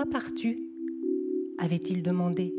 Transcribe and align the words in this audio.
Pourquoi 0.00 0.18
pars-tu 0.18 0.62
avait-il 1.58 2.02
demandé. 2.02 2.54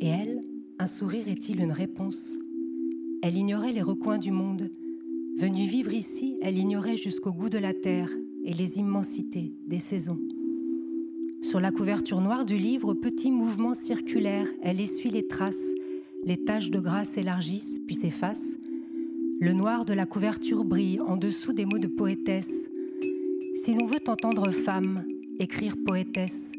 Et 0.00 0.08
elle, 0.08 0.40
un 0.80 0.88
sourire 0.88 1.28
est-il 1.28 1.60
une 1.60 1.70
réponse? 1.70 2.36
Elle 3.22 3.36
ignorait 3.36 3.70
les 3.70 3.80
recoins 3.80 4.18
du 4.18 4.32
monde. 4.32 4.68
Venue 5.38 5.66
vivre 5.66 5.92
ici, 5.92 6.40
elle 6.42 6.58
ignorait 6.58 6.96
jusqu'au 6.96 7.32
goût 7.32 7.48
de 7.48 7.58
la 7.58 7.74
terre 7.74 8.10
et 8.42 8.54
les 8.54 8.78
immensités 8.78 9.54
des 9.68 9.78
saisons. 9.78 10.18
Sur 11.42 11.60
la 11.60 11.70
couverture 11.70 12.20
noire 12.20 12.44
du 12.44 12.56
livre, 12.56 12.92
petit 12.92 13.30
mouvement 13.30 13.74
circulaire, 13.74 14.48
elle 14.62 14.80
essuie 14.80 15.10
les 15.10 15.28
traces, 15.28 15.76
les 16.24 16.42
taches 16.42 16.72
de 16.72 16.80
gras 16.80 17.04
s'élargissent 17.04 17.78
puis 17.86 17.94
s'effacent. 17.94 18.58
Le 19.38 19.52
noir 19.52 19.84
de 19.84 19.92
la 19.92 20.06
couverture 20.06 20.64
brille 20.64 20.98
en 20.98 21.16
dessous 21.16 21.52
des 21.52 21.66
mots 21.66 21.78
de 21.78 21.86
poétesse. 21.86 22.68
Si 23.54 23.74
l'on 23.74 23.86
veut 23.86 24.02
entendre 24.08 24.50
femme, 24.50 25.04
écrire 25.42 25.74
poétesse. 25.84 26.52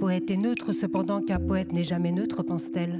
Poète 0.00 0.28
est 0.32 0.36
neutre 0.36 0.72
cependant 0.72 1.20
qu'un 1.20 1.38
poète 1.38 1.72
n'est 1.72 1.84
jamais 1.84 2.10
neutre, 2.10 2.42
pense-t-elle. 2.42 2.98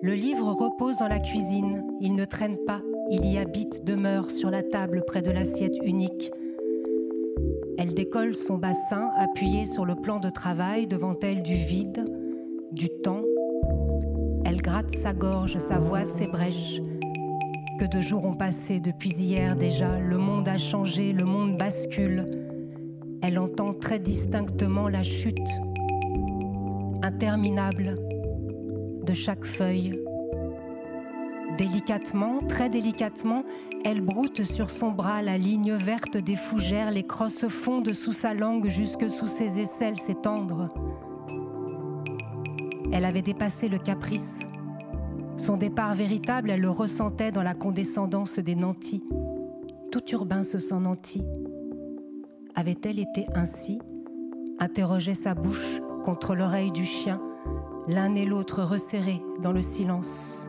Le 0.00 0.14
livre 0.14 0.50
repose 0.50 0.96
dans 0.96 1.08
la 1.08 1.18
cuisine, 1.18 1.84
il 2.00 2.14
ne 2.14 2.24
traîne 2.24 2.56
pas, 2.66 2.80
il 3.10 3.26
y 3.26 3.36
habite, 3.36 3.84
demeure 3.84 4.30
sur 4.30 4.50
la 4.50 4.62
table 4.62 5.04
près 5.06 5.20
de 5.20 5.30
l'assiette 5.30 5.76
unique. 5.84 6.30
Elle 7.76 7.92
décolle 7.92 8.34
son 8.34 8.56
bassin 8.56 9.10
appuyé 9.14 9.66
sur 9.66 9.84
le 9.84 9.94
plan 9.94 10.20
de 10.20 10.30
travail 10.30 10.86
devant 10.86 11.18
elle 11.22 11.42
du 11.42 11.56
vide, 11.56 12.06
du 12.72 12.88
temps. 12.88 13.24
Elle 14.46 14.62
gratte 14.62 14.92
sa 14.92 15.12
gorge, 15.12 15.58
sa 15.58 15.78
voix 15.78 16.06
s'ébrèche. 16.06 16.80
Que 17.78 17.84
de 17.84 18.00
jours 18.00 18.24
ont 18.24 18.36
passé 18.36 18.80
depuis 18.80 19.10
hier 19.10 19.54
déjà, 19.54 20.00
le 20.00 20.16
monde 20.16 20.48
a 20.48 20.56
changé, 20.56 21.12
le 21.12 21.26
monde 21.26 21.58
bascule. 21.58 22.24
Elle 23.22 23.38
entend 23.38 23.74
très 23.74 23.98
distinctement 23.98 24.88
la 24.88 25.02
chute 25.02 25.48
interminable 27.02 27.96
de 29.04 29.12
chaque 29.12 29.44
feuille. 29.44 29.98
Délicatement, 31.58 32.38
très 32.48 32.70
délicatement, 32.70 33.44
elle 33.84 34.00
broute 34.00 34.44
sur 34.44 34.70
son 34.70 34.90
bras 34.90 35.20
la 35.20 35.36
ligne 35.36 35.74
verte 35.74 36.16
des 36.16 36.36
fougères, 36.36 36.90
les 36.90 37.02
crosses 37.02 37.48
fondent 37.48 37.92
sous 37.92 38.12
sa 38.12 38.32
langue 38.32 38.68
jusque 38.68 39.10
sous 39.10 39.26
ses 39.26 39.60
aisselles 39.60 39.98
s'étendre. 39.98 40.68
Elle 42.92 43.04
avait 43.04 43.22
dépassé 43.22 43.68
le 43.68 43.78
caprice. 43.78 44.38
Son 45.36 45.56
départ 45.56 45.94
véritable, 45.94 46.50
elle 46.50 46.60
le 46.60 46.70
ressentait 46.70 47.32
dans 47.32 47.42
la 47.42 47.54
condescendance 47.54 48.38
des 48.38 48.54
nantis. 48.54 49.04
Tout 49.90 50.02
urbain 50.12 50.44
se 50.44 50.58
sent 50.58 50.80
nanti. 50.80 51.22
Avait-elle 52.60 52.98
été 52.98 53.24
ainsi 53.34 53.78
interrogeait 54.58 55.14
sa 55.14 55.34
bouche 55.34 55.80
contre 56.04 56.34
l'oreille 56.34 56.72
du 56.72 56.84
chien, 56.84 57.18
l'un 57.88 58.12
et 58.12 58.26
l'autre 58.26 58.62
resserrés 58.62 59.22
dans 59.40 59.52
le 59.52 59.62
silence. 59.62 60.46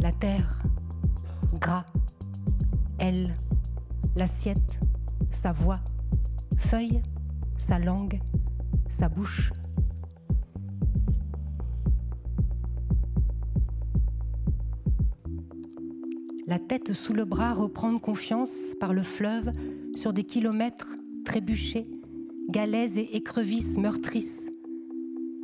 La 0.00 0.10
terre, 0.10 0.62
gras, 1.60 1.84
elle, 2.98 3.34
l'assiette, 4.16 4.80
sa 5.30 5.52
voix, 5.52 5.80
feuille, 6.56 7.02
sa 7.58 7.78
langue, 7.78 8.22
sa 8.88 9.10
bouche. 9.10 9.52
La 16.46 16.58
tête 16.58 16.92
sous 16.92 17.14
le 17.14 17.24
bras, 17.24 17.52
reprendre 17.52 18.00
confiance 18.00 18.74
par 18.78 18.92
le 18.92 19.02
fleuve 19.02 19.50
sur 19.94 20.12
des 20.12 20.24
kilomètres 20.24 20.96
trébuchés, 21.24 21.86
galets 22.50 22.96
et 22.96 23.16
écrevisses 23.16 23.78
meurtrices. 23.78 24.50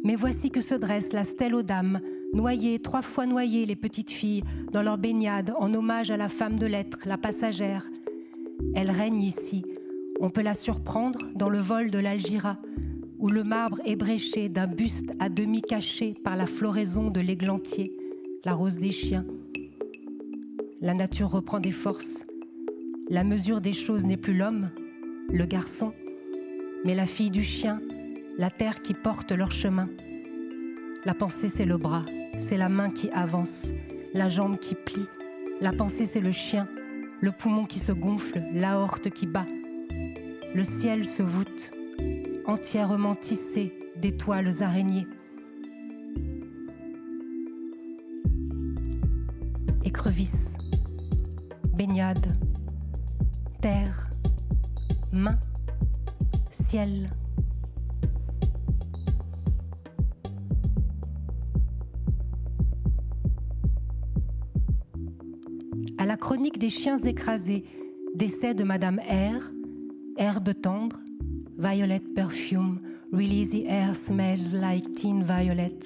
Mais 0.04 0.16
voici 0.16 0.50
que 0.50 0.60
se 0.60 0.74
dresse 0.74 1.12
la 1.12 1.24
stèle 1.24 1.54
aux 1.54 1.62
dames, 1.62 2.00
noyées, 2.34 2.78
trois 2.78 3.02
fois 3.02 3.26
noyées 3.26 3.66
les 3.66 3.76
petites 3.76 4.10
filles, 4.10 4.42
dans 4.72 4.82
leur 4.82 4.98
baignade 4.98 5.54
en 5.58 5.72
hommage 5.72 6.10
à 6.10 6.16
la 6.16 6.28
femme 6.28 6.58
de 6.58 6.66
lettres, 6.66 7.00
la 7.06 7.18
passagère. 7.18 7.88
Elle 8.74 8.90
règne 8.90 9.22
ici. 9.22 9.64
On 10.20 10.30
peut 10.30 10.42
la 10.42 10.54
surprendre 10.54 11.20
dans 11.34 11.48
le 11.48 11.58
vol 11.60 11.90
de 11.90 11.98
l'Algira, 11.98 12.58
où 13.18 13.30
le 13.30 13.42
marbre 13.42 13.80
est 13.84 13.96
bréché 13.96 14.48
d'un 14.48 14.66
buste 14.66 15.12
à 15.18 15.28
demi 15.28 15.62
caché 15.62 16.14
par 16.24 16.36
la 16.36 16.46
floraison 16.46 17.10
de 17.10 17.20
l'églantier, 17.20 17.92
la 18.44 18.54
rose 18.54 18.76
des 18.76 18.90
chiens 18.90 19.24
la 20.80 20.94
nature 20.94 21.30
reprend 21.30 21.60
des 21.60 21.72
forces. 21.72 22.26
La 23.10 23.22
mesure 23.22 23.60
des 23.60 23.74
choses 23.74 24.06
n'est 24.06 24.16
plus 24.16 24.34
l'homme, 24.34 24.70
le 25.30 25.44
garçon, 25.44 25.92
mais 26.84 26.94
la 26.94 27.06
fille 27.06 27.30
du 27.30 27.42
chien, 27.42 27.80
la 28.38 28.50
terre 28.50 28.80
qui 28.80 28.94
porte 28.94 29.32
leur 29.32 29.52
chemin. 29.52 29.90
La 31.04 31.12
pensée, 31.12 31.48
c'est 31.50 31.66
le 31.66 31.76
bras, 31.76 32.06
c'est 32.38 32.56
la 32.56 32.70
main 32.70 32.90
qui 32.90 33.10
avance, 33.10 33.72
la 34.14 34.28
jambe 34.28 34.58
qui 34.58 34.74
plie. 34.74 35.06
La 35.60 35.72
pensée, 35.72 36.06
c'est 36.06 36.20
le 36.20 36.32
chien, 36.32 36.66
le 37.20 37.32
poumon 37.32 37.66
qui 37.66 37.78
se 37.78 37.92
gonfle, 37.92 38.42
l'aorte 38.54 39.10
qui 39.10 39.26
bat. 39.26 39.46
Le 40.54 40.64
ciel 40.64 41.04
se 41.04 41.22
voûte, 41.22 41.72
entièrement 42.46 43.14
tissé 43.14 43.74
d'étoiles 43.96 44.62
araignées. 44.62 45.06
Écrevisse 49.84 50.49
baignade, 51.80 52.26
terre, 53.62 54.10
main, 55.14 55.38
ciel. 56.52 57.06
À 65.96 66.04
la 66.04 66.18
chronique 66.18 66.58
des 66.58 66.68
chiens 66.68 66.98
écrasés, 66.98 67.64
décès 68.14 68.52
de 68.52 68.62
Madame 68.62 68.98
R, 68.98 69.40
herbe 70.18 70.52
tendre, 70.60 71.00
violet 71.56 72.00
perfume, 72.14 72.82
really 73.10 73.46
the 73.46 73.64
air 73.66 73.96
smells 73.96 74.52
like 74.52 74.94
teen 74.96 75.22
violet. 75.22 75.78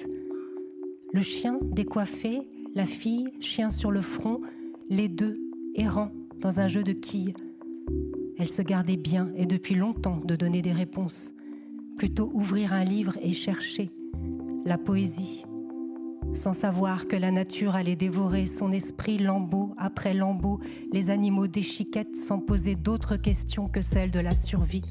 Le 1.13 1.21
chien 1.21 1.57
décoiffé, 1.61 2.49
la 2.73 2.85
fille, 2.85 3.31
chien 3.39 3.69
sur 3.69 3.91
le 3.91 4.01
front, 4.01 4.41
les 4.89 5.07
deux 5.07 5.44
errant 5.75 6.11
dans 6.39 6.59
un 6.59 6.67
jeu 6.67 6.83
de 6.83 6.93
quilles. 6.93 7.33
Elle 8.37 8.49
se 8.49 8.61
gardait 8.61 8.97
bien 8.97 9.31
et 9.35 9.45
depuis 9.45 9.75
longtemps 9.75 10.21
de 10.23 10.35
donner 10.35 10.61
des 10.61 10.73
réponses, 10.73 11.31
plutôt 11.97 12.29
ouvrir 12.33 12.73
un 12.73 12.83
livre 12.83 13.17
et 13.21 13.31
chercher 13.31 13.91
la 14.65 14.77
poésie, 14.77 15.45
sans 16.33 16.53
savoir 16.53 17.07
que 17.07 17.15
la 17.15 17.31
nature 17.31 17.75
allait 17.75 17.95
dévorer 17.95 18.45
son 18.45 18.71
esprit 18.71 19.17
lambeau 19.17 19.73
après 19.77 20.13
lambeau, 20.13 20.59
les 20.91 21.09
animaux 21.09 21.47
déchiquettent 21.47 22.15
sans 22.15 22.39
poser 22.39 22.75
d'autres 22.75 23.15
questions 23.15 23.67
que 23.67 23.81
celles 23.81 24.11
de 24.11 24.19
la 24.19 24.35
survie. 24.35 24.81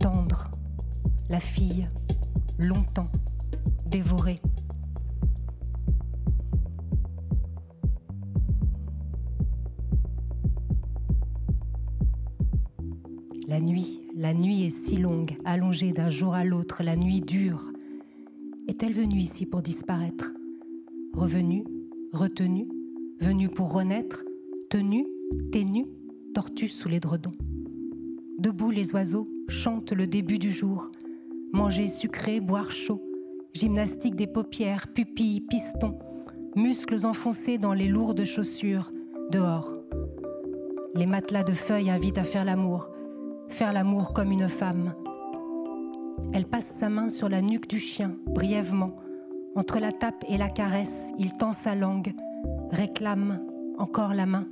Tendre, 0.00 0.50
la 1.30 1.40
fille, 1.40 1.88
longtemps, 2.58 3.08
dévorée. 3.86 4.40
La 13.48 13.60
nuit, 13.60 14.00
la 14.16 14.34
nuit 14.34 14.64
est 14.64 14.70
si 14.70 14.96
longue, 14.96 15.36
allongée 15.44 15.92
d'un 15.92 16.10
jour 16.10 16.34
à 16.34 16.42
l'autre, 16.42 16.82
la 16.82 16.96
nuit 16.96 17.20
dure. 17.20 17.70
Est-elle 18.66 18.92
venue 18.92 19.20
ici 19.20 19.46
pour 19.46 19.62
disparaître? 19.62 20.32
Revenue, 21.12 21.62
retenue, 22.12 22.66
venue 23.20 23.48
pour 23.48 23.72
renaître, 23.72 24.24
tenue, 24.68 25.06
ténue, 25.52 25.86
tortue 26.34 26.66
sous 26.66 26.88
les 26.88 26.98
dredons. 26.98 27.30
Debout, 28.36 28.72
les 28.72 28.92
oiseaux 28.92 29.28
chantent 29.46 29.92
le 29.92 30.08
début 30.08 30.40
du 30.40 30.50
jour. 30.50 30.90
Manger 31.52 31.86
sucré, 31.86 32.40
boire 32.40 32.72
chaud, 32.72 33.00
gymnastique 33.54 34.16
des 34.16 34.26
paupières, 34.26 34.88
pupilles, 34.92 35.40
pistons, 35.40 35.96
muscles 36.56 37.06
enfoncés 37.06 37.58
dans 37.58 37.74
les 37.74 37.86
lourdes 37.86 38.24
chaussures, 38.24 38.90
dehors. 39.30 39.72
Les 40.96 41.06
matelas 41.06 41.44
de 41.44 41.52
feuilles 41.52 41.90
invitent 41.90 42.18
à 42.18 42.24
faire 42.24 42.44
l'amour, 42.44 42.88
faire 43.48 43.72
l'amour 43.72 44.12
comme 44.12 44.32
une 44.32 44.48
femme. 44.48 44.94
Elle 46.32 46.46
passe 46.46 46.66
sa 46.66 46.88
main 46.88 47.08
sur 47.08 47.28
la 47.28 47.42
nuque 47.42 47.68
du 47.68 47.78
chien, 47.78 48.16
brièvement. 48.26 48.96
Entre 49.54 49.78
la 49.78 49.92
tape 49.92 50.24
et 50.28 50.36
la 50.36 50.48
caresse, 50.48 51.10
il 51.18 51.32
tend 51.32 51.52
sa 51.52 51.74
langue, 51.74 52.12
réclame 52.70 53.40
encore 53.78 54.14
la 54.14 54.26
main. 54.26 54.46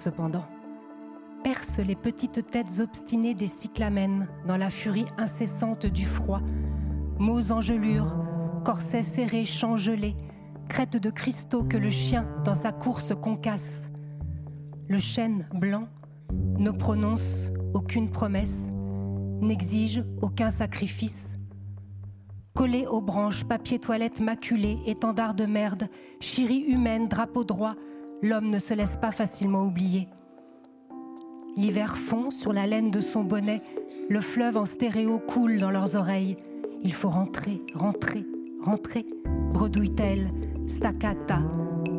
Cependant. 0.00 0.44
Perce 1.44 1.78
les 1.78 1.94
petites 1.94 2.50
têtes 2.50 2.80
obstinées 2.80 3.34
des 3.34 3.46
cyclamènes 3.46 4.28
dans 4.46 4.56
la 4.56 4.70
furie 4.70 5.06
incessante 5.18 5.86
du 5.86 6.04
froid. 6.04 6.40
Mots 7.18 7.50
engelures, 7.50 8.16
corsets 8.64 9.02
serrés, 9.02 9.44
champs 9.44 9.76
gelés, 9.76 10.16
crête 10.68 10.96
de 10.96 11.10
cristaux 11.10 11.64
que 11.64 11.76
le 11.76 11.90
chien 11.90 12.26
dans 12.44 12.54
sa 12.54 12.72
course 12.72 13.12
concasse. 13.14 13.90
Le 14.88 14.98
chêne 14.98 15.46
blanc 15.54 15.88
ne 16.32 16.70
prononce 16.70 17.50
aucune 17.74 18.10
promesse, 18.10 18.70
n'exige 19.40 20.04
aucun 20.22 20.50
sacrifice. 20.50 21.36
Collé 22.54 22.86
aux 22.86 23.00
branches, 23.00 23.44
papier 23.44 23.78
toilette 23.78 24.20
maculé, 24.20 24.78
étendard 24.86 25.34
de 25.34 25.46
merde, 25.46 25.88
chérie 26.20 26.64
humaine, 26.66 27.08
drapeau 27.08 27.44
droit, 27.44 27.76
l'homme 28.22 28.50
ne 28.50 28.58
se 28.58 28.74
laisse 28.74 28.96
pas 28.96 29.12
facilement 29.12 29.64
oublier. 29.64 30.08
L'hiver 31.56 31.96
fond 31.96 32.30
sur 32.30 32.52
la 32.52 32.66
laine 32.66 32.90
de 32.90 33.00
son 33.00 33.24
bonnet, 33.24 33.62
le 34.08 34.20
fleuve 34.20 34.56
en 34.56 34.64
stéréo 34.64 35.18
coule 35.18 35.58
dans 35.58 35.70
leurs 35.70 35.96
oreilles. 35.96 36.36
Il 36.82 36.92
faut 36.92 37.08
rentrer, 37.08 37.60
rentrer, 37.74 38.24
rentrer, 38.62 39.06
bredouille-t-elle, 39.52 40.30
staccata. 40.66 41.40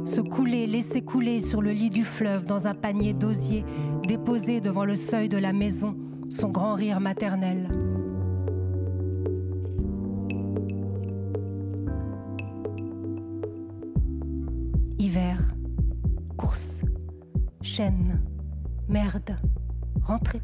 Se 0.05 0.21
couler, 0.21 0.67
laisser 0.67 1.01
couler 1.01 1.41
sur 1.41 1.61
le 1.61 1.71
lit 1.71 1.89
du 1.89 2.03
fleuve 2.03 2.45
dans 2.45 2.67
un 2.67 2.73
panier 2.73 3.13
d'osier, 3.13 3.63
déposé 4.07 4.61
devant 4.61 4.85
le 4.85 4.95
seuil 4.95 5.29
de 5.29 5.37
la 5.37 5.53
maison, 5.53 5.95
son 6.29 6.49
grand 6.49 6.73
rire 6.73 6.99
maternel. 6.99 7.69
Chaîne, 17.71 18.19
merde, 18.89 19.33
rentrée. 20.03 20.41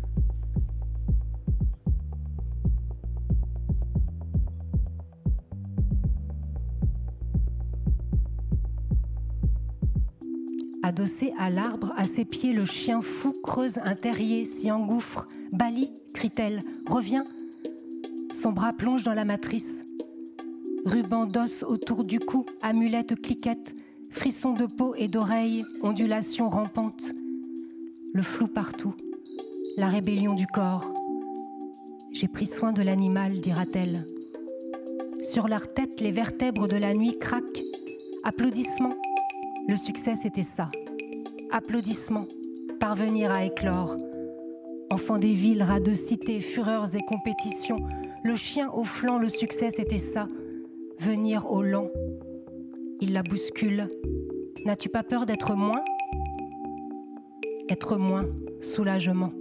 Adossé 10.83 11.33
à 11.37 11.49
l'arbre, 11.49 11.89
à 11.97 12.05
ses 12.05 12.23
pieds, 12.23 12.53
le 12.53 12.63
chien 12.63 13.01
fou 13.01 13.33
creuse 13.43 13.77
un 13.83 13.95
terrier, 13.95 14.45
s'y 14.45 14.71
engouffre. 14.71 15.27
Bali, 15.51 15.91
crie-t-elle, 16.13 16.63
reviens. 16.89 17.25
Son 18.33 18.53
bras 18.53 18.71
plonge 18.71 19.03
dans 19.03 19.13
la 19.13 19.25
matrice. 19.25 19.83
Ruban 20.85 21.25
d'os 21.25 21.63
autour 21.63 22.05
du 22.05 22.19
cou, 22.19 22.45
amulette 22.61 23.21
cliquette, 23.21 23.75
frisson 24.17 24.53
de 24.53 24.65
peau 24.65 24.95
et 24.95 25.07
d'oreilles, 25.07 25.63
ondulation 25.83 26.49
rampante. 26.49 27.03
Le 28.13 28.23
flou 28.23 28.47
partout, 28.47 28.95
la 29.77 29.87
rébellion 29.87 30.33
du 30.33 30.47
corps. 30.47 30.85
J'ai 32.13 32.27
pris 32.27 32.47
soin 32.47 32.71
de 32.71 32.81
l'animal, 32.81 33.39
dira-t-elle. 33.39 34.07
Sur 35.23 35.47
leur 35.47 35.71
tête, 35.71 36.01
les 36.01 36.11
vertèbres 36.11 36.67
de 36.67 36.77
la 36.77 36.95
nuit 36.95 37.19
craquent. 37.19 37.61
Applaudissements 38.23 38.95
le 39.69 39.75
succès, 39.75 40.15
c'était 40.15 40.43
ça. 40.43 40.69
Applaudissements, 41.51 42.25
parvenir 42.79 43.31
à 43.31 43.43
éclore. 43.43 43.97
Enfant 44.89 45.17
des 45.17 45.33
villes, 45.33 45.61
rats 45.61 45.81
de 45.81 45.93
cité, 45.93 46.39
fureurs 46.39 46.95
et 46.95 47.01
compétitions, 47.01 47.85
le 48.23 48.35
chien 48.35 48.71
au 48.73 48.83
flanc, 48.83 49.19
le 49.19 49.29
succès, 49.29 49.69
c'était 49.69 49.97
ça. 49.97 50.27
Venir 50.99 51.51
au 51.51 51.61
lent. 51.61 51.89
Il 53.01 53.13
la 53.13 53.23
bouscule. 53.23 53.87
N'as-tu 54.65 54.89
pas 54.89 55.03
peur 55.03 55.25
d'être 55.25 55.55
moins? 55.55 55.83
Être 57.69 57.97
moins, 57.97 58.25
soulagement. 58.61 59.31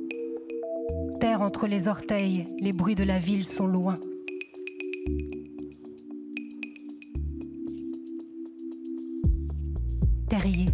Terre 1.21 1.41
entre 1.41 1.67
les 1.67 1.89
orteils, 1.89 2.47
les 2.61 2.73
bruits 2.73 2.95
de 2.95 3.05
la 3.05 3.19
ville 3.19 3.45
sont 3.45 3.67
loin. 3.67 3.99
terrier, 10.29 10.67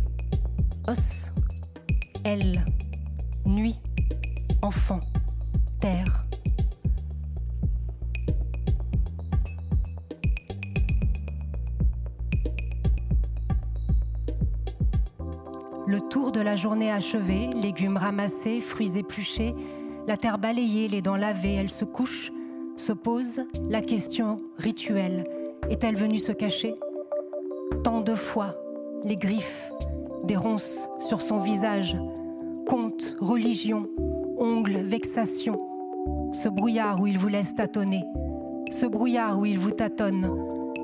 os, 0.88 1.36
aile, 2.24 2.64
nuit, 3.46 3.76
enfant, 4.60 4.98
terre. 5.80 6.21
Le 15.92 16.00
tour 16.00 16.32
de 16.32 16.40
la 16.40 16.56
journée 16.56 16.90
achevé, 16.90 17.50
légumes 17.54 17.98
ramassés, 17.98 18.60
fruits 18.60 18.96
épluchés, 18.96 19.54
la 20.06 20.16
terre 20.16 20.38
balayée, 20.38 20.88
les 20.88 21.02
dents 21.02 21.18
lavées, 21.18 21.52
elle 21.52 21.68
se 21.68 21.84
couche, 21.84 22.32
se 22.78 22.92
pose 22.92 23.42
la 23.68 23.82
question 23.82 24.38
rituelle. 24.56 25.26
Est-elle 25.68 25.96
venue 25.96 26.16
se 26.16 26.32
cacher? 26.32 26.76
Tant 27.84 28.00
de 28.00 28.14
fois, 28.14 28.56
les 29.04 29.18
griffes, 29.18 29.70
des 30.24 30.34
ronces 30.34 30.88
sur 30.98 31.20
son 31.20 31.40
visage, 31.40 31.94
conte, 32.66 33.14
religion, 33.20 33.86
ongles, 34.38 34.78
vexation, 34.78 35.58
ce 36.32 36.48
brouillard 36.48 37.02
où 37.02 37.06
il 37.06 37.18
vous 37.18 37.28
laisse 37.28 37.54
tâtonner, 37.54 38.02
ce 38.70 38.86
brouillard 38.86 39.38
où 39.38 39.44
il 39.44 39.58
vous 39.58 39.72
tâtonne, 39.72 40.26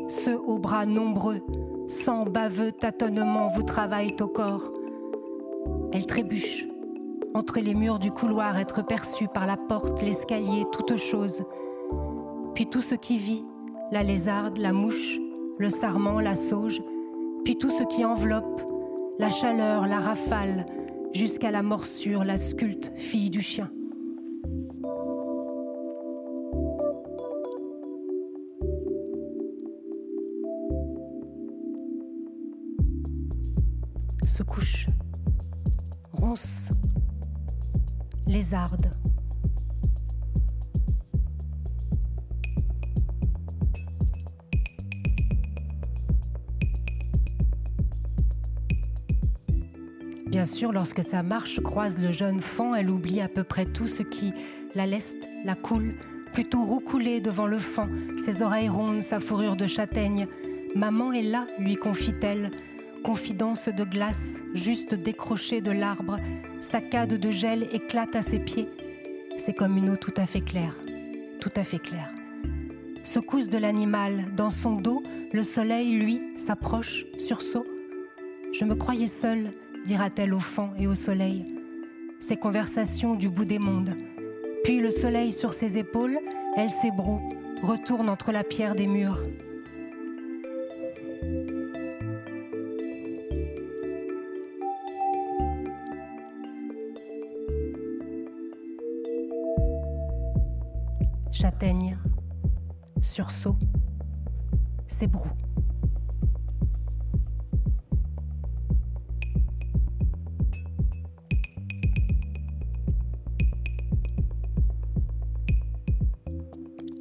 ceux 0.08 0.38
aux 0.38 0.58
bras 0.58 0.84
nombreux, 0.84 1.40
sans 1.86 2.26
baveux 2.26 2.72
tâtonnements 2.72 3.48
vous 3.48 3.62
travaillent 3.62 4.16
au 4.20 4.28
corps. 4.28 4.70
Elle 5.92 6.06
trébuche 6.06 6.66
entre 7.34 7.60
les 7.60 7.74
murs 7.74 7.98
du 7.98 8.10
couloir, 8.10 8.58
être 8.58 8.84
perçue 8.84 9.28
par 9.28 9.46
la 9.46 9.56
porte, 9.56 10.02
l'escalier, 10.02 10.64
toute 10.72 10.96
chose. 10.96 11.44
Puis 12.54 12.66
tout 12.66 12.80
ce 12.80 12.94
qui 12.94 13.18
vit, 13.18 13.44
la 13.92 14.02
lézarde, 14.02 14.58
la 14.58 14.72
mouche, 14.72 15.18
le 15.58 15.70
sarment, 15.70 16.20
la 16.20 16.34
sauge, 16.34 16.82
puis 17.44 17.56
tout 17.56 17.70
ce 17.70 17.84
qui 17.84 18.04
enveloppe, 18.04 18.62
la 19.18 19.30
chaleur, 19.30 19.86
la 19.86 20.00
rafale, 20.00 20.66
jusqu'à 21.14 21.50
la 21.50 21.62
morsure, 21.62 22.24
la 22.24 22.36
sculpte, 22.36 22.92
fille 22.96 23.30
du 23.30 23.40
chien. 23.40 23.70
Bien 50.26 50.44
sûr, 50.44 50.72
lorsque 50.72 51.02
sa 51.02 51.22
marche 51.22 51.60
croise 51.60 51.98
le 51.98 52.12
jeune 52.12 52.40
fond, 52.40 52.74
elle 52.74 52.90
oublie 52.90 53.20
à 53.20 53.28
peu 53.28 53.42
près 53.42 53.64
tout 53.64 53.88
ce 53.88 54.02
qui 54.02 54.32
la 54.74 54.86
leste, 54.86 55.28
la 55.44 55.54
coule, 55.54 55.94
plutôt 56.32 56.62
roucoulée 56.62 57.20
devant 57.20 57.46
le 57.46 57.58
fond, 57.58 57.88
ses 58.18 58.42
oreilles 58.42 58.68
rondes, 58.68 59.02
sa 59.02 59.18
fourrure 59.18 59.56
de 59.56 59.66
châtaigne. 59.66 60.28
Maman 60.76 61.12
est 61.12 61.22
là, 61.22 61.46
lui 61.58 61.74
confie-t-elle, 61.74 62.52
confidence 63.02 63.68
de 63.68 63.84
glace, 63.84 64.42
juste 64.54 64.94
décrochée 64.94 65.60
de 65.60 65.70
l'arbre, 65.70 66.18
saccade 66.60 67.14
de 67.14 67.30
gel 67.30 67.68
éclate 67.72 68.16
à 68.16 68.22
ses 68.22 68.38
pieds. 68.38 68.68
C'est 69.36 69.54
comme 69.54 69.76
une 69.76 69.90
eau 69.90 69.96
tout 69.96 70.12
à 70.16 70.26
fait 70.26 70.40
claire, 70.40 70.74
tout 71.40 71.52
à 71.56 71.64
fait 71.64 71.78
claire. 71.78 72.12
Secousse 73.02 73.48
de 73.48 73.58
l'animal, 73.58 74.26
dans 74.36 74.50
son 74.50 74.72
dos, 74.72 75.02
le 75.32 75.42
soleil, 75.42 75.92
lui, 75.92 76.20
s'approche, 76.36 77.06
sursaut. 77.16 77.66
Je 78.52 78.64
me 78.64 78.74
croyais 78.74 79.06
seule, 79.06 79.52
dira-t-elle 79.86 80.34
au 80.34 80.40
fond 80.40 80.70
et 80.78 80.86
au 80.86 80.94
soleil. 80.94 81.46
Ces 82.20 82.36
conversations 82.36 83.14
du 83.14 83.28
bout 83.28 83.44
des 83.44 83.58
mondes. 83.58 83.96
Puis 84.64 84.80
le 84.80 84.90
soleil 84.90 85.32
sur 85.32 85.52
ses 85.52 85.78
épaules, 85.78 86.18
elle 86.56 86.70
s'ébroue, 86.70 87.28
retourne 87.62 88.10
entre 88.10 88.32
la 88.32 88.44
pierre 88.44 88.74
des 88.74 88.86
murs. 88.86 89.22
Châtaigne, 101.40 101.96
sursaut, 103.00 103.54
s'ébroue. 104.88 105.30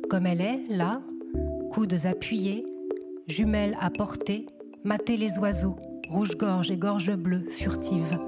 Comme 0.07 0.27
elle 0.27 0.41
est, 0.41 0.67
là, 0.69 1.01
coudes 1.71 2.05
appuyés, 2.05 2.63
jumelles 3.27 3.75
à 3.81 3.89
portée, 3.89 4.45
mater 4.83 5.17
les 5.17 5.39
oiseaux, 5.39 5.77
rouge-gorge 6.09 6.69
et 6.69 6.77
gorge 6.77 7.15
bleue, 7.15 7.49
furtive. 7.49 8.19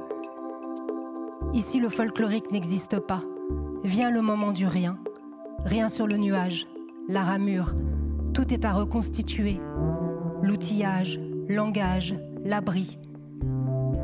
Ici, 1.53 1.79
le 1.79 1.89
folklorique 1.89 2.51
n'existe 2.51 2.97
pas. 2.97 3.21
Vient 3.83 4.09
le 4.09 4.23
moment 4.23 4.51
du 4.51 4.65
rien. 4.65 4.97
Rien 5.65 5.89
sur 5.89 6.07
le 6.07 6.17
nuage, 6.17 6.67
la 7.07 7.23
ramure. 7.23 7.75
Tout 8.33 8.53
est 8.53 8.65
à 8.65 8.73
reconstituer. 8.73 9.59
L'outillage, 10.41 11.19
langage, 11.47 12.15
l'abri. 12.45 12.97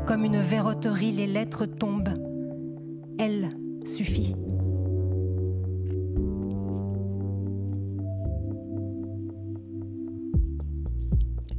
Comme 0.06 0.24
une 0.24 0.38
verroterie, 0.38 1.12
les 1.12 1.26
lettres 1.26 1.66
tombent. 1.66 2.14
Elle 3.18 3.50
suffit. 3.84 4.34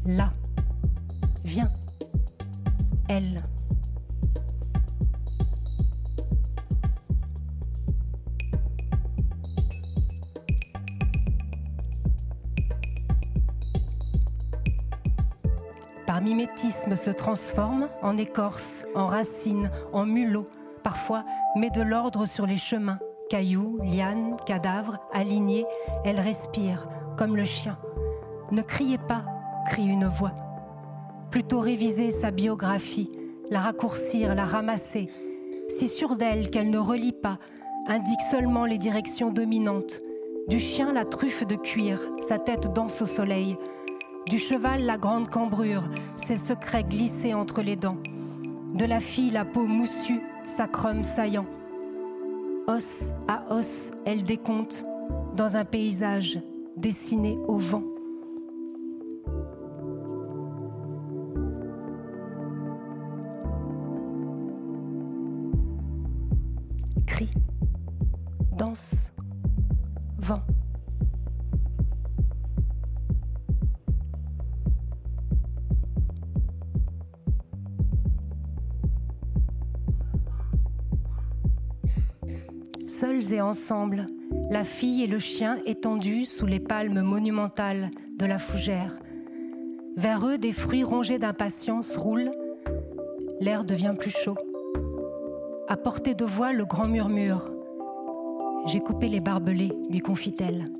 Là. 0.05 0.31
Se 17.07 17.11
transforme 17.13 17.87
en 18.01 18.17
écorce, 18.17 18.85
en 18.93 19.05
racine, 19.05 19.71
en 19.93 20.05
mulot, 20.05 20.43
parfois 20.83 21.23
met 21.55 21.69
de 21.69 21.81
l'ordre 21.81 22.25
sur 22.25 22.45
les 22.45 22.57
chemins. 22.57 22.99
Cailloux, 23.29 23.79
lianes, 23.81 24.35
cadavres, 24.45 24.99
alignés, 25.13 25.65
elle 26.03 26.19
respire, 26.19 26.89
comme 27.17 27.37
le 27.37 27.45
chien. 27.45 27.77
Ne 28.51 28.61
criez 28.61 28.97
pas, 28.97 29.23
crie 29.69 29.87
une 29.87 30.07
voix. 30.07 30.33
Plutôt 31.31 31.61
réviser 31.61 32.11
sa 32.11 32.29
biographie, 32.29 33.09
la 33.49 33.61
raccourcir, 33.61 34.35
la 34.35 34.43
ramasser. 34.43 35.09
Si 35.69 35.87
sûre 35.87 36.17
d'elle 36.17 36.49
qu'elle 36.49 36.69
ne 36.69 36.77
relie 36.77 37.13
pas, 37.13 37.39
indique 37.87 38.21
seulement 38.29 38.65
les 38.65 38.77
directions 38.77 39.31
dominantes. 39.31 40.01
Du 40.49 40.59
chien, 40.59 40.91
la 40.91 41.05
truffe 41.05 41.47
de 41.47 41.55
cuir, 41.55 42.01
sa 42.19 42.37
tête 42.37 42.73
danse 42.73 43.01
au 43.01 43.05
soleil. 43.05 43.55
Du 44.29 44.39
cheval, 44.39 44.83
la 44.83 44.97
grande 44.97 45.29
cambrure, 45.29 45.83
ses 46.17 46.35
secrets 46.35 46.83
glissés 46.83 47.33
entre 47.33 47.61
les 47.61 47.77
dents. 47.77 47.97
De 48.73 48.83
la 48.83 48.99
fille, 48.99 49.29
la 49.29 49.45
peau 49.45 49.65
moussue, 49.65 50.21
sacrum 50.45 51.01
saillant. 51.03 51.45
Os 52.67 53.13
à 53.29 53.45
os, 53.55 53.91
elle 54.05 54.23
décompte 54.23 54.83
dans 55.33 55.55
un 55.55 55.63
paysage 55.63 56.41
dessiné 56.75 57.37
au 57.47 57.57
vent. 57.57 57.83
Cri, 67.05 67.29
danse, 68.57 69.06
Et 83.29 83.41
ensemble, 83.41 84.05
la 84.49 84.63
fille 84.63 85.03
et 85.03 85.07
le 85.07 85.19
chien 85.19 85.57
étendus 85.65 86.23
sous 86.23 86.45
les 86.45 86.61
palmes 86.61 87.01
monumentales 87.01 87.89
de 88.15 88.25
la 88.25 88.37
fougère. 88.37 88.99
Vers 89.97 90.25
eux, 90.25 90.37
des 90.37 90.53
fruits 90.53 90.83
rongés 90.83 91.19
d'impatience 91.19 91.97
roulent. 91.97 92.31
L'air 93.41 93.65
devient 93.65 93.95
plus 93.99 94.15
chaud. 94.15 94.37
À 95.67 95.75
portée 95.75 96.13
de 96.13 96.23
voix, 96.23 96.53
le 96.53 96.65
grand 96.65 96.87
murmure. 96.87 97.51
J'ai 98.67 98.79
coupé 98.79 99.09
les 99.09 99.19
barbelés, 99.19 99.73
lui 99.89 99.99
confie-t-elle. 99.99 100.71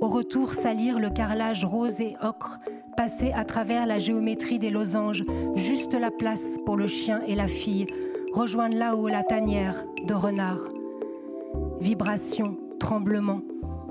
Au 0.00 0.08
retour, 0.08 0.54
salir 0.54 0.98
le 0.98 1.10
carrelage 1.10 1.64
rose 1.64 2.00
et 2.00 2.14
ocre, 2.22 2.58
passer 2.96 3.32
à 3.32 3.44
travers 3.44 3.86
la 3.86 3.98
géométrie 3.98 4.58
des 4.58 4.70
losanges, 4.70 5.24
juste 5.56 5.92
la 5.92 6.10
place 6.10 6.56
pour 6.64 6.76
le 6.78 6.86
chien 6.86 7.20
et 7.26 7.34
la 7.34 7.48
fille, 7.48 7.86
rejoindre 8.32 8.78
là-haut 8.78 9.08
la 9.08 9.24
tanière 9.24 9.84
de 10.06 10.14
renard. 10.14 10.77
Vibration, 11.80 12.56
tremblement, 12.80 13.40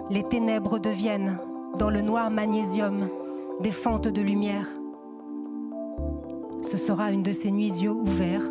les 0.10 0.24
ténèbres 0.24 0.78
deviennent, 0.78 1.40
dans 1.78 1.90
le 1.90 2.02
noir 2.02 2.30
magnésium, 2.30 3.08
des 3.62 3.72
fentes 3.72 4.10
de 4.10 4.22
lumière. 4.22 4.68
Ce 6.62 6.76
sera 6.76 7.12
une 7.12 7.24
de 7.24 7.32
ces 7.32 7.50
nuits 7.50 7.82
yeux 7.82 7.92
ouverts. 7.92 8.48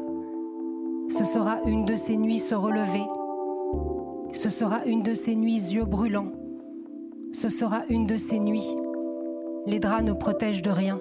Ce 1.10 1.24
sera 1.24 1.60
une 1.66 1.84
de 1.84 1.96
ces 1.96 2.16
nuits 2.16 2.38
se 2.38 2.54
relever. 2.54 3.04
Ce 4.32 4.48
sera 4.48 4.84
une 4.86 5.02
de 5.02 5.12
ces 5.12 5.36
nuits 5.36 5.72
yeux 5.72 5.84
brûlants. 5.84 6.32
Ce 7.32 7.50
sera 7.50 7.84
une 7.90 8.06
de 8.06 8.16
ces 8.16 8.38
nuits. 8.38 8.76
Les 9.66 9.80
draps 9.80 10.04
ne 10.04 10.12
protègent 10.14 10.62
de 10.62 10.70
rien. 10.70 10.98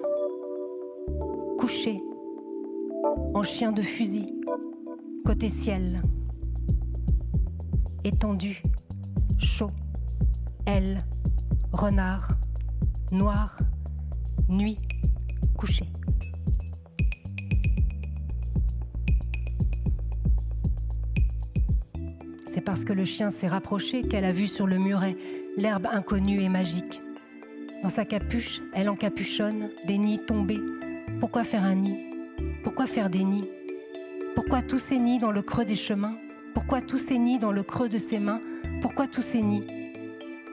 Couché, 1.58 2.02
en 3.34 3.42
chien 3.42 3.72
de 3.72 3.82
fusil, 3.82 4.34
côté 5.24 5.48
ciel 5.48 5.88
étendu, 8.06 8.62
chaud, 9.40 9.70
elle, 10.64 10.98
renard, 11.72 12.28
noir, 13.10 13.58
nuit, 14.48 14.78
couché. 15.56 15.84
C'est 22.46 22.60
parce 22.60 22.84
que 22.84 22.92
le 22.92 23.04
chien 23.04 23.28
s'est 23.30 23.48
rapproché 23.48 24.02
qu'elle 24.02 24.24
a 24.24 24.32
vu 24.32 24.46
sur 24.46 24.68
le 24.68 24.78
muret 24.78 25.16
l'herbe 25.56 25.86
inconnue 25.92 26.42
et 26.42 26.48
magique. 26.48 27.02
Dans 27.82 27.88
sa 27.88 28.04
capuche, 28.04 28.60
elle 28.72 28.88
encapuchonne 28.88 29.70
des 29.84 29.98
nids 29.98 30.24
tombés. 30.24 30.60
Pourquoi 31.18 31.42
faire 31.42 31.64
un 31.64 31.74
nid? 31.74 31.98
Pourquoi 32.62 32.86
faire 32.86 33.10
des 33.10 33.24
nids? 33.24 33.50
Pourquoi 34.36 34.62
tous 34.62 34.78
ces 34.78 34.98
nids 35.00 35.18
dans 35.18 35.32
le 35.32 35.42
creux 35.42 35.64
des 35.64 35.74
chemins? 35.74 36.16
Pourquoi 36.56 36.80
tous 36.80 36.96
ces 36.96 37.18
dans 37.38 37.52
le 37.52 37.62
creux 37.62 37.90
de 37.90 37.98
ses 37.98 38.18
mains? 38.18 38.40
Pourquoi 38.80 39.06
tous 39.06 39.20
ces 39.20 39.42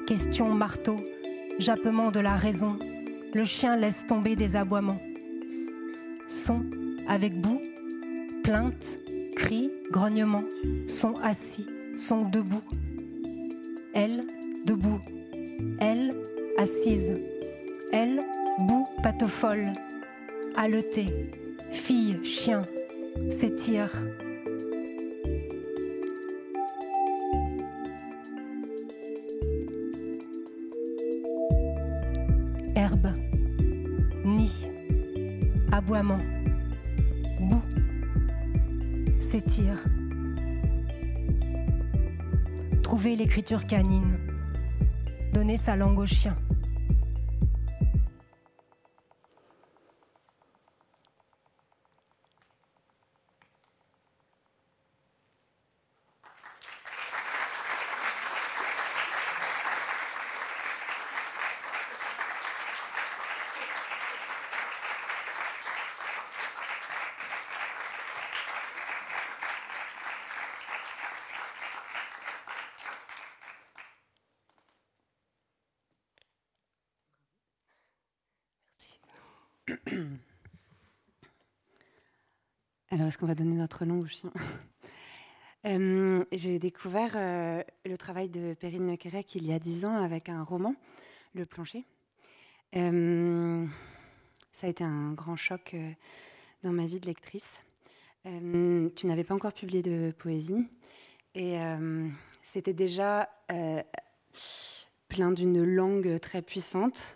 Question 0.06 0.54
marteau, 0.54 1.00
jappement 1.60 2.12
de 2.12 2.20
la 2.20 2.36
raison. 2.36 2.78
Le 3.34 3.46
chien 3.46 3.78
laisse 3.78 4.06
tomber 4.06 4.36
des 4.36 4.58
aboiements. 4.58 5.00
Son 6.28 6.66
avec 7.08 7.40
bout, 7.40 7.62
plainte, 8.44 9.00
cri, 9.38 9.72
grognement. 9.92 10.44
Son 10.90 11.14
assis, 11.24 11.68
son 11.96 12.28
debout. 12.28 12.68
Elle, 13.94 14.28
debout. 14.68 15.00
Elle, 15.80 16.10
assise. 16.58 17.14
Elle, 17.94 18.26
bout, 18.60 18.88
patte 19.04 19.26
folle. 19.26 19.68
Haleté. 20.58 21.32
Fille, 21.72 22.20
chien. 22.26 22.64
S'étire. 23.30 23.90
L'écriture 43.24 43.66
canine, 43.66 44.18
donner 45.34 45.56
sa 45.56 45.78
langue 45.78 45.98
au 45.98 46.06
chien. 46.06 46.36
Alors, 82.94 83.08
est-ce 83.08 83.18
qu'on 83.18 83.26
va 83.26 83.34
donner 83.34 83.56
notre 83.56 83.86
nom 83.86 84.02
au 84.02 84.06
chien? 84.08 84.32
Euh, 85.66 86.26
J'ai 86.34 86.60
découvert 86.60 87.14
euh, 87.16 87.64
le 87.86 87.98
travail 87.98 88.28
de 88.28 88.54
Perrine 88.54 88.98
Quérec 88.98 89.34
il 89.34 89.48
y 89.48 89.54
a 89.54 89.60
dix 89.60 89.86
ans 89.86 89.96
avec 89.96 90.28
un 90.28 90.44
roman, 90.44 90.76
Le 91.34 91.46
plancher. 91.46 91.86
Euh, 92.76 93.66
Ça 94.52 94.68
a 94.68 94.70
été 94.70 94.84
un 94.84 95.14
grand 95.14 95.38
choc 95.38 95.74
dans 96.64 96.74
ma 96.74 96.86
vie 96.86 97.00
de 97.00 97.06
lectrice. 97.06 97.62
tu 98.26 99.08
n'avais 99.08 99.24
pas 99.24 99.34
encore 99.34 99.54
publié 99.54 99.82
de 99.82 100.12
poésie 100.12 100.68
et 101.34 101.58
c'était 102.44 102.74
déjà 102.74 103.30
plein 105.08 105.32
d'une 105.32 105.64
langue 105.64 106.20
très 106.20 106.42
puissante. 106.42 107.16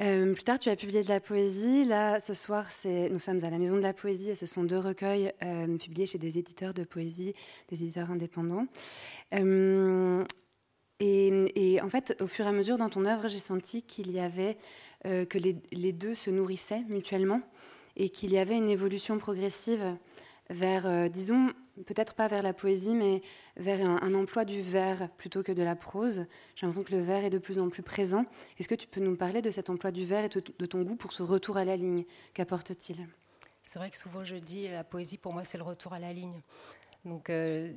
Euh, 0.00 0.32
plus 0.32 0.44
tard, 0.44 0.58
tu 0.60 0.68
as 0.68 0.76
publié 0.76 1.02
de 1.02 1.08
la 1.08 1.20
poésie. 1.20 1.84
Là, 1.84 2.20
ce 2.20 2.32
soir, 2.32 2.68
nous 3.10 3.18
sommes 3.18 3.42
à 3.42 3.50
la 3.50 3.58
Maison 3.58 3.76
de 3.76 3.82
la 3.82 3.92
Poésie 3.92 4.30
et 4.30 4.34
ce 4.36 4.46
sont 4.46 4.62
deux 4.62 4.78
recueils 4.78 5.32
euh, 5.42 5.76
publiés 5.76 6.06
chez 6.06 6.18
des 6.18 6.38
éditeurs 6.38 6.72
de 6.72 6.84
poésie, 6.84 7.34
des 7.68 7.82
éditeurs 7.82 8.10
indépendants. 8.10 8.66
Euh, 9.34 10.24
et, 11.00 11.80
en 11.82 11.90
fait, 11.90 12.16
au 12.20 12.26
fur 12.26 12.44
et 12.44 12.48
à 12.48 12.52
mesure 12.52 12.78
dans 12.78 12.88
ton 12.88 13.04
œuvre, 13.04 13.28
j'ai 13.28 13.38
senti 13.38 13.82
qu'il 13.82 14.10
y 14.10 14.18
avait 14.18 14.56
que 15.04 15.38
les, 15.38 15.56
les, 15.70 15.92
deux 15.92 16.16
se 16.16 16.28
nourrissaient 16.28 16.82
mutuellement 16.88 17.40
et 17.94 18.08
qu'il 18.08 18.32
y 18.32 18.38
avait 18.38 18.56
une 18.56 18.68
évolution 18.68 19.16
progressive 19.18 19.96
vers, 20.50 21.08
disons, 21.08 21.52
peut-être 21.84 22.14
pas 22.14 22.28
vers 22.28 22.42
la 22.42 22.52
poésie, 22.52 22.94
mais 22.94 23.22
vers 23.56 23.86
un, 23.86 24.14
emploi 24.14 24.44
du 24.44 24.60
vers 24.60 25.10
plutôt 25.16 25.42
que 25.42 25.52
de 25.52 25.62
la 25.62 25.76
prose. 25.76 26.26
J'ai 26.54 26.66
l'impression 26.66 26.84
que 26.84 26.94
le 26.94 27.02
vers 27.02 27.24
est 27.24 27.30
de 27.30 27.38
plus 27.38 27.58
en 27.58 27.68
plus 27.68 27.82
présent. 27.82 28.24
Est-ce 28.58 28.68
que 28.68 28.74
tu 28.74 28.86
peux 28.86 29.00
nous 29.00 29.16
parler 29.16 29.42
de 29.42 29.50
cet 29.50 29.70
emploi 29.70 29.90
du 29.90 30.04
vers 30.04 30.24
et 30.24 30.28
de, 30.28 30.66
ton 30.66 30.82
goût 30.82 30.96
pour 30.96 31.12
ce 31.12 31.22
retour 31.22 31.56
à 31.56 31.64
la 31.64 31.76
ligne 31.76 32.04
Qu'apporte-t-il? 32.34 33.06
C'est 33.62 33.78
vrai 33.78 33.90
que 33.90 33.96
souvent 33.96 34.24
je 34.24 34.36
dis 34.36 34.68
la 34.68 34.84
poésie 34.84 35.18
pour 35.18 35.32
moi 35.32 35.44
c'est 35.44 35.58
le 35.58 35.64
retour 35.64 35.92
à 35.92 35.98
la 35.98 36.12
ligne. 36.12 36.40
Donc 37.04 37.30
euh, 37.30 37.72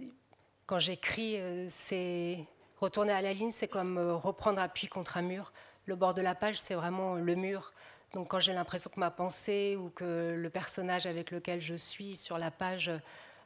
quand 0.66 0.80
j'écris, 0.80 1.38
euh, 1.38 1.68
c'est 1.70 2.46
retourner 2.80 3.12
à 3.12 3.22
la 3.22 3.34
ligne, 3.34 3.52
c'est 3.52 3.68
comme 3.68 3.98
euh, 3.98 4.16
reprendre 4.16 4.62
appui 4.62 4.88
contre 4.88 5.18
un 5.18 5.22
mur. 5.22 5.54
Le 5.86 5.96
bord 5.96 6.14
de 6.14 6.22
la 6.22 6.36
page, 6.36 6.60
c'est 6.60 6.76
vraiment 6.76 7.16
le 7.16 7.36
mur. 7.36 7.74
Donc 8.14 8.30
quand 8.30 8.40
j'ai 8.40 8.54
l'impression 8.54 8.90
que 8.90 9.00
ma 9.00 9.12
pensée 9.12 9.78
ou 9.78 9.90
que 9.90 10.36
le 10.38 10.50
personnage 10.50 11.06
avec 11.06 11.32
lequel 11.32 11.62
je 11.62 11.76
suis 11.76 12.16
sur 12.16 12.38
la 12.38 12.52
page 12.52 12.92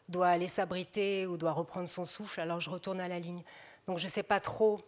doit 0.10 0.28
aller 0.28 0.48
s'abriter 0.48 1.26
ou 1.26 1.38
doit 1.38 1.52
reprendre 1.52 1.88
son 1.88 2.06
souffle, 2.06 2.40
alors 2.40 2.60
je 2.60 2.70
retourne 2.70 3.00
à 3.00 3.08
la 3.08 3.20
ligne. 3.20 3.42
Donc 3.88 4.00
je 4.00 4.06
ne 4.06 4.10
sais 4.10 4.24
pas 4.24 4.40
trop 4.40 4.80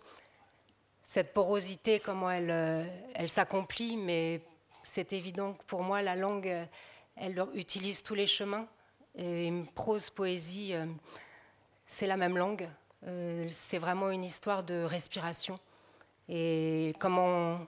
cette 1.05 1.33
porosité, 1.33 1.99
comment 1.99 2.29
elle, 2.29 2.51
euh, 2.51 2.83
elle 3.15 3.29
s'accomplit, 3.29 3.95
mais 3.97 4.41
c'est 4.83 5.13
évident 5.13 5.53
que 5.53 5.63
pour 5.63 5.81
moi, 5.81 6.01
la 6.01 6.15
langue, 6.15 6.53
elle 7.15 7.45
utilise 7.53 8.03
tous 8.03 8.13
les 8.13 8.27
chemins. 8.27 8.67
Et 9.15 9.49
prose, 9.73 10.09
poésie, 10.09 10.73
euh, 10.73 10.85
c'est 11.85 12.07
la 12.07 12.17
même 12.17 12.37
langue. 12.37 12.69
Euh, 13.05 13.47
c'est 13.49 13.77
vraiment 13.77 14.09
une 14.09 14.23
histoire 14.23 14.63
de 14.63 14.83
respiration. 14.83 15.55
Et 16.27 16.93
comment, 16.99 17.65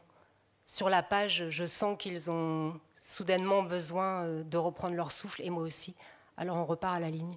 sur 0.65 0.89
la 0.89 1.01
page, 1.01 1.48
je 1.48 1.63
sens 1.63 1.98
qu'ils 1.98 2.29
ont 2.29 2.79
soudainement 3.01 3.63
besoin 3.63 4.25
de 4.44 4.58
reprendre 4.58 4.96
leur 4.96 5.12
souffle, 5.12 5.41
et 5.41 5.50
moi 5.50 5.63
aussi 5.63 5.96
alors 6.39 6.58
on 6.58 6.65
repart 6.65 6.96
à 6.96 7.00
la 7.00 7.10
ligne. 7.10 7.31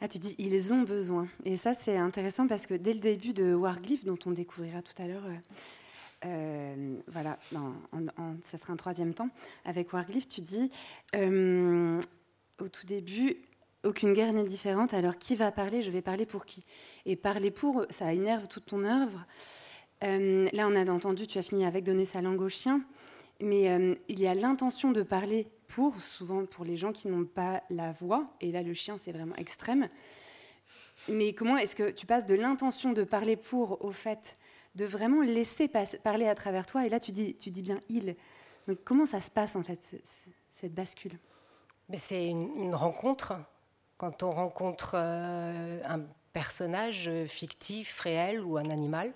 Ah, 0.00 0.08
tu 0.08 0.18
dis 0.18 0.34
ils 0.38 0.72
ont 0.72 0.82
besoin. 0.82 1.28
Et 1.44 1.56
ça, 1.56 1.74
c'est 1.74 1.96
intéressant 1.96 2.46
parce 2.46 2.64
que 2.64 2.74
dès 2.74 2.94
le 2.94 3.00
début 3.00 3.34
de 3.34 3.52
Warglyph, 3.52 4.04
dont 4.04 4.18
on 4.24 4.30
découvrira 4.30 4.80
tout 4.80 5.02
à 5.02 5.06
l'heure, 5.06 5.24
euh, 5.26 5.36
euh, 6.26 6.96
voilà, 7.08 7.38
ça 8.42 8.56
sera 8.56 8.72
un 8.72 8.76
troisième 8.76 9.12
temps, 9.12 9.28
avec 9.64 9.92
Warglyph, 9.92 10.28
tu 10.28 10.40
dis 10.40 10.70
euh, 11.14 12.00
au 12.60 12.68
tout 12.68 12.86
début, 12.86 13.36
aucune 13.84 14.12
guerre 14.12 14.32
n'est 14.32 14.44
différente, 14.44 14.94
alors 14.94 15.18
qui 15.18 15.34
va 15.34 15.50
parler? 15.50 15.82
Je 15.82 15.90
vais 15.90 16.02
parler 16.02 16.24
pour 16.24 16.46
qui? 16.46 16.64
Et 17.06 17.16
parler 17.16 17.50
pour, 17.50 17.84
ça 17.90 18.12
énerve 18.12 18.46
toute 18.46 18.66
ton 18.66 18.84
œuvre. 18.84 19.26
là, 20.02 20.68
on 20.68 20.76
a 20.76 20.90
entendu, 20.90 21.26
tu 21.26 21.38
as 21.38 21.42
fini 21.42 21.66
avec 21.66 21.84
donner 21.84 22.04
sa 22.04 22.22
langue 22.22 22.40
au 22.40 22.48
chien, 22.48 22.82
mais 23.40 23.96
il 24.08 24.20
y 24.20 24.26
a 24.26 24.34
l'intention 24.34 24.92
de 24.92 25.02
parler 25.02 25.48
pour, 25.70 26.00
souvent 26.00 26.44
pour 26.46 26.64
les 26.64 26.76
gens 26.76 26.90
qui 26.90 27.08
n'ont 27.08 27.24
pas 27.24 27.62
la 27.70 27.92
voix, 27.92 28.24
et 28.40 28.50
là 28.50 28.62
le 28.62 28.74
chien 28.74 28.98
c'est 28.98 29.12
vraiment 29.12 29.36
extrême. 29.36 29.88
Mais 31.08 31.32
comment 31.32 31.56
est-ce 31.56 31.76
que 31.76 31.90
tu 31.90 32.06
passes 32.06 32.26
de 32.26 32.34
l'intention 32.34 32.92
de 32.92 33.04
parler 33.04 33.36
pour 33.36 33.82
au 33.84 33.92
fait 33.92 34.36
de 34.74 34.84
vraiment 34.84 35.22
laisser 35.22 35.68
parler 36.02 36.26
à 36.26 36.34
travers 36.34 36.66
toi 36.66 36.84
Et 36.86 36.88
là 36.88 36.98
tu 36.98 37.12
dis, 37.12 37.36
tu 37.36 37.50
dis 37.50 37.62
bien 37.62 37.80
il. 37.88 38.16
Donc 38.66 38.78
comment 38.84 39.06
ça 39.06 39.20
se 39.20 39.30
passe 39.30 39.54
en 39.54 39.62
fait, 39.62 39.96
cette 40.52 40.74
bascule? 40.74 41.18
Mais 41.88 41.96
c'est 41.96 42.28
une, 42.28 42.74
rencontre. 42.74 43.34
Quand 43.96 44.22
on 44.22 44.30
rencontre 44.30 44.92
euh, 44.94 45.82
un 45.84 46.00
personnage 46.32 47.10
fictif, 47.26 48.00
réel 48.00 48.40
ou 48.40 48.56
un 48.56 48.70
animal, 48.70 49.12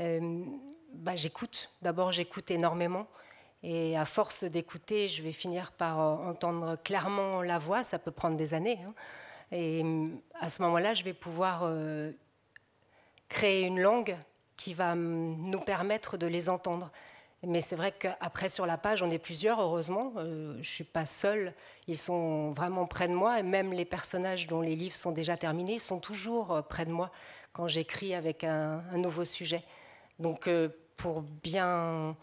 euh, 0.00 0.44
bah, 0.92 1.16
j'écoute. 1.16 1.70
D'abord 1.82 2.12
j'écoute 2.12 2.50
énormément. 2.50 3.06
Et 3.62 3.96
à 3.96 4.04
force 4.04 4.44
d'écouter, 4.44 5.08
je 5.08 5.22
vais 5.22 5.32
finir 5.32 5.72
par 5.72 6.00
euh, 6.00 6.28
entendre 6.28 6.76
clairement 6.82 7.42
la 7.42 7.58
voix. 7.58 7.82
Ça 7.82 7.98
peut 7.98 8.10
prendre 8.10 8.36
des 8.36 8.54
années. 8.54 8.78
Hein. 8.86 8.94
Et 9.50 9.82
mm, 9.82 10.20
à 10.38 10.50
ce 10.50 10.62
moment-là, 10.62 10.94
je 10.94 11.04
vais 11.04 11.14
pouvoir 11.14 11.62
euh, 11.64 12.12
créer 13.28 13.62
une 13.62 13.80
langue 13.80 14.16
qui 14.56 14.74
va 14.74 14.94
nous 14.94 15.60
permettre 15.60 16.16
de 16.16 16.26
les 16.26 16.48
entendre. 16.48 16.90
Mais 17.42 17.60
c'est 17.60 17.76
vrai 17.76 17.92
qu'après, 17.92 18.48
sur 18.48 18.66
la 18.66 18.78
page, 18.78 19.02
on 19.02 19.10
est 19.10 19.18
plusieurs, 19.18 19.60
heureusement. 19.60 20.12
Euh, 20.16 20.52
je 20.54 20.58
ne 20.58 20.62
suis 20.62 20.84
pas 20.84 21.06
seule. 21.06 21.54
Ils 21.86 21.98
sont 21.98 22.50
vraiment 22.50 22.86
près 22.86 23.08
de 23.08 23.14
moi. 23.14 23.38
Et 23.40 23.42
même 23.42 23.72
les 23.72 23.84
personnages 23.84 24.46
dont 24.46 24.60
les 24.60 24.76
livres 24.76 24.96
sont 24.96 25.12
déjà 25.12 25.36
terminés 25.36 25.78
sont 25.78 25.98
toujours 25.98 26.62
près 26.68 26.86
de 26.86 26.92
moi 26.92 27.10
quand 27.52 27.68
j'écris 27.68 28.14
avec 28.14 28.44
un, 28.44 28.82
nouveau 28.94 29.24
sujet. 29.24 29.62
Donc, 30.18 30.48
pour 30.96 31.22
bien 31.22 32.16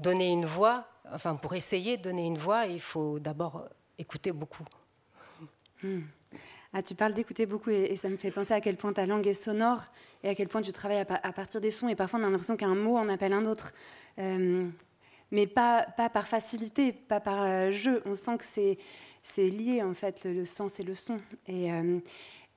donner 0.00 0.30
une 0.30 0.46
voix, 0.46 0.86
enfin 1.12 1.36
pour 1.36 1.54
essayer 1.54 1.96
de 1.96 2.02
donner 2.02 2.26
une 2.26 2.38
voix, 2.38 2.66
il 2.66 2.80
faut 2.80 3.18
d'abord 3.18 3.68
écouter 3.98 4.32
beaucoup. 4.32 4.64
Hmm. 5.82 6.00
Ah, 6.72 6.82
tu 6.82 6.94
parles 6.94 7.14
d'écouter 7.14 7.46
beaucoup 7.46 7.70
et, 7.70 7.96
ça 7.96 8.08
me 8.08 8.16
fait 8.16 8.30
penser 8.30 8.52
à 8.52 8.60
quel 8.60 8.76
point 8.76 8.92
ta 8.92 9.04
langue 9.04 9.26
est 9.26 9.34
sonore 9.34 9.82
et 10.22 10.28
à 10.28 10.34
quel 10.34 10.46
point 10.46 10.62
tu 10.62 10.72
travailles 10.72 11.04
à, 11.08 11.32
partir 11.32 11.60
des 11.60 11.72
sons 11.72 11.88
et 11.88 11.96
parfois 11.96 12.20
on 12.20 12.22
a 12.22 12.30
l'impression 12.30 12.56
qu'un 12.56 12.76
mot 12.76 12.96
en 12.96 13.08
appelle 13.08 13.32
un 13.32 13.44
autre. 13.44 13.72
Euh, 14.18 14.68
mais 15.32 15.46
pas, 15.46 15.86
pas 15.96 16.08
par 16.08 16.28
facilité, 16.28 16.92
pas 16.92 17.20
par 17.20 17.42
euh, 17.42 17.70
jeu. 17.72 18.02
On 18.04 18.14
sent 18.14 18.38
que 18.38 18.44
c'est, 18.44 18.78
c'est 19.22 19.48
lié 19.48 19.82
en 19.82 19.94
fait, 19.94 20.24
le, 20.24 20.44
sens 20.44 20.78
et 20.80 20.84
le 20.84 20.94
son. 20.94 21.20
Et, 21.46 21.72
euh, 21.72 22.00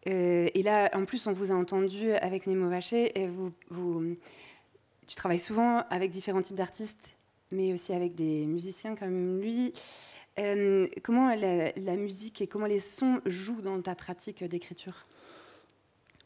et, 0.06 0.64
là, 0.64 0.90
en 0.94 1.06
plus, 1.06 1.28
on 1.28 1.32
vous 1.32 1.52
a 1.52 1.56
entendu 1.56 2.12
avec 2.14 2.46
Nemo 2.46 2.70
Vaché 2.70 3.18
et 3.20 3.28
vous, 3.28 3.52
vous, 3.70 4.16
tu 5.08 5.16
travailles 5.16 5.40
souvent 5.40 5.86
avec 5.90 6.12
différents 6.12 6.42
types 6.42 6.58
d'artistes 6.58 7.16
mais 7.54 7.72
aussi 7.74 7.94
avec 7.94 8.16
des 8.16 8.46
musiciens 8.46 8.96
comme 8.96 9.40
lui. 9.40 9.74
Euh, 10.40 10.88
comment 11.04 11.34
la, 11.36 11.96
musique 11.96 12.42
et 12.42 12.48
comment 12.48 12.66
les 12.66 12.80
sons 12.80 13.22
jouent 13.26 13.62
dans 13.62 13.80
ta 13.82 13.96
pratique 13.96 14.44
d'écriture? 14.44 15.06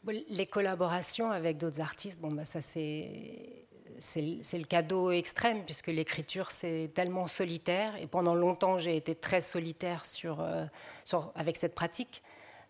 Les 0.06 0.46
collaborations 0.46 1.30
avec 1.30 1.58
d'autres 1.58 1.80
artistes, 1.80 2.20
bon, 2.20 2.28
bah, 2.28 2.44
ça 2.44 2.60
c'est 2.60 3.64
c'est 4.00 4.58
le 4.58 4.64
cadeau 4.64 5.10
extrême 5.10 5.64
puisque 5.64 5.88
l'écriture 5.88 6.52
c'est 6.52 6.88
tellement 6.94 7.26
solitaire 7.26 7.96
et 7.96 8.06
pendant 8.06 8.36
longtemps 8.36 8.78
j'ai 8.78 8.96
été 8.96 9.16
très 9.16 9.40
solitaire 9.40 10.04
sur, 10.06 10.40
euh, 10.40 10.64
sur, 11.04 11.32
avec 11.34 11.56
cette 11.56 11.74
pratique. 11.74 12.22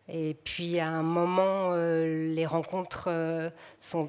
Et 0.09 0.35
puis 0.43 0.81
à 0.81 0.89
un 0.89 1.03
moment, 1.03 1.73
euh, 1.73 2.33
les 2.35 2.47
rencontres 2.47 3.11
sont 3.79 4.09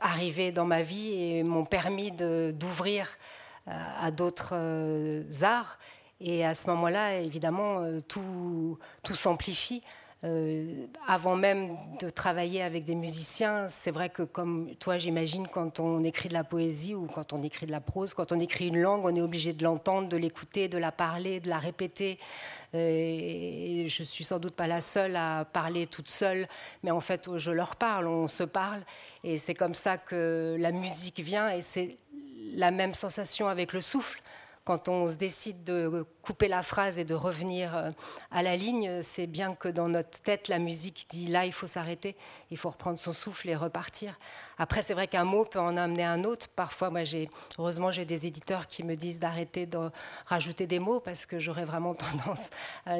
arrivées 0.00 0.52
dans 0.52 0.64
ma 0.64 0.82
vie 0.82 1.12
et 1.12 1.42
m'ont 1.42 1.64
permis 1.64 2.12
d'ouvrir 2.12 3.18
à 3.66 4.10
d'autres 4.10 4.52
euh, 4.54 5.22
arts. 5.42 5.78
Et 6.20 6.44
à 6.44 6.54
ce 6.54 6.68
moment-là, 6.68 7.20
évidemment, 7.20 7.80
euh, 7.80 8.00
tout, 8.00 8.78
tout 9.02 9.14
s'amplifie. 9.14 9.82
Euh, 10.24 10.86
avant 11.08 11.34
même 11.34 11.76
de 12.00 12.08
travailler 12.08 12.62
avec 12.62 12.84
des 12.84 12.94
musiciens, 12.94 13.66
c'est 13.66 13.90
vrai 13.90 14.08
que 14.08 14.22
comme 14.22 14.72
toi, 14.76 14.96
j'imagine, 14.96 15.48
quand 15.48 15.80
on 15.80 16.04
écrit 16.04 16.28
de 16.28 16.34
la 16.34 16.44
poésie 16.44 16.94
ou 16.94 17.06
quand 17.06 17.32
on 17.32 17.42
écrit 17.42 17.66
de 17.66 17.72
la 17.72 17.80
prose, 17.80 18.14
quand 18.14 18.30
on 18.30 18.38
écrit 18.38 18.68
une 18.68 18.80
langue, 18.80 19.04
on 19.04 19.12
est 19.12 19.20
obligé 19.20 19.52
de 19.52 19.64
l'entendre, 19.64 20.08
de 20.08 20.16
l'écouter, 20.16 20.68
de 20.68 20.78
la 20.78 20.92
parler, 20.92 21.40
de 21.40 21.48
la 21.48 21.58
répéter. 21.58 22.20
Et 22.72 23.86
je 23.88 24.02
suis 24.04 24.22
sans 24.22 24.38
doute 24.38 24.54
pas 24.54 24.68
la 24.68 24.80
seule 24.80 25.16
à 25.16 25.44
parler 25.44 25.88
toute 25.88 26.08
seule, 26.08 26.46
mais 26.84 26.92
en 26.92 27.00
fait, 27.00 27.36
je 27.36 27.50
leur 27.50 27.74
parle, 27.74 28.06
on 28.06 28.28
se 28.28 28.44
parle. 28.44 28.82
Et 29.24 29.38
c'est 29.38 29.54
comme 29.54 29.74
ça 29.74 29.98
que 29.98 30.56
la 30.56 30.70
musique 30.70 31.18
vient 31.18 31.50
et 31.50 31.62
c'est 31.62 31.98
la 32.54 32.70
même 32.70 32.94
sensation 32.94 33.48
avec 33.48 33.72
le 33.72 33.80
souffle. 33.80 34.22
Quand 34.64 34.88
on 34.88 35.08
se 35.08 35.14
décide 35.14 35.64
de 35.64 36.06
couper 36.22 36.46
la 36.46 36.62
phrase 36.62 36.96
et 36.96 37.04
de 37.04 37.14
revenir 37.14 37.76
euh, 37.76 37.88
à 38.30 38.44
la 38.44 38.54
ligne, 38.54 39.02
c'est 39.02 39.26
bien 39.26 39.56
que 39.56 39.66
dans 39.66 39.88
notre 39.88 40.22
tête, 40.22 40.46
la 40.46 40.60
musique 40.60 41.06
dit 41.10 41.26
là, 41.26 41.46
il 41.46 41.52
faut 41.52 41.66
s'arrêter, 41.66 42.14
il 42.52 42.56
faut 42.56 42.70
reprendre 42.70 42.96
son 42.96 43.12
souffle 43.12 43.48
et 43.48 43.56
repartir. 43.56 44.20
Après, 44.58 44.80
c'est 44.80 44.94
vrai 44.94 45.08
qu'un 45.08 45.24
mot 45.24 45.44
peut 45.44 45.58
en 45.58 45.76
amener 45.76 46.04
un 46.04 46.22
autre. 46.22 46.46
Parfois, 46.54 46.90
moi, 46.90 47.02
j'ai, 47.02 47.28
heureusement, 47.58 47.90
j'ai 47.90 48.04
des 48.04 48.28
éditeurs 48.28 48.68
qui 48.68 48.84
me 48.84 48.94
disent 48.94 49.18
d'arrêter 49.18 49.66
de 49.66 49.90
rajouter 50.26 50.68
des 50.68 50.78
mots 50.78 51.00
parce 51.00 51.26
que 51.26 51.40
j'aurais 51.40 51.64
vraiment 51.64 51.94
tendance. 51.96 52.50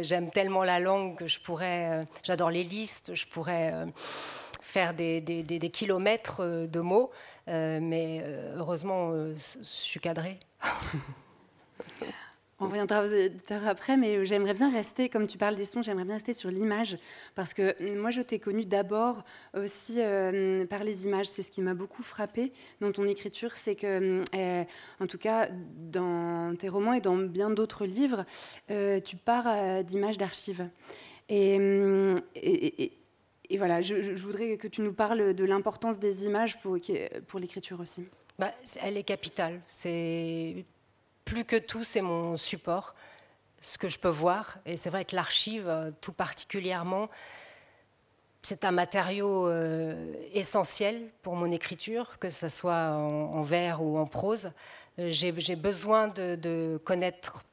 j'aime 0.01 0.33
tellement 0.33 0.65
la 0.65 0.81
langue 0.81 1.17
que 1.17 1.29
je 1.29 1.39
pourrais. 1.39 2.01
Euh, 2.01 2.05
j'adore 2.25 2.51
les 2.51 2.65
listes, 2.65 3.15
je 3.15 3.27
pourrais 3.27 3.73
euh, 3.73 3.87
faire 4.63 4.95
des, 4.95 5.71
kilomètres 5.73 6.67
de 6.67 6.81
mots. 6.81 7.13
Euh, 7.49 7.81
mais 7.83 8.23
euh, 8.25 8.55
heureusement, 8.57 9.11
euh, 9.11 9.35
je 9.35 9.63
suis 9.63 10.01
cadrée. 10.01 10.39
On 12.61 12.67
reviendra 12.67 13.05
aux 13.05 13.09
après, 13.67 13.97
mais 13.97 14.25
j'aimerais 14.25 14.55
bien 14.55 14.71
rester, 14.71 15.09
comme 15.09 15.27
tu 15.27 15.37
parles 15.37 15.57
des 15.57 15.65
sons, 15.65 15.83
j'aimerais 15.83 16.05
bien 16.05 16.15
rester 16.15 16.33
sur 16.33 16.49
l'image, 16.49 16.97
parce 17.35 17.55
que 17.55 17.75
moi, 17.97 18.13
je 18.13 18.23
t'ai 18.23 18.39
connue 18.39 18.65
d'abord 18.65 19.25
aussi 19.57 19.99
par 20.71 20.85
les 20.85 21.07
images. 21.07 21.27
C'est 21.27 21.43
ce 21.43 21.51
qui 21.51 21.61
m'a 21.61 21.75
beaucoup 21.75 22.05
frappé 22.05 22.53
dans 22.81 22.93
ton 22.93 23.05
écriture, 23.09 23.57
c'est 23.57 23.75
que, 23.75 24.23
euh, 24.37 24.65
en 25.01 25.07
tout 25.09 25.19
cas, 25.19 25.49
dans 25.51 26.55
tes 26.57 26.69
romans 26.69 26.93
et 26.93 27.01
dans 27.01 27.17
bien 27.17 27.51
d'autres 27.51 27.85
livres, 27.85 28.25
tu 28.69 29.17
pars 29.17 29.83
d'images 29.83 30.19
d'archives. 30.19 30.69
Et, 31.29 31.57
et, 32.37 32.93
voilà, 33.59 33.81
je, 33.81 34.13
voudrais 34.15 34.57
que 34.57 34.69
tu 34.69 34.81
nous 34.81 34.93
parles 34.93 35.35
de 35.35 35.45
l'importance 35.45 35.99
des 35.99 36.25
images 36.27 36.61
pour, 36.61 36.79
pour 37.27 37.41
l'écriture 37.41 37.81
aussi. 37.81 38.07
Bah, 38.39 38.53
elle 38.81 38.97
est 38.97 39.03
capitale. 39.03 39.61
C'est 39.67 40.65
plus 41.25 41.45
que 41.45 41.57
tout, 41.57 41.85
c'est 41.85 42.01
mon 42.01 42.37
support, 42.37 42.95
ce 43.61 43.79
que 43.79 43.89
je 43.89 43.99
peux 43.99 44.09
voir. 44.09 44.59
Et 44.67 44.77
c'est 44.77 44.91
vrai 44.91 45.05
que 45.05 45.15
l'archive, 45.15 45.69
euh, 45.69 45.91
tout 46.01 46.13
particulièrement, 46.13 47.09
c'est 48.43 48.65
un 48.65 48.73
matériau 48.73 49.49
euh, 49.49 50.15
essentiel 50.33 51.11
pour 51.23 51.37
mon 51.37 51.53
écriture, 51.53 52.19
que 52.19 52.29
ce 52.29 52.49
soit 52.49 52.91
en, 52.91 53.43
vers 53.43 53.83
ou 53.83 53.99
en 53.99 54.07
prose. 54.07 54.51
Euh, 54.99 55.09
j'ai 55.11 55.57
besoin 55.57 56.09
de, 56.09 56.81
connaître 56.85 57.45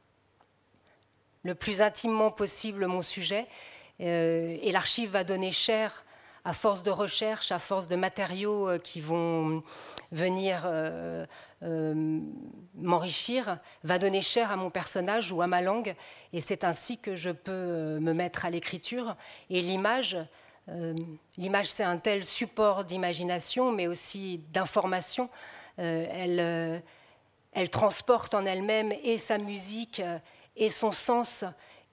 le 1.43 1.55
plus 1.55 1.81
intimement 1.81 2.31
possible 2.31 2.88
mon 2.88 3.03
sujet. 3.03 3.47
Et 3.99 4.71
l'archive 4.71 5.12
va 5.12 5.23
donner 5.23 5.51
cher 5.51 6.05
à 6.45 6.53
force 6.53 6.83
de 6.83 6.91
recherche, 6.91 7.51
à 7.51 7.59
force 7.59 7.88
de 7.88 7.95
matériaux 7.95 8.79
qui 8.81 9.01
vont 9.01 9.62
venir 10.12 10.65
euh, 11.62 12.21
m'enrichir, 12.75 13.59
va 13.83 13.99
donner 13.99 14.21
cher 14.21 14.49
à 14.49 14.55
mon 14.55 14.69
personnage 14.69 15.33
ou 15.33 15.41
à 15.41 15.47
ma 15.47 15.62
langue. 15.62 15.93
Et 16.31 16.39
c'est 16.39 16.63
ainsi 16.63 16.97
que 16.97 17.17
je 17.17 17.31
peux 17.31 17.51
euh, 17.51 17.99
me 17.99 18.13
mettre 18.13 18.45
à 18.45 18.49
l'écriture. 18.49 19.17
Et 19.49 19.59
l'image, 19.59 20.17
euh, 20.69 20.95
l'image 21.38 21.67
c'est 21.67 21.83
un 21.83 21.97
tel 21.97 22.23
support 22.23 22.85
d'imagination, 22.85 23.73
mais 23.73 23.88
aussi 23.88 24.41
d'information. 24.53 25.29
elle 25.77 26.81
transporte 27.71 28.33
en 28.33 28.45
elle-même 28.45 28.93
et 29.03 29.17
sa 29.17 29.38
musique 29.38 30.01
et 30.55 30.69
son 30.69 30.91
sens 30.91 31.43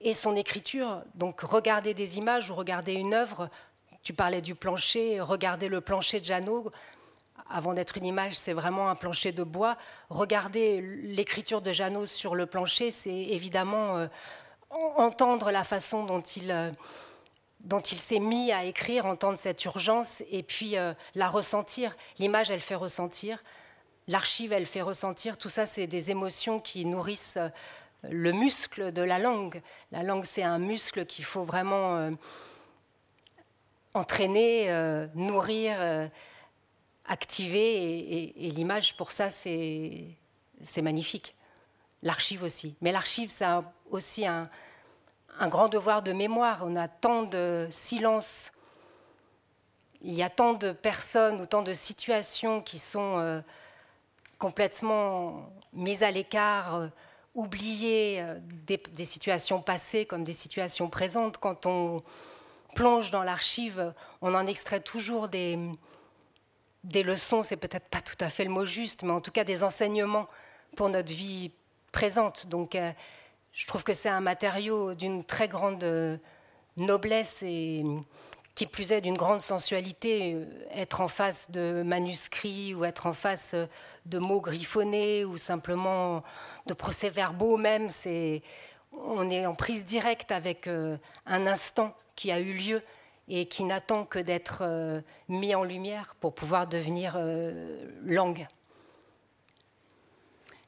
et 0.01 0.13
son 0.13 0.35
écriture. 0.35 1.01
Donc 1.15 1.41
regarder 1.41 1.93
des 1.93 2.17
images 2.17 2.49
ou 2.49 2.55
regarder 2.55 2.93
une 2.93 3.13
œuvre, 3.13 3.49
tu 4.03 4.13
parlais 4.13 4.41
du 4.41 4.55
plancher, 4.55 5.19
regarder 5.19 5.69
le 5.69 5.81
plancher 5.81 6.19
de 6.19 6.25
Jeannot, 6.25 6.71
avant 7.49 7.73
d'être 7.73 7.97
une 7.97 8.05
image, 8.05 8.33
c'est 8.33 8.53
vraiment 8.53 8.89
un 8.89 8.95
plancher 8.95 9.31
de 9.31 9.43
bois. 9.43 9.77
Regarder 10.09 10.81
l'écriture 10.81 11.61
de 11.61 11.71
Jeannot 11.71 12.05
sur 12.05 12.35
le 12.35 12.45
plancher, 12.45 12.91
c'est 12.91 13.09
évidemment 13.09 13.97
euh, 13.97 14.07
entendre 14.69 15.51
la 15.51 15.63
façon 15.63 16.03
dont 16.03 16.21
il, 16.21 16.51
euh, 16.51 16.71
dont 17.61 17.79
il 17.79 17.97
s'est 17.97 18.19
mis 18.19 18.51
à 18.51 18.65
écrire, 18.65 19.05
entendre 19.05 19.37
cette 19.37 19.63
urgence 19.65 20.23
et 20.29 20.43
puis 20.43 20.77
euh, 20.77 20.93
la 21.15 21.27
ressentir. 21.27 21.95
L'image, 22.19 22.51
elle 22.51 22.59
fait 22.59 22.75
ressentir. 22.75 23.43
L'archive, 24.07 24.53
elle 24.53 24.65
fait 24.65 24.81
ressentir. 24.81 25.37
Tout 25.37 25.49
ça, 25.49 25.65
c'est 25.65 25.87
des 25.87 26.11
émotions 26.11 26.59
qui 26.59 26.85
nourrissent 26.85 27.37
le 28.09 28.31
muscle 28.31 28.91
de 28.91 29.01
la 29.01 29.19
langue. 29.19 29.61
La 29.91 30.03
langue, 30.03 30.25
c'est 30.25 30.43
un 30.43 30.59
muscle 30.59 31.05
qu'il 31.05 31.25
faut 31.25 31.43
vraiment 31.43 32.09
entraîner, 33.93 34.69
nourrir 35.15 36.09
activer 37.07 38.33
et, 38.35 38.49
l'image 38.51 38.95
pour 38.97 39.11
ça 39.11 39.29
c'est 39.29 40.81
magnifique. 40.81 41.35
L'archive 42.03 42.43
aussi. 42.43 42.75
Mais 42.81 42.91
l'archive 42.91 43.29
c'est 43.29 43.47
aussi 43.89 44.25
un, 44.27 44.43
grand 45.41 45.67
devoir 45.67 46.03
de 46.03 46.13
mémoire. 46.13 46.63
On 46.63 46.75
a 46.75 46.87
tant 46.87 47.23
de 47.23 47.67
silence, 47.69 48.51
il 50.01 50.13
y 50.13 50.23
a 50.23 50.29
tant 50.29 50.53
de 50.53 50.71
personnes 50.71 51.41
ou 51.41 51.45
tant 51.45 51.63
de 51.63 51.73
situations 51.73 52.61
qui 52.61 52.79
sont 52.79 53.19
euh, 53.19 53.41
complètement 54.37 55.49
mises 55.73 56.03
à 56.03 56.11
l'écart, 56.11 56.89
oubliées, 57.37 58.19
euh, 58.19 58.37
des, 58.65 58.81
des, 58.91 59.05
situations 59.05 59.61
passées 59.61 60.05
comme 60.05 60.25
des 60.25 60.33
situations 60.33 60.89
présentes. 60.89 61.37
Quand 61.37 61.65
on 61.65 62.01
plonge 62.75 63.11
dans 63.11 63.23
l'archive, 63.23 63.93
on 64.21 64.35
en 64.35 64.45
extrait 64.45 64.81
toujours 64.81 65.29
des, 65.29 65.57
des 66.83 67.03
leçons, 67.03 67.43
c'est 67.43 67.55
peut-être 67.55 67.87
pas 67.87 68.01
tout 68.01 68.17
à 68.19 68.29
fait 68.29 68.43
le 68.43 68.49
mot 68.49 68.65
juste, 68.65 69.03
mais 69.03 69.11
en 69.11 69.21
tout 69.21 69.31
cas 69.31 69.43
des 69.43 69.63
enseignements 69.63 70.27
pour 70.75 70.89
notre 70.89 71.13
vie 71.13 71.51
présente. 71.91 72.47
Donc, 72.47 72.75
euh, 72.75 72.91
je 73.53 73.65
trouve 73.67 73.83
que 73.83 73.93
c'est 73.93 74.09
un 74.09 74.21
matériau 74.21 74.95
d'une 74.95 75.23
très 75.23 75.47
grande 75.47 75.83
euh, 75.83 76.17
noblesse 76.77 77.43
et 77.43 77.83
qui 78.57 78.65
plus 78.65 78.91
est 78.91 79.01
d'une 79.01 79.17
grande 79.17 79.41
sensualité. 79.41 80.33
Euh, 80.33 80.45
être 80.71 80.99
en 81.01 81.07
face 81.07 81.49
de 81.51 81.83
manuscrits 81.83 82.73
ou 82.73 82.83
être 82.83 83.05
en 83.05 83.13
face 83.13 83.55
de 84.05 84.17
mots 84.17 84.41
griffonnés 84.41 85.23
ou 85.23 85.37
simplement 85.37 86.23
de 86.65 86.73
procès-verbaux 86.73 87.57
même, 87.57 87.87
c'est 87.87 88.41
on 88.91 89.29
est 89.29 89.45
en 89.45 89.53
prise 89.53 89.85
directe 89.85 90.31
avec 90.31 90.67
un 90.67 91.47
instant 91.47 91.93
qui 92.15 92.31
a 92.31 92.39
eu 92.39 92.53
lieu 92.53 92.81
et 93.29 93.45
qui 93.45 93.63
n'attend 93.63 94.05
que 94.05 94.19
d'être 94.19 94.59
euh, 94.61 95.01
mis 95.27 95.53
en 95.53 95.63
lumière 95.63 96.15
pour 96.19 96.33
pouvoir 96.33 96.67
devenir 96.67 97.15
euh, 97.17 97.85
langue. 98.03 98.47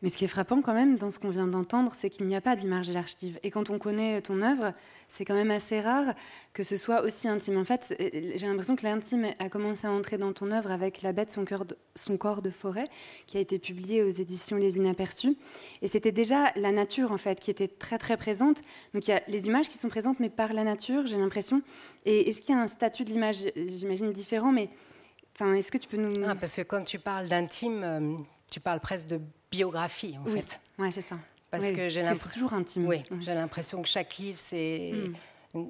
Mais 0.02 0.10
ce 0.10 0.18
qui 0.18 0.24
est 0.24 0.30
frappant 0.30 0.62
quand 0.62 0.74
même 0.74 0.98
dans 0.98 1.10
ce 1.10 1.20
qu'on 1.20 1.30
vient 1.30 1.48
d'entendre, 1.48 1.92
c'est 1.94 2.10
qu'il 2.10 2.26
n'y 2.26 2.36
a 2.36 2.42
pas 2.42 2.56
d'image 2.56 2.88
de 2.88 2.94
l'archive. 2.94 3.38
Et 3.44 3.52
quand 3.52 3.70
on 3.70 3.78
connaît 3.78 4.22
ton 4.22 4.42
œuvre, 4.42 4.74
c'est 5.10 5.26
quand 5.26 5.34
même 5.36 5.52
assez 5.52 5.82
rare 5.82 6.14
que 6.54 6.64
ce 6.64 6.78
soit 6.78 7.02
aussi 7.02 7.28
intime. 7.28 7.58
En 7.58 7.66
fait, 7.66 7.94
j'ai 8.00 8.48
l'impression 8.48 8.78
que 8.78 8.84
l'intime 8.84 9.28
a 9.40 9.50
commencé 9.50 9.88
à 9.88 9.92
entrer 9.92 10.18
dans 10.18 10.32
ton 10.32 10.52
œuvre 10.52 10.72
avec 10.72 11.02
La 11.02 11.12
bête, 11.12 11.32
son, 11.32 11.44
son 11.96 12.18
corps 12.18 12.42
de 12.42 12.50
forêt, 12.50 12.88
qui 13.28 13.38
a 13.38 13.42
été 13.42 13.60
publié 13.60 14.02
aux 14.02 14.10
éditions 14.10 14.56
Les 14.56 14.78
Inaperçus. 14.78 15.38
Et 15.82 15.90
c'était 15.90 16.14
déjà 16.14 16.54
la 16.56 16.72
nature, 16.72 17.12
en 17.12 17.18
fait, 17.18 17.40
qui 17.40 17.52
était 17.52 17.68
très, 17.68 17.98
très 17.98 18.16
présente. 18.16 18.62
Donc 18.94 19.06
il 19.08 19.12
y 19.12 19.14
a 19.14 19.22
les 19.28 19.48
images 19.48 19.68
qui 19.68 19.78
sont 19.78 19.90
présentes, 19.90 20.22
mais 20.22 20.30
par 20.30 20.54
la 20.54 20.64
nature, 20.64 21.08
j'ai 21.08 21.18
l'impression. 21.18 21.62
Et 22.06 22.30
est-ce 22.30 22.40
qu'il 22.40 22.56
y 22.56 22.58
a 22.58 22.62
un 22.62 22.68
statut 22.68 23.04
de 23.04 23.12
l'image, 23.12 23.44
j'imagine, 23.56 24.14
différent 24.14 24.52
mais 24.52 24.70
Enfin, 25.36 25.54
est-ce 25.54 25.72
que 25.72 25.78
tu 25.78 25.88
peux 25.88 25.96
nous... 25.96 26.26
Ah, 26.28 26.36
parce 26.36 26.54
que 26.54 26.64
quand 26.64 26.84
tu 26.84 27.00
parles 27.00 27.30
d'intime, 27.30 27.82
euh, 27.82 28.18
tu 28.52 28.60
parles 28.60 28.82
presque 28.82 29.08
de 29.08 29.22
biographie, 29.52 30.18
en 30.18 30.30
oui. 30.30 30.40
fait. 30.40 30.62
Oui, 30.78 30.92
c'est 30.92 31.02
ça. 31.02 31.16
Parce 31.52 31.72
que 31.72 31.90
j'ai 31.90 32.02
l'impression 32.02 32.30
toujours 32.30 32.54
intime. 32.54 32.88
Oui, 32.88 33.04
j'ai 33.22 33.34
l'impression 33.34 33.82
que 33.82 33.88
chaque 33.88 34.18
livre, 34.18 34.38
c'est 34.40 34.94
mm. 35.54 35.64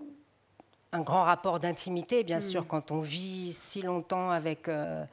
un 0.92 1.02
grand 1.02 1.24
rapport 1.24 1.60
d'intimité, 1.60 2.24
bien 2.24 2.38
mm. 2.38 2.42
sûr, 2.42 2.68
quand 2.68 2.92
on 2.92 3.00
vit 3.00 3.54
si 3.54 3.82
longtemps 3.82 4.32
avec. 4.32 4.68
Euh, 4.68 5.06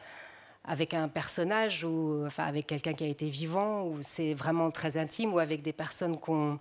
avec 0.66 0.94
un 0.94 1.08
personnage 1.08 1.84
ou 1.84 2.24
enfin 2.26 2.44
avec 2.44 2.66
quelqu'un 2.66 2.92
qui 2.92 3.04
a 3.04 3.06
été 3.06 3.28
vivant 3.28 3.84
où 3.84 3.98
c'est 4.02 4.34
vraiment 4.34 4.70
très 4.70 4.96
intime 4.96 5.32
ou 5.32 5.38
avec 5.38 5.62
des 5.62 5.72
personnes 5.72 6.18
qu'on 6.18 6.58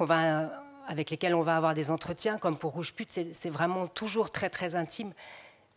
va 0.00 0.50
avec 0.88 1.10
lesquelles 1.10 1.36
on 1.36 1.42
va 1.42 1.56
avoir 1.56 1.74
des 1.74 1.92
entretiens 1.92 2.38
comme 2.38 2.58
pour 2.58 2.72
Rouge 2.72 2.92
Pute 2.92 3.10
c'est 3.10 3.50
vraiment 3.50 3.86
toujours 3.86 4.30
très 4.30 4.50
très 4.50 4.74
intime 4.74 5.12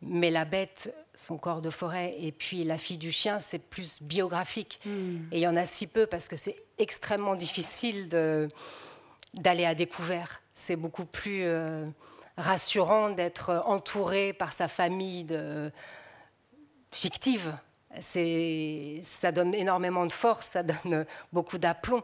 mais 0.06 0.30
la 0.30 0.46
bête, 0.46 0.94
son 1.14 1.38
corps 1.38 1.62
de 1.62 1.70
forêt, 1.70 2.16
et 2.20 2.32
puis 2.32 2.64
la 2.64 2.78
fille 2.78 2.98
du 2.98 3.12
chien, 3.12 3.40
c'est 3.40 3.60
plus 3.60 4.02
biographique. 4.02 4.80
Hmm. 4.86 5.28
Et 5.32 5.38
il 5.38 5.42
y 5.42 5.48
en 5.48 5.56
a 5.56 5.66
si 5.66 5.88
peu 5.88 6.06
parce 6.06 6.28
que 6.28 6.36
c'est 6.36 6.56
extrêmement 6.78 7.36
difficile 7.36 8.08
d'aller 9.34 9.66
à 9.66 9.76
découvert. 9.76 10.42
C'est 10.54 10.76
beaucoup 10.76 11.06
plus 11.06 11.44
euh, 11.44 11.86
rassurant 12.38 13.10
d'être 13.10 13.62
entouré 13.66 14.34
par 14.34 14.54
sa 14.54 14.68
famille 14.68 15.24
de, 15.24 15.72
fictive. 16.96 17.54
Ça 18.00 19.32
donne 19.32 19.54
énormément 19.54 20.06
de 20.06 20.12
force, 20.12 20.48
ça 20.48 20.64
donne 20.64 21.06
beaucoup 21.32 21.58
d'aplomb 21.58 22.02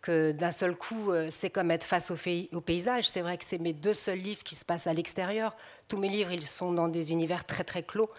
que 0.00 0.32
d'un 0.32 0.52
seul 0.52 0.74
coup, 0.76 1.12
euh, 1.12 1.28
c'est 1.30 1.50
comme 1.50 1.70
être 1.70 1.84
face 1.84 2.10
au, 2.10 2.60
paysage. 2.60 3.08
C'est 3.08 3.20
vrai 3.20 3.36
que 3.36 3.44
c'est 3.44 3.58
mes 3.58 3.72
deux 3.72 3.94
seuls 3.94 4.18
livres 4.18 4.42
qui 4.42 4.54
se 4.54 4.64
passent 4.64 4.86
à 4.86 4.92
l'extérieur. 4.92 5.54
Tous 5.88 5.98
mes 5.98 6.08
livres, 6.08 6.32
ils 6.32 6.46
sont 6.46 6.72
dans 6.72 6.88
des 6.88 7.12
univers 7.12 7.44
très 7.44 7.64
très 7.64 7.82
clos. 7.82 8.10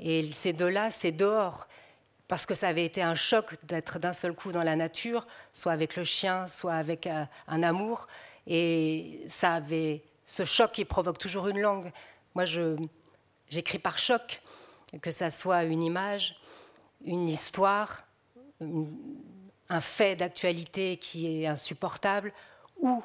Et 0.00 0.22
ces 0.30 0.52
deux-là, 0.52 0.90
c'est 0.90 1.12
dehors. 1.12 1.66
Parce 2.28 2.46
que 2.46 2.54
ça 2.54 2.68
avait 2.68 2.84
été 2.84 3.02
un 3.02 3.14
choc 3.14 3.54
d'être 3.64 3.98
d'un 3.98 4.12
seul 4.14 4.34
coup 4.34 4.50
dans 4.50 4.62
la 4.62 4.76
nature, 4.76 5.26
soit 5.52 5.72
avec 5.72 5.96
le 5.96 6.04
chien, 6.04 6.46
soit 6.46 6.74
avec 6.74 7.06
euh, 7.06 7.24
un 7.48 7.62
amour. 7.62 8.06
Et 8.46 9.22
ça 9.28 9.54
avait 9.54 10.02
ce 10.24 10.44
choc 10.44 10.72
qui 10.72 10.84
provoque 10.84 11.18
toujours 11.18 11.48
une 11.48 11.60
langue. 11.60 11.90
Moi, 12.34 12.44
j'écris 13.48 13.78
par 13.78 13.98
choc, 13.98 14.42
que 15.00 15.10
ça 15.10 15.30
soit 15.30 15.64
une 15.64 15.82
image, 15.82 16.36
une 17.04 17.26
histoire, 17.26 18.04
une, 18.60 18.88
un 19.74 19.80
fait 19.80 20.14
d'actualité 20.14 20.96
qui 20.96 21.42
est 21.42 21.46
insupportable, 21.46 22.32
ou 22.80 23.02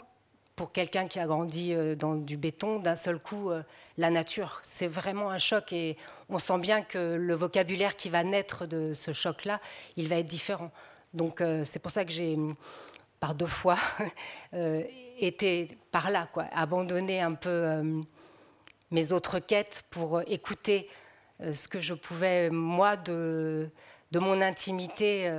pour 0.56 0.72
quelqu'un 0.72 1.08
qui 1.08 1.20
a 1.20 1.26
grandi 1.26 1.74
euh, 1.74 1.96
dans 1.96 2.16
du 2.16 2.38
béton, 2.38 2.80
d'un 2.80 2.96
seul 2.96 3.18
coup, 3.18 3.50
euh, 3.50 3.64
la 3.98 4.10
nature. 4.10 4.60
C'est 4.62 4.88
vraiment 4.88 5.32
un 5.32 5.38
choc 5.38 5.74
et 5.74 5.98
on 6.28 6.38
sent 6.38 6.60
bien 6.60 6.82
que 6.82 7.16
le 7.16 7.34
vocabulaire 7.34 7.96
qui 7.96 8.10
va 8.10 8.24
naître 8.24 8.66
de 8.66 8.94
ce 8.94 9.14
choc-là, 9.14 9.62
il 9.96 10.10
va 10.10 10.18
être 10.18 10.28
différent. 10.28 10.70
Donc 11.14 11.42
euh, 11.42 11.64
c'est 11.64 11.80
pour 11.80 11.92
ça 11.92 12.06
que 12.06 12.12
j'ai 12.12 12.38
par 13.20 13.36
deux 13.36 13.48
fois, 13.48 13.78
été 15.18 15.78
par 15.92 16.10
là, 16.12 16.30
quoi, 16.32 16.46
abandonner 16.54 17.20
un 17.20 17.34
peu 17.34 17.84
mes 18.92 19.12
autres 19.12 19.40
quêtes 19.40 19.84
pour 19.90 20.22
écouter 20.22 20.90
ce 21.40 21.68
que 21.68 21.82
je 21.82 21.94
pouvais, 21.94 22.50
moi, 22.50 22.96
de, 22.96 23.70
de 24.12 24.20
mon 24.20 24.40
intimité, 24.42 25.30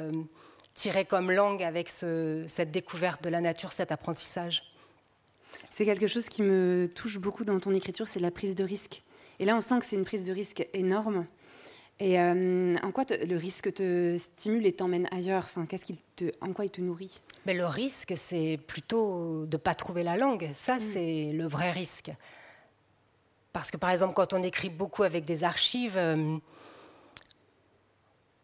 tirer 0.80 1.04
comme 1.04 1.30
langue 1.30 1.62
avec 1.62 1.88
cette 1.90 2.70
découverte 2.70 3.22
de 3.22 3.28
la 3.28 3.40
nature, 3.40 3.72
cet 3.72 3.92
apprentissage. 3.92 4.62
C'est 5.68 5.84
quelque 5.84 6.06
chose 6.06 6.28
qui 6.28 6.42
me 6.42 6.90
touche 6.94 7.18
beaucoup 7.18 7.44
dans 7.44 7.60
ton 7.60 7.72
écriture, 7.72 8.08
c'est 8.08 8.20
la 8.20 8.30
prise 8.30 8.54
de 8.54 8.64
risque. 8.64 9.02
Et 9.38 9.44
là, 9.44 9.56
on 9.56 9.60
sent 9.60 9.78
que 9.80 9.86
c'est 9.86 9.96
une 9.96 10.04
prise 10.04 10.24
de 10.24 10.32
risque 10.32 10.66
énorme. 10.72 11.26
Et 11.98 12.18
euh, 12.18 12.76
en 12.82 12.92
quoi 12.92 13.04
le 13.10 13.36
risque 13.36 13.74
te 13.74 14.16
stimule 14.16 14.64
et 14.64 14.72
t'emmène 14.72 15.06
ailleurs? 15.12 15.44
Enfin, 15.44 15.66
qu'est-ce 15.66 15.84
qu'il 15.84 15.98
te, 16.16 16.24
En 16.40 16.54
quoi 16.54 16.64
il 16.64 16.70
te 16.70 16.80
nourrit? 16.80 17.20
Mais 17.44 17.52
Le 17.52 17.66
risque, 17.66 18.14
c'est 18.16 18.58
plutôt 18.66 19.44
de 19.44 19.56
ne 19.56 19.60
pas 19.60 19.74
trouver 19.74 20.02
la 20.02 20.16
langue. 20.16 20.48
Ça, 20.54 20.76
mm. 20.76 20.78
c'est 20.78 21.30
le 21.32 21.46
vrai 21.46 21.72
risque. 21.72 22.10
Parce 23.52 23.70
que, 23.70 23.76
par 23.76 23.90
exemple, 23.90 24.14
quand 24.14 24.32
on 24.32 24.42
écrit 24.42 24.70
beaucoup 24.70 25.02
avec 25.02 25.24
des 25.24 25.44
archives, 25.44 25.98
euh, 25.98 26.38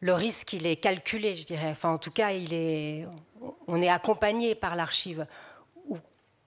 le 0.01 0.13
risque, 0.13 0.53
il 0.53 0.67
est 0.67 0.77
calculé, 0.77 1.35
je 1.35 1.47
dirais. 1.47 1.71
Enfin, 1.71 1.91
en 1.91 1.99
tout 1.99 2.11
cas, 2.11 2.31
on 3.67 3.83
est 3.83 3.89
accompagné 3.89 4.55
par 4.55 4.77
l'archive. 4.77 5.27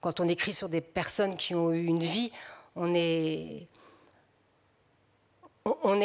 Quand 0.00 0.20
on 0.20 0.28
écrit 0.28 0.52
sur 0.52 0.68
des 0.68 0.80
personnes 0.80 1.36
qui 1.36 1.54
ont 1.54 1.72
eu 1.72 1.84
une 1.84 1.98
vie, 1.98 2.32
on 2.76 2.94
est, 2.94 3.68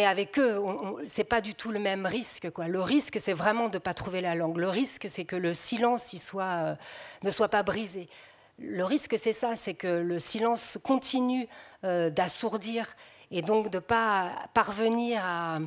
avec 0.06 0.38
eux. 0.40 0.60
C'est 1.08 1.24
pas 1.24 1.42
du 1.42 1.54
tout 1.54 1.72
le 1.72 1.80
même 1.80 2.06
risque. 2.06 2.48
Le 2.58 2.82
risque, 2.82 3.20
c'est 3.20 3.34
vraiment 3.34 3.70
de 3.70 3.76
ne 3.76 3.80
pas 3.80 3.94
trouver 3.94 4.22
la 4.22 4.36
langue. 4.36 4.58
Le 4.58 4.70
risque, 4.70 5.08
c'est 5.10 5.26
que 5.26 5.36
le 5.36 5.54
silence 5.54 6.14
euh, 6.36 6.76
ne 7.24 7.30
soit 7.30 7.50
pas 7.50 7.64
brisé. 7.64 8.10
Le 8.58 8.84
risque, 8.84 9.18
c'est 9.18 9.34
ça, 9.34 9.56
c'est 9.56 9.74
que 9.74 9.88
le 9.88 10.18
silence 10.18 10.78
continue 10.84 11.48
euh, 11.84 12.10
d'assourdir 12.10 12.96
et 13.32 13.42
donc 13.42 13.70
de 13.70 13.78
ne 13.78 13.82
pas 13.82 14.32
parvenir 14.54 15.22
à 15.24 15.60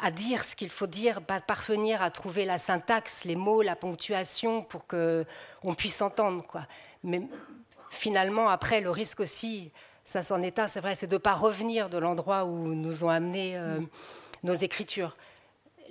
à 0.00 0.10
dire 0.10 0.44
ce 0.44 0.56
qu'il 0.56 0.70
faut 0.70 0.86
dire, 0.86 1.20
parvenir 1.22 2.02
à 2.02 2.10
trouver 2.10 2.44
la 2.44 2.58
syntaxe, 2.58 3.24
les 3.24 3.36
mots, 3.36 3.62
la 3.62 3.76
ponctuation 3.76 4.62
pour 4.62 4.86
que 4.86 5.24
on 5.62 5.74
puisse 5.74 6.00
entendre. 6.00 6.44
Quoi. 6.46 6.66
Mais 7.04 7.22
finalement, 7.90 8.48
après, 8.48 8.80
le 8.80 8.90
risque 8.90 9.20
aussi, 9.20 9.70
ça 10.04 10.22
s'en 10.22 10.42
est 10.42 10.58
un, 10.58 10.66
c'est 10.66 10.80
vrai, 10.80 10.94
c'est 10.94 11.06
de 11.06 11.14
ne 11.14 11.18
pas 11.18 11.34
revenir 11.34 11.90
de 11.90 11.98
l'endroit 11.98 12.44
où 12.44 12.74
nous 12.74 13.04
ont 13.04 13.10
amené 13.10 13.56
euh, 13.56 13.78
nos 14.42 14.54
écritures. 14.54 15.16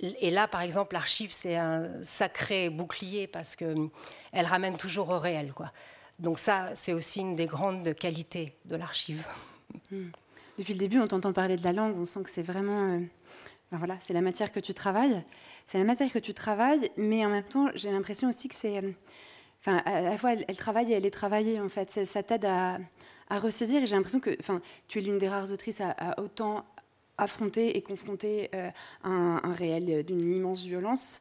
Et 0.02 0.30
là, 0.30 0.48
par 0.48 0.62
exemple, 0.62 0.94
l'archive, 0.94 1.30
c'est 1.30 1.56
un 1.56 2.02
sacré 2.02 2.70
bouclier 2.70 3.26
parce 3.26 3.54
qu'elle 3.54 3.90
ramène 4.32 4.76
toujours 4.76 5.10
au 5.10 5.18
réel. 5.18 5.52
Quoi. 5.52 5.70
Donc 6.18 6.38
ça, 6.38 6.70
c'est 6.74 6.92
aussi 6.92 7.20
une 7.20 7.36
des 7.36 7.46
grandes 7.46 7.94
qualités 7.94 8.56
de 8.64 8.76
l'archive. 8.76 9.24
Hmm. 9.90 10.08
Depuis 10.58 10.72
le 10.72 10.78
début, 10.78 10.98
on 10.98 11.06
t'entend 11.06 11.32
parler 11.32 11.56
de 11.56 11.64
la 11.64 11.72
langue, 11.72 11.96
on 11.98 12.06
sent 12.06 12.22
que 12.22 12.30
c'est 12.30 12.42
vraiment 12.42 12.94
euh, 12.94 13.00
ben 13.70 13.78
voilà, 13.78 13.96
c'est 14.00 14.12
la 14.12 14.20
matière 14.20 14.52
que 14.52 14.60
tu 14.60 14.74
travailles. 14.74 15.22
C'est 15.66 15.78
la 15.78 15.84
matière 15.84 16.10
que 16.12 16.18
tu 16.18 16.34
travailles, 16.34 16.90
mais 16.96 17.24
en 17.24 17.28
même 17.28 17.44
temps, 17.44 17.68
j'ai 17.74 17.90
l'impression 17.90 18.28
aussi 18.28 18.48
que 18.48 18.54
c'est. 18.54 18.78
Euh, 18.78 18.90
enfin, 19.60 19.78
à 19.84 20.00
la 20.00 20.18
fois, 20.18 20.32
elle, 20.32 20.56
travaille 20.56 20.92
et 20.92 20.96
elle 20.96 21.06
est 21.06 21.10
travaillée, 21.10 21.60
en 21.60 21.68
fait. 21.68 22.04
Ça, 22.04 22.22
t'aide 22.22 22.46
à, 22.46 22.78
ressaisir. 23.30 23.82
Et 23.82 23.86
j'ai 23.86 23.94
l'impression 23.94 24.18
que 24.18 24.36
enfin, 24.40 24.60
tu 24.88 24.98
es 24.98 25.02
l'une 25.02 25.18
des 25.18 25.28
rares 25.28 25.52
autrices 25.52 25.80
à, 25.80 26.18
autant 26.20 26.64
affronter 27.16 27.76
et 27.76 27.82
confronter 27.82 28.50
euh, 28.54 28.70
un, 29.04 29.52
réel 29.52 30.04
d'une 30.04 30.34
immense 30.34 30.64
violence. 30.64 31.20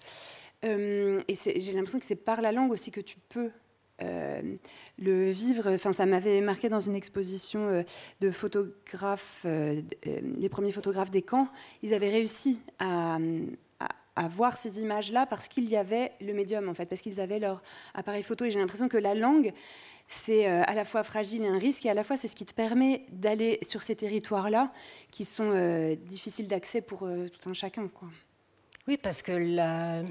Euh, 0.66 1.22
et 1.28 1.36
j'ai 1.36 1.74
l'impression 1.74 2.00
que 2.00 2.06
c'est 2.06 2.16
par 2.16 2.42
la 2.42 2.52
langue 2.52 2.72
aussi 2.72 2.90
que 2.90 3.02
tu 3.02 3.18
peux 3.30 3.52
euh, 4.02 4.42
le 4.98 5.30
vivre, 5.30 5.72
enfin, 5.74 5.94
ça 5.94 6.06
m'avait 6.06 6.42
marqué 6.42 6.70
dans 6.70 6.80
une 6.80 6.96
exposition 6.96 7.68
euh, 7.68 7.84
de 8.22 8.32
photographes, 8.32 9.42
euh, 9.46 9.82
les 10.06 10.50
premiers 10.50 10.72
photographes 10.72 11.12
des 11.12 11.22
camps. 11.22 11.48
Ils 11.84 11.94
avaient 11.94 12.10
réussi 12.10 12.60
à, 12.80 13.18
à, 14.16 14.28
voir 14.28 14.58
ces 14.58 14.80
images-là 14.80 15.26
parce 15.26 15.48
qu'il 15.48 15.70
y 15.70 15.78
avait 15.78 16.12
le 16.22 16.34
médium, 16.34 16.70
en 16.70 16.74
fait, 16.74 16.86
parce 16.86 17.02
qu'ils 17.02 17.20
avaient 17.20 17.40
leur 17.40 17.62
appareil 17.94 18.24
photo. 18.24 18.46
Et 18.46 18.52
j'ai 18.52 18.60
l'impression 18.60 18.90
que 18.90 18.98
la 18.98 19.16
langue, 19.16 19.54
c'est 20.08 20.46
à 20.46 20.74
la 20.74 20.86
fois 20.86 21.04
fragile 21.04 21.44
et 21.44 21.48
un 21.48 21.60
risque, 21.60 21.86
et 21.86 21.90
à 21.90 21.94
la 21.94 22.04
fois 22.04 22.18
c'est 22.18 22.28
ce 22.28 22.36
qui 22.36 22.46
te 22.46 22.54
permet 22.54 23.06
d'aller 23.12 23.60
sur 23.62 23.84
ces 23.84 23.96
territoires-là 23.96 24.74
qui 25.12 25.24
sont 25.24 25.96
difficiles 26.08 26.48
d'accès 26.48 26.82
pour 26.82 27.00
tout 27.00 27.50
un 27.50 27.54
chacun. 27.54 27.88
Quoi. 27.88 28.10
Oui, 28.88 28.98
parce 28.98 29.22
que 29.22 29.32
la 29.32 30.04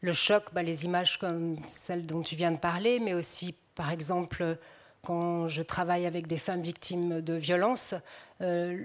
le 0.00 0.12
choc, 0.12 0.44
bah, 0.52 0.62
les 0.62 0.84
images 0.84 1.18
comme 1.18 1.56
celles 1.66 2.06
dont 2.06 2.22
tu 2.22 2.36
viens 2.36 2.52
de 2.52 2.58
parler, 2.58 2.98
mais 3.00 3.14
aussi, 3.14 3.54
par 3.74 3.90
exemple, 3.90 4.58
quand 5.02 5.46
je 5.46 5.62
travaille 5.62 6.06
avec 6.06 6.26
des 6.26 6.36
femmes 6.36 6.62
victimes 6.62 7.20
de 7.20 7.34
violences, 7.34 7.94
euh, 8.42 8.76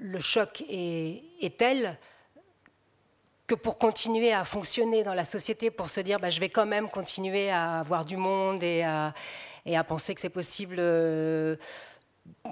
le 0.00 0.20
choc 0.20 0.62
est, 0.68 1.56
tel 1.56 1.98
que 3.46 3.54
pour 3.54 3.78
continuer 3.78 4.32
à 4.32 4.44
fonctionner 4.44 5.02
dans 5.02 5.14
la 5.14 5.24
société, 5.24 5.70
pour 5.70 5.88
se 5.88 6.00
dire 6.00 6.18
bah, 6.20 6.30
je 6.30 6.40
vais 6.40 6.48
quand 6.48 6.66
même 6.66 6.88
continuer 6.88 7.50
à 7.50 7.78
avoir 7.78 8.04
du 8.04 8.16
monde 8.16 8.62
et 8.62 8.82
à, 8.82 9.14
et 9.64 9.76
à 9.76 9.84
penser 9.84 10.14
que 10.14 10.20
c'est 10.20 10.28
possible. 10.28 10.76
Euh, 10.78 11.56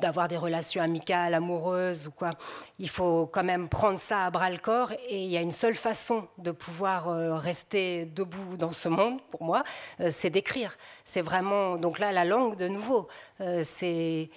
d'avoir 0.01 0.29
des 0.29 0.37
relations 0.37 0.83
amicales, 0.83 1.35
amoureuses 1.35 2.09
ou 2.09 2.11
quoi. 2.11 2.31
Il 2.79 2.89
faut 2.89 3.27
quand 3.27 3.45
même 3.45 3.69
prendre 3.69 3.99
ça 3.99 4.27
à 4.27 4.31
bras 4.31 4.51
le 4.51 4.59
corps 4.59 4.93
et 5.09 5.25
il 5.25 5.31
y 5.31 5.37
a 5.37 5.41
une 5.41 5.51
seule 5.51 5.75
façon 5.75 6.29
de 6.39 6.51
pouvoir 6.51 7.09
euh, 7.09 7.35
rester 7.35 8.07
debout 8.07 8.57
dans 8.57 8.73
ce 8.73 8.89
monde, 8.89 9.21
pour 9.31 9.43
moi, 9.43 9.65
euh, 10.01 10.11
c'est 10.13 10.31
d'écrire. 10.31 10.77
C'est 11.05 11.23
vraiment 11.23 11.77
donc 11.77 11.99
là 11.99 12.13
la 12.13 12.25
langue 12.25 12.57
de 12.57 12.69
nouveau. 12.69 13.09
Euh, 13.41 13.63
c'est 13.65 14.31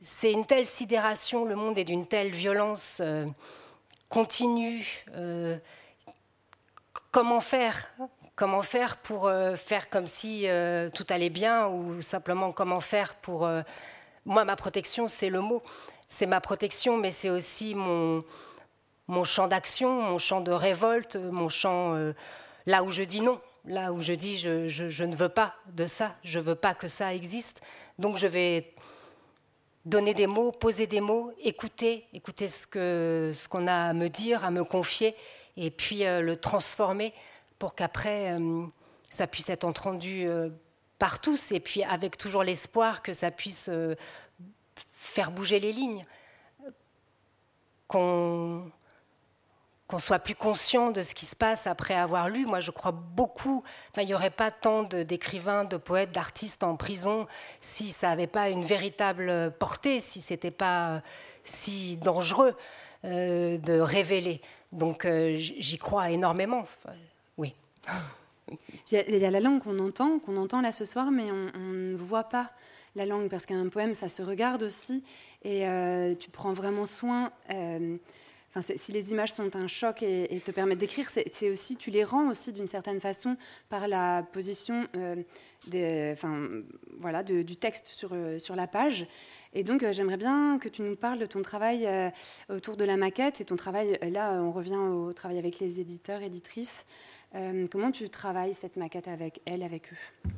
c'est 0.00 0.32
une 0.32 0.44
telle 0.44 0.66
sidération, 0.66 1.44
le 1.44 1.54
monde 1.54 1.78
est 1.78 1.84
d'une 1.84 2.06
telle 2.06 2.30
violence 2.30 3.00
continue. 4.08 5.06
comment 7.12 7.38
faire 7.38 7.86
Comment 8.34 8.62
faire 8.62 8.96
pour 8.96 9.30
faire 9.54 9.88
comme 9.90 10.06
si 10.06 10.48
tout 10.92 11.06
allait 11.08 11.30
bien 11.30 11.68
ou 11.68 12.02
simplement 12.02 12.50
comment 12.50 12.80
faire 12.80 13.14
pour 13.14 13.48
moi, 14.24 14.44
ma 14.44 14.56
protection, 14.56 15.08
c'est 15.08 15.30
le 15.30 15.40
mot. 15.40 15.62
C'est 16.06 16.26
ma 16.26 16.40
protection, 16.40 16.96
mais 16.96 17.10
c'est 17.10 17.30
aussi 17.30 17.74
mon, 17.74 18.20
champ 19.24 19.48
d'action, 19.48 20.02
mon 20.02 20.18
champ 20.18 20.40
de 20.40 20.52
révolte, 20.52 21.16
mon 21.16 21.48
champ 21.48 21.94
euh, 21.94 22.12
là 22.66 22.82
où 22.82 22.90
je 22.90 23.02
dis 23.02 23.20
non, 23.20 23.40
là 23.64 23.92
où 23.92 24.00
je 24.00 24.12
dis 24.12 24.36
je, 24.36 25.04
ne 25.04 25.16
veux 25.16 25.28
pas 25.28 25.54
de 25.72 25.86
ça, 25.86 26.14
je 26.22 26.38
ne 26.38 26.44
veux 26.44 26.54
pas 26.54 26.74
que 26.74 26.86
ça 26.86 27.14
existe. 27.14 27.62
Donc 27.98 28.16
je 28.16 28.26
vais 28.26 28.74
donner 29.84 30.14
des 30.14 30.26
mots, 30.26 30.52
poser 30.52 30.86
des 30.86 31.00
mots, 31.00 31.32
écouter, 31.40 32.04
écouter 32.12 32.46
ce 32.46 32.66
qu'on 32.66 33.32
ce 33.32 33.48
qu'on 33.48 33.66
a 33.66 33.88
à 33.88 33.92
me 33.92 34.08
dire, 34.08 34.44
à 34.44 34.50
me 34.50 34.64
confier, 34.64 35.16
et 35.56 35.70
puis 35.70 36.04
euh, 36.04 36.20
le 36.20 36.36
transformer 36.36 37.12
pour 37.58 37.74
qu'après 37.74 38.32
euh, 38.32 38.66
ça 39.10 39.26
puisse 39.26 39.48
être 39.48 39.64
entendu 39.64 40.26
par 41.02 41.18
tous, 41.18 41.50
et 41.50 41.58
puis 41.58 41.82
avec 41.82 42.16
toujours 42.16 42.44
l'espoir 42.44 43.02
que 43.02 43.12
ça 43.12 43.32
puisse 43.32 43.68
euh, 43.68 43.96
faire 44.92 45.32
bouger 45.32 45.58
les 45.58 45.72
lignes, 45.72 46.04
qu'on 47.88 48.70
soit 49.98 50.20
plus 50.20 50.36
conscient 50.36 50.92
de 50.92 51.02
ce 51.02 51.12
qui 51.12 51.26
se 51.26 51.34
passe 51.34 51.66
après 51.66 51.94
avoir 51.94 52.28
lu. 52.28 52.46
Moi, 52.46 52.60
je 52.60 52.70
crois 52.70 52.92
beaucoup. 52.92 53.64
Il 53.96 54.06
n'y 54.06 54.14
aurait 54.14 54.30
pas 54.30 54.52
tant 54.52 54.84
d'écrivains, 54.84 55.64
de, 55.64 55.76
poètes, 55.76 56.12
d'artistes 56.12 56.62
en 56.62 56.76
prison 56.76 57.26
si 57.58 57.90
ça 57.90 58.10
n'avait 58.10 58.28
pas 58.28 58.48
une 58.48 58.62
véritable 58.62 59.50
portée, 59.58 59.98
si 59.98 60.20
c'était 60.20 60.52
pas 60.52 60.88
euh, 60.88 61.00
si 61.42 61.96
dangereux 61.96 62.56
euh, 63.04 63.58
de 63.58 63.80
révéler. 63.80 64.40
Donc, 64.70 65.04
j'y 65.34 65.78
crois 65.78 66.10
énormément. 66.10 66.64
oui. 67.38 67.56
Il 68.90 69.16
y, 69.16 69.24
a 69.24 69.30
la 69.30 69.40
langue 69.40 69.62
qu'on 69.62 69.78
entend, 69.78 70.18
qu'on 70.18 70.36
entend 70.36 70.60
là 70.60 70.72
ce 70.72 70.84
soir, 70.84 71.10
mais 71.10 71.30
on, 71.30 71.72
ne 71.72 71.96
voit 71.96 72.24
pas 72.24 72.52
la 72.94 73.06
langue 73.06 73.28
parce 73.28 73.46
qu'un 73.46 73.68
poème, 73.68 73.94
ça 73.94 74.08
se 74.08 74.22
regarde 74.22 74.62
aussi 74.62 75.02
et 75.42 75.66
euh, 75.66 76.14
tu 76.14 76.30
prends 76.30 76.52
vraiment 76.52 76.86
soin. 76.86 77.32
Euh, 77.50 77.96
si 78.76 78.92
les 78.92 79.12
images 79.12 79.32
sont 79.32 79.56
un 79.56 79.66
choc 79.66 80.02
et, 80.02 80.42
te 80.44 80.50
permettent 80.50 80.78
d'écrire, 80.78 81.08
c'est 81.08 81.50
aussi, 81.50 81.76
tu 81.76 81.90
les 81.90 82.04
rends 82.04 82.28
aussi 82.28 82.52
d'une 82.52 82.66
certaine 82.66 83.00
façon 83.00 83.38
par 83.70 83.88
la 83.88 84.22
position 84.22 84.86
euh, 84.94 86.14
voilà, 86.98 87.22
du 87.22 87.56
texte 87.56 87.86
sur, 87.86 88.14
sur 88.36 88.54
la 88.54 88.66
page. 88.66 89.06
Et 89.54 89.64
donc, 89.64 89.90
j'aimerais 89.92 90.18
bien 90.18 90.58
que 90.58 90.68
tu 90.68 90.82
nous 90.82 90.96
parles 90.96 91.18
de 91.18 91.24
ton 91.24 91.40
travail 91.40 91.88
autour 92.50 92.76
de 92.76 92.84
la 92.84 92.98
maquette 92.98 93.40
et 93.40 93.46
ton 93.46 93.56
travail. 93.56 93.98
Là, 94.02 94.34
on 94.42 94.52
revient 94.52 94.76
au 94.76 95.14
travail 95.14 95.38
avec 95.38 95.58
les 95.58 95.80
éditeurs, 95.80 96.20
éditrices. 96.20 96.84
Euh, 97.34 97.66
comment 97.70 97.90
tu 97.90 98.08
travailles 98.10 98.54
cette 98.54 98.76
maquette 98.76 99.08
avec 99.08 99.40
elle, 99.46 99.62
avec 99.62 99.92
eux? 99.92 100.30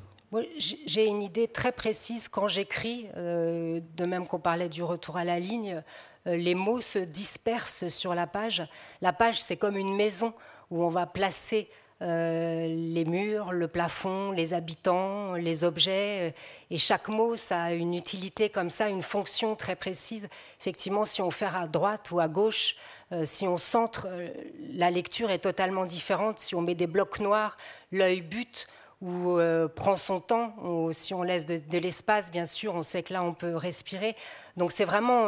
J'ai 0.59 1.07
une 1.07 1.23
idée 1.23 1.47
très 1.47 1.73
précise 1.73 2.29
quand 2.29 2.49
j'écris, 2.49 3.07
euh, 3.17 3.81
de 3.97 4.05
même 4.05 4.27
qu'on 4.27 4.41
parlait 4.41 4.69
du 4.69 4.83
retour 4.83 5.17
à 5.17 5.25
la 5.25 5.39
ligne, 5.39 5.83
euh, 6.27 6.37
les 6.37 6.55
mots 6.55 6.81
se 6.81 6.99
dispersent 6.99 7.89
sur 7.89 8.15
la 8.15 8.27
page. 8.27 8.67
La 9.01 9.13
page, 9.13 9.43
c'est 9.43 9.57
comme 9.57 9.77
une 9.77 9.95
maison 9.95 10.35
où 10.71 10.83
on 10.83 10.89
va 10.89 11.07
placer 11.07 11.69
euh, 12.03 12.67
les 12.67 13.05
murs, 13.05 13.53
le 13.53 13.69
plafond, 13.69 14.33
les 14.33 14.53
habitants, 14.53 15.35
les 15.35 15.63
objets. 15.63 16.35
Et 16.71 16.77
chaque 16.77 17.09
mot, 17.09 17.37
ça 17.37 17.63
a 17.63 17.73
une 17.73 17.95
utilité 17.95 18.51
comme 18.51 18.69
ça, 18.69 18.89
une 18.89 19.03
fonction 19.03 19.55
très 19.55 19.77
précise. 19.77 20.29
Effectivement, 20.61 21.05
si 21.05 21.23
on 21.23 21.31
fait 21.31 21.47
à 21.47 21.69
droite 21.69 22.11
ou 22.11 22.19
à 22.19 22.27
gauche, 22.27 22.75
euh, 23.13 23.25
si 23.25 23.47
on 23.47 23.57
centre, 23.57 24.09
euh, 24.11 24.29
la 24.73 24.91
lecture 24.91 25.31
est 25.31 25.39
totalement 25.39 25.87
différente. 25.87 26.41
Si 26.41 26.57
on 26.57 26.63
met 26.63 26.75
des 26.75 26.89
blocs 26.89 27.21
noirs, 27.21 27.57
l'œil 27.93 28.23
bute 28.23 28.67
ou 29.01 29.39
prend 29.77 29.97
son 29.97 30.19
temps. 30.19 30.55
Ou 30.63 30.91
si 30.93 31.13
on 31.13 31.23
laisse 31.23 31.45
de, 31.45 31.79
l'espace, 31.79 32.31
bien 32.31 32.47
sûr, 32.47 32.75
on 32.75 32.83
sait 32.83 33.03
que 33.03 33.13
là, 33.13 33.23
on 33.23 33.35
peut 33.35 33.55
respirer. 33.55 34.17
Donc 34.57 34.73
c'est 34.73 34.87
vraiment... 34.87 35.27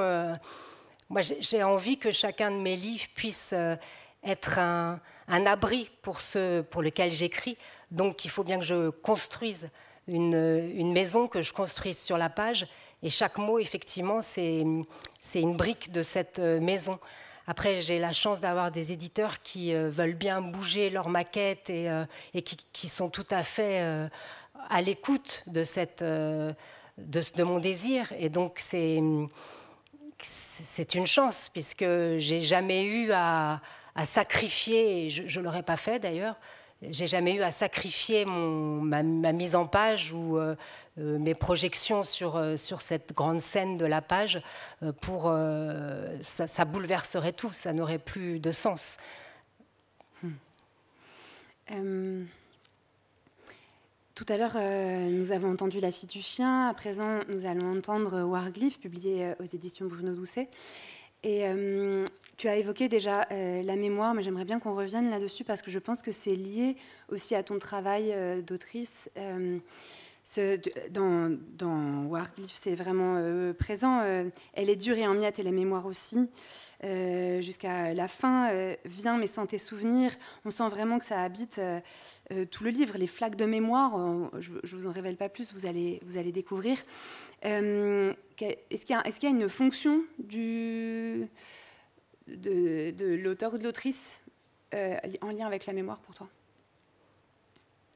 moi, 1.10 1.20
j'ai 1.20 1.62
envie 1.62 1.98
que 1.98 2.10
chacun 2.10 2.50
de 2.50 2.56
mes 2.56 2.74
livres 2.74 3.04
puisse 3.14 3.54
être 4.24 4.58
un, 4.58 4.98
abri 5.28 5.90
pour 6.02 6.20
ceux 6.20 6.64
pour 6.70 6.82
lesquels 6.82 7.10
j'écris. 7.10 7.56
Donc 7.90 8.24
il 8.24 8.30
faut 8.30 8.44
bien 8.44 8.58
que 8.58 8.64
je 8.64 8.90
construise 8.90 9.68
une, 10.08 10.92
maison, 10.92 11.28
que 11.28 11.42
je 11.42 11.52
construise 11.52 11.98
sur 11.98 12.18
la 12.18 12.30
page. 12.30 12.66
Et 13.02 13.10
chaque 13.10 13.38
mot, 13.38 13.58
effectivement, 13.58 14.20
c'est 14.20 14.60
une 14.60 15.56
brique 15.56 15.92
de 15.92 16.02
cette 16.02 16.38
euh, 16.38 16.60
maison. 16.60 16.98
Après, 17.46 17.80
j'ai 17.80 17.98
la 17.98 18.12
chance 18.12 18.40
d'avoir 18.40 18.72
des 18.72 18.92
éditeurs 18.92 19.40
qui 19.40 19.74
euh, 19.74 19.88
veulent 19.88 20.14
bien 20.14 20.40
bouger 20.40 20.90
leur 20.90 21.08
maquette 21.08 21.70
et, 21.70 21.88
euh, 21.88 22.04
qui, 22.72 22.88
sont 22.88 23.08
tout 23.08 23.26
à 23.30 23.42
fait 23.42 24.08
à 24.68 24.82
l'écoute 24.82 25.44
de, 25.46 25.62
de, 26.98 27.22
de, 27.36 27.42
mon 27.42 27.60
désir. 27.60 28.12
Et 28.18 28.28
donc, 28.28 28.58
c'est 28.58 28.96
une 28.96 29.28
chance, 31.06 31.50
puisque 31.52 31.86
j'ai 32.16 32.40
jamais 32.40 32.84
eu 32.84 33.12
à, 33.12 33.60
à 33.96 34.06
sacrifier, 34.06 35.10
je 35.10 35.40
ne 35.40 35.44
l'aurais 35.44 35.62
pas 35.62 35.76
fait 35.76 35.98
d'ailleurs, 35.98 36.36
j'ai 36.82 37.06
jamais 37.06 37.34
eu 37.34 37.42
à 37.42 37.50
sacrifier 37.50 38.24
mon, 38.26 38.82
ma, 38.82 39.02
mise 39.32 39.54
en 39.54 39.66
page 39.66 40.12
ou 40.12 40.36
euh, 40.36 40.54
euh, 40.98 41.18
mes 41.18 41.34
projections 41.34 42.02
sur, 42.02 42.36
euh, 42.36 42.56
sur 42.56 42.82
cette 42.82 43.14
grande 43.14 43.40
scène 43.40 43.78
de 43.78 43.86
la 43.86 44.02
page 44.02 44.42
pour 45.00 45.32
ça, 46.20 46.64
bouleverserait 46.64 47.32
tout, 47.32 47.50
ça 47.50 47.72
n'aurait 47.72 47.98
plus 47.98 48.38
de 48.40 48.52
sens. 48.52 48.98
Hmm. 51.68 52.26
tout 54.14 54.26
à 54.28 54.36
l'heure, 54.36 54.56
nous 55.10 55.32
avons 55.32 55.52
entendu 55.52 55.80
La 55.80 55.90
fille 55.90 56.08
du 56.08 56.22
chien. 56.22 56.68
À 56.68 56.74
présent, 56.74 57.20
nous 57.28 57.46
allons 57.46 57.76
entendre 57.76 58.22
Warglyph, 58.22 58.78
publié 58.78 59.32
aux 59.40 59.44
éditions 59.44 59.86
Bruno 59.86 60.14
Doucet. 60.14 60.48
Et 61.24 61.44
tu 62.36 62.48
as 62.48 62.56
évoqué 62.56 62.88
déjà 62.88 63.26
euh, 63.32 63.62
la 63.62 63.76
mémoire, 63.76 64.14
mais 64.14 64.22
j'aimerais 64.22 64.44
bien 64.44 64.60
qu'on 64.60 64.74
revienne 64.74 65.10
là-dessus 65.10 65.44
parce 65.44 65.62
que 65.62 65.70
je 65.70 65.78
pense 65.78 66.02
que 66.02 66.12
c'est 66.12 66.34
lié 66.34 66.76
aussi 67.08 67.34
à 67.34 67.42
ton 67.42 67.58
travail 67.58 68.12
euh, 68.12 68.42
d'autrice. 68.42 69.10
Euh, 69.16 69.58
dans, 70.90 71.38
dans 71.56 72.04
Warglyph, 72.06 72.52
c'est 72.52 72.74
vraiment 72.74 73.22
présent. 73.56 74.02
elle 74.54 74.70
est 74.70 74.74
dure 74.74 74.96
et 74.96 75.06
en 75.06 75.14
miettes 75.14 75.38
et 75.38 75.44
la 75.44 75.52
mémoire 75.52 75.86
aussi. 75.86 76.18
Jusqu'à 76.82 77.94
la 77.94 78.08
fin, 78.08 78.50
vient 78.84 79.18
mais 79.18 79.28
sans 79.28 79.46
tes 79.46 79.58
souvenirs. 79.58 80.10
On 80.44 80.50
sent 80.50 80.68
vraiment 80.68 80.98
que 80.98 81.04
ça 81.04 81.22
habite 81.22 81.60
tout 82.50 82.64
le 82.64 82.70
livre. 82.70 82.98
Les 82.98 83.06
flaques 83.06 83.36
de 83.36 83.44
mémoire, 83.44 83.92
je 84.40 84.50
ne 84.50 84.80
vous 84.80 84.88
en 84.88 84.92
révèle 84.92 85.16
pas 85.16 85.28
plus, 85.28 85.52
vous 85.54 85.64
allez, 85.64 86.00
vous 86.04 86.18
allez 86.18 86.32
découvrir. 86.32 86.76
Est-ce 87.42 88.84
qu'il 88.84 88.96
y, 88.96 89.26
a 89.26 89.30
une 89.30 89.48
fonction 89.48 90.02
du 90.18 91.28
de, 92.26 93.14
l'auteur 93.14 93.54
ou 93.54 93.58
de 93.58 93.64
l'autrice 93.64 94.20
euh, 94.74 94.96
en 95.20 95.30
lien 95.30 95.46
avec 95.46 95.66
la 95.66 95.72
mémoire 95.72 95.98
pour 95.98 96.14
toi? 96.14 96.28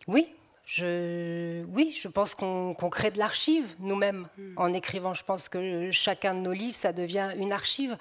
Oui, 0.07 0.29
je, 0.65 1.65
oui, 1.65 1.97
je 1.99 2.09
pense 2.09 2.35
qu'on 2.35 2.75
crée 2.75 3.11
de 3.11 3.19
l'archive 3.19 3.75
nous-mêmes 3.79 4.29
hmm. 4.39 4.55
en 4.57 4.73
écrivant. 4.73 5.15
Je 5.15 5.25
pense 5.25 5.49
que 5.49 5.91
chacun 5.91 6.35
de 6.35 6.41
nos 6.41 6.53
livres, 6.53 6.77
ça 6.77 6.93
devient 6.93 7.33
une 7.37 7.53
archive. 7.53 7.97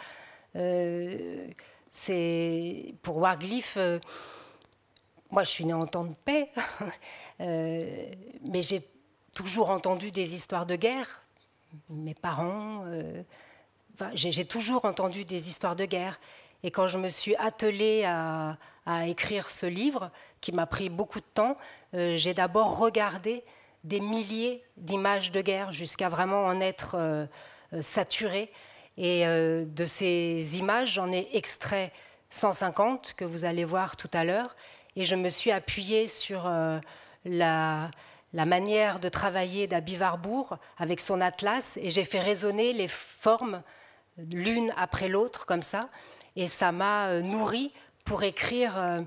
Euh, 0.56 1.48
c'est 1.92 2.94
pour 3.02 3.18
Warglyph. 3.18 3.76
Euh, 3.78 4.00
moi, 5.32 5.44
je 5.44 5.50
suis 5.50 5.66
née 5.66 5.74
en 5.74 5.86
temps 5.86 6.06
de 6.06 6.16
paix, 6.26 6.50
mais 7.40 8.62
j'ai 8.62 8.82
toujours 9.36 9.70
entendu 9.70 10.10
des 10.10 10.34
histoires 10.34 10.66
de 10.66 10.76
guerre. 10.76 11.24
Mes 11.90 12.16
parents, 12.16 12.84
j'ai 14.14 14.46
toujours 14.46 14.86
entendu 14.86 15.26
des 15.26 15.50
histoires 15.50 15.76
de 15.76 15.86
guerre. 15.86 16.20
Et 16.64 16.72
quand 16.72 16.88
je 16.88 16.98
me 16.98 17.10
suis 17.10 17.36
attelée 17.38 18.04
à, 18.06 18.58
écrire 19.06 19.50
ce 19.50 19.68
livre, 19.68 20.12
qui 20.42 20.52
m'a 20.52 20.66
pris 20.66 20.90
beaucoup 20.90 21.20
de 21.20 21.26
temps, 21.34 21.56
euh, 21.94 22.16
j'ai 22.16 22.34
d'abord 22.34 22.80
regardé 22.80 23.44
des 23.84 24.00
milliers 24.00 24.64
d'images 24.78 25.32
de 25.32 25.42
guerre 25.42 25.72
jusqu'à 25.72 26.10
vraiment 26.10 26.46
en 26.46 26.60
être 26.60 26.96
euh, 26.98 27.26
euh, 27.74 27.82
saturée. 27.82 28.52
Et 28.98 29.24
de 29.24 29.86
ces 29.86 30.58
images, 30.58 30.96
j'en 30.96 31.10
ai 31.10 31.30
extrait 31.32 31.94
150 32.32 33.14
que 33.16 33.24
vous 33.24 33.46
allez 33.46 33.64
voir 33.64 33.96
tout 33.96 34.10
à 34.12 34.26
l'heure. 34.26 34.58
Et 34.98 35.06
je 35.06 35.16
me 35.16 35.30
suis 35.30 35.52
appuyée 35.52 36.06
sur 36.06 36.52
la, 37.24 37.92
la 38.34 38.46
manière 38.46 39.00
de 39.00 39.10
travailler 39.10 39.68
d'Abby 39.68 39.98
Warburg 39.98 40.58
avec 40.78 41.00
son 41.00 41.22
atlas 41.22 41.78
et 41.82 41.90
j'ai 41.90 42.04
fait 42.04 42.20
résonner 42.20 42.74
les 42.74 42.88
formes 42.88 43.64
l'une 44.32 44.74
après 44.78 45.08
l'autre 45.08 45.46
comme 45.46 45.62
ça, 45.62 45.90
et 46.36 46.48
ça 46.48 46.72
m'a 46.72 47.08
euh, 47.08 47.22
nourri 47.22 47.72
pour 48.06 48.24
écrire 48.24 48.78
euh, 48.78 49.00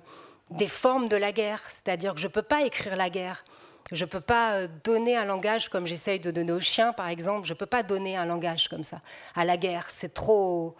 des 0.50 0.68
formes 0.68 1.08
de 1.08 1.16
la 1.16 1.32
guerre, 1.32 1.62
c'est-à-dire 1.68 2.14
que 2.14 2.20
je 2.20 2.26
ne 2.26 2.32
peux 2.32 2.42
pas 2.42 2.62
écrire 2.62 2.96
la 2.96 3.10
guerre. 3.10 3.44
Je 3.90 4.04
ne 4.04 4.08
peux 4.08 4.20
pas 4.20 4.52
euh, 4.52 4.68
donner 4.84 5.16
un 5.16 5.24
langage 5.24 5.68
comme 5.68 5.86
j'essaye 5.86 6.20
de 6.20 6.30
donner 6.30 6.52
aux 6.52 6.60
chiens, 6.60 6.92
par 6.92 7.08
exemple. 7.08 7.46
Je 7.46 7.52
ne 7.52 7.58
peux 7.58 7.66
pas 7.66 7.82
donner 7.82 8.16
un 8.16 8.24
langage 8.24 8.68
comme 8.68 8.82
ça 8.82 9.00
à 9.34 9.44
la 9.44 9.56
guerre. 9.56 9.86
C'est 9.90 10.14
trop 10.14 10.76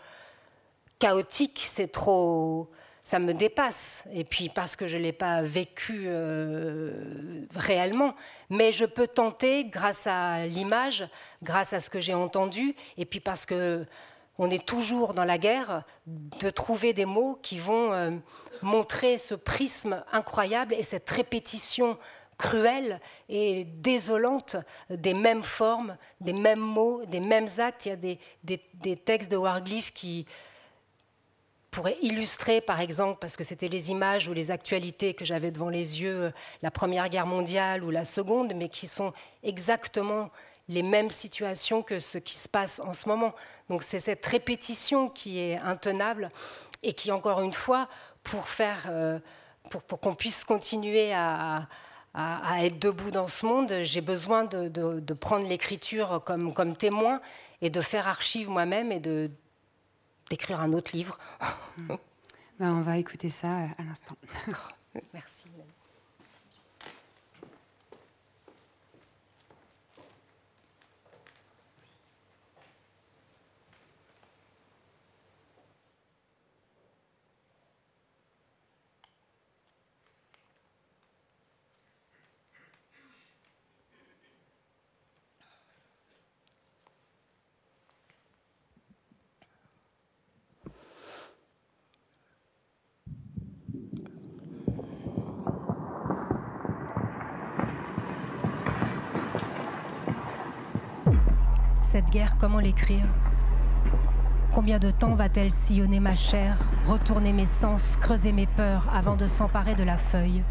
chaotique, 0.99 1.65
c'est 1.67 1.91
trop, 1.91 2.71
ça 3.03 3.19
me 3.19 3.35
dépasse. 3.35 4.05
Et 4.13 4.25
puis 4.25 4.49
parce 4.49 4.77
que 4.77 4.87
je 4.87 4.97
ne 4.97 5.03
l'ai 5.03 5.13
pas 5.13 5.43
vécu 5.43 6.09
réellement, 7.57 8.15
mais 8.51 8.71
je 8.71 8.85
peux 8.85 9.09
tenter, 9.09 9.65
grâce 9.65 10.07
à 10.07 10.47
l'image, 10.47 11.09
grâce 11.43 11.73
à 11.73 11.81
ce 11.81 11.91
que 11.91 11.99
j'ai 11.99 12.15
entendu, 12.15 12.77
et 12.97 13.05
puis 13.05 13.19
parce 13.19 13.47
que 13.47 13.85
on 14.43 14.51
est 14.51 14.67
toujours 14.67 15.15
dans 15.15 15.25
la 15.25 15.39
guerre, 15.39 15.85
de 16.07 16.51
trouver 16.51 16.93
des 16.93 17.05
mots 17.05 17.39
qui 17.41 17.59
vont 17.59 17.93
euh, 17.93 18.11
montrer 18.61 19.17
ce 19.17 19.37
prisme 19.37 20.03
incroyable 20.11 20.75
et 20.75 20.83
cette 20.83 21.09
répétition 21.09 21.97
cruelle 22.39 23.01
et 23.29 23.65
désolante 23.65 24.57
des 24.91 25.15
mêmes 25.15 25.45
formes, 25.45 25.97
des 26.21 26.33
mêmes 26.33 26.59
mots, 26.59 27.05
des 27.07 27.21
mêmes 27.21 27.47
actes. 27.59 27.87
Il 27.87 27.91
y 27.91 27.93
a 27.93 28.19
des, 28.43 28.97
textes 28.97 29.31
de 29.31 29.37
Warglyph 29.37 29.93
qui 29.93 30.27
pourraient 31.71 31.99
illustrer, 32.03 32.61
par 32.61 32.81
exemple, 32.81 33.19
parce 33.21 33.37
que 33.37 33.45
c'était 33.45 33.69
les 33.69 33.93
images 33.93 34.27
ou 34.27 34.33
les 34.33 34.51
actualités 34.51 35.15
que 35.15 35.25
j'avais 35.25 35.53
devant 35.53 35.69
les 35.69 36.03
yeux, 36.03 36.17
euh, 36.17 36.31
la 36.63 36.73
Première 36.73 37.09
Guerre 37.11 37.29
mondiale 37.29 37.85
ou 37.85 37.93
la 37.93 38.05
Seconde, 38.05 38.55
mais 38.57 38.69
qui 38.69 38.89
sont 38.89 39.13
exactement 39.45 40.31
les 40.73 40.83
mêmes 40.83 41.11
situations 41.11 41.83
que 41.83 41.99
ce 41.99 42.19
qui 42.19 42.35
se 42.35 42.49
passe 42.49 42.81
en 42.81 42.93
ce 42.93 43.09
moment. 43.09 43.35
Donc 43.69 43.83
c'est 43.83 44.01
cette 44.01 44.25
répétition 44.25 45.09
qui 45.09 45.39
est 45.39 45.57
intenable 45.59 46.31
et 46.83 46.93
qui, 46.93 47.11
encore 47.13 47.41
une 47.41 47.53
fois, 47.53 47.89
pour 48.23 48.49
faire, 48.49 48.87
euh, 48.89 49.19
pour, 49.71 50.01
qu'on 50.01 50.15
puisse 50.15 50.45
continuer 50.45 51.13
à, 51.13 51.69
être 52.61 52.79
debout 52.79 53.11
dans 53.11 53.29
ce 53.29 53.47
monde, 53.47 53.73
j'ai 53.85 54.03
besoin 54.03 54.45
de, 54.45 55.15
prendre 55.15 55.49
l'écriture 55.49 56.23
comme, 56.25 56.53
comme 56.53 56.77
témoin 56.77 57.21
et 57.63 57.71
de 57.71 57.81
faire 57.81 58.07
archive 58.07 58.51
moi-même 58.51 58.93
et 58.93 59.01
de 59.01 59.31
d'écrire 60.31 60.61
un 60.61 60.73
autre 60.73 60.97
livre. 60.97 61.19
Ben, 62.59 62.75
on 62.75 62.83
va 62.83 62.99
écouter 62.99 63.29
ça 63.29 63.49
à 63.77 63.83
l'instant. 63.83 64.15
Merci. 65.15 65.47
Cette 101.93 102.09
guerre, 102.09 102.39
comment 102.39 102.59
l'écrire? 102.59 103.05
Combien 104.55 104.79
de 104.79 104.91
temps 104.91 105.15
va-t-elle 105.15 105.51
sillonner 105.51 106.01
ma 106.01 106.15
chair, 106.15 106.57
retourner 106.87 107.35
mes 107.35 107.45
sens, 107.45 107.99
creuser 108.01 108.33
mes 108.33 108.47
peurs 108.47 108.89
avant 108.95 109.15
de 109.15 109.27
s'emparer 109.27 109.75
de 109.75 109.83
la 109.83 109.99
feuille? 109.99 110.43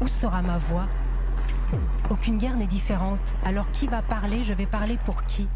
Où 0.00 0.08
sera 0.08 0.42
ma 0.42 0.58
voix? 0.58 0.86
Aucune 2.10 2.38
guerre 2.38 2.56
n'est 2.56 2.66
différente. 2.66 3.36
Alors 3.44 3.70
qui 3.70 3.86
va 3.86 4.02
parler? 4.02 4.42
Je 4.42 4.52
vais 4.52 4.66
parler 4.66 4.98
pour 5.04 5.22
qui? 5.26 5.46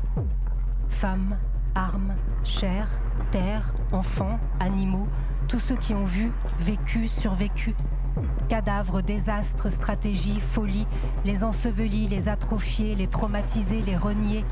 Femmes, 0.88 1.36
armes, 1.74 2.14
chair, 2.44 2.86
terre, 3.32 3.74
enfants, 3.92 4.38
animaux, 4.61 5.09
tous 5.48 5.59
ceux 5.59 5.74
qui 5.74 5.94
ont 5.94 6.05
vu, 6.05 6.30
vécu, 6.61 7.09
survécu. 7.09 7.74
Cadavres, 8.48 9.00
désastres, 9.00 9.72
stratégies, 9.72 10.38
folies, 10.38 10.86
les 11.24 11.42
ensevelis, 11.42 12.07
les 12.07 12.28
atrophiés, 12.28 12.94
les 12.94 13.09
traumatisés, 13.09 13.82
les 13.82 13.96
reniés. 13.96 14.44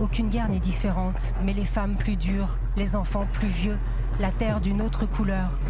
Aucune 0.00 0.28
guerre 0.28 0.48
n'est 0.48 0.58
différente, 0.58 1.32
mais 1.44 1.52
les 1.52 1.64
femmes 1.64 1.94
plus 1.94 2.16
dures, 2.16 2.58
les 2.76 2.96
enfants 2.96 3.26
plus 3.32 3.46
vieux, 3.46 3.78
la 4.18 4.32
terre 4.32 4.60
d'une 4.60 4.82
autre 4.82 5.06
couleur. 5.06 5.60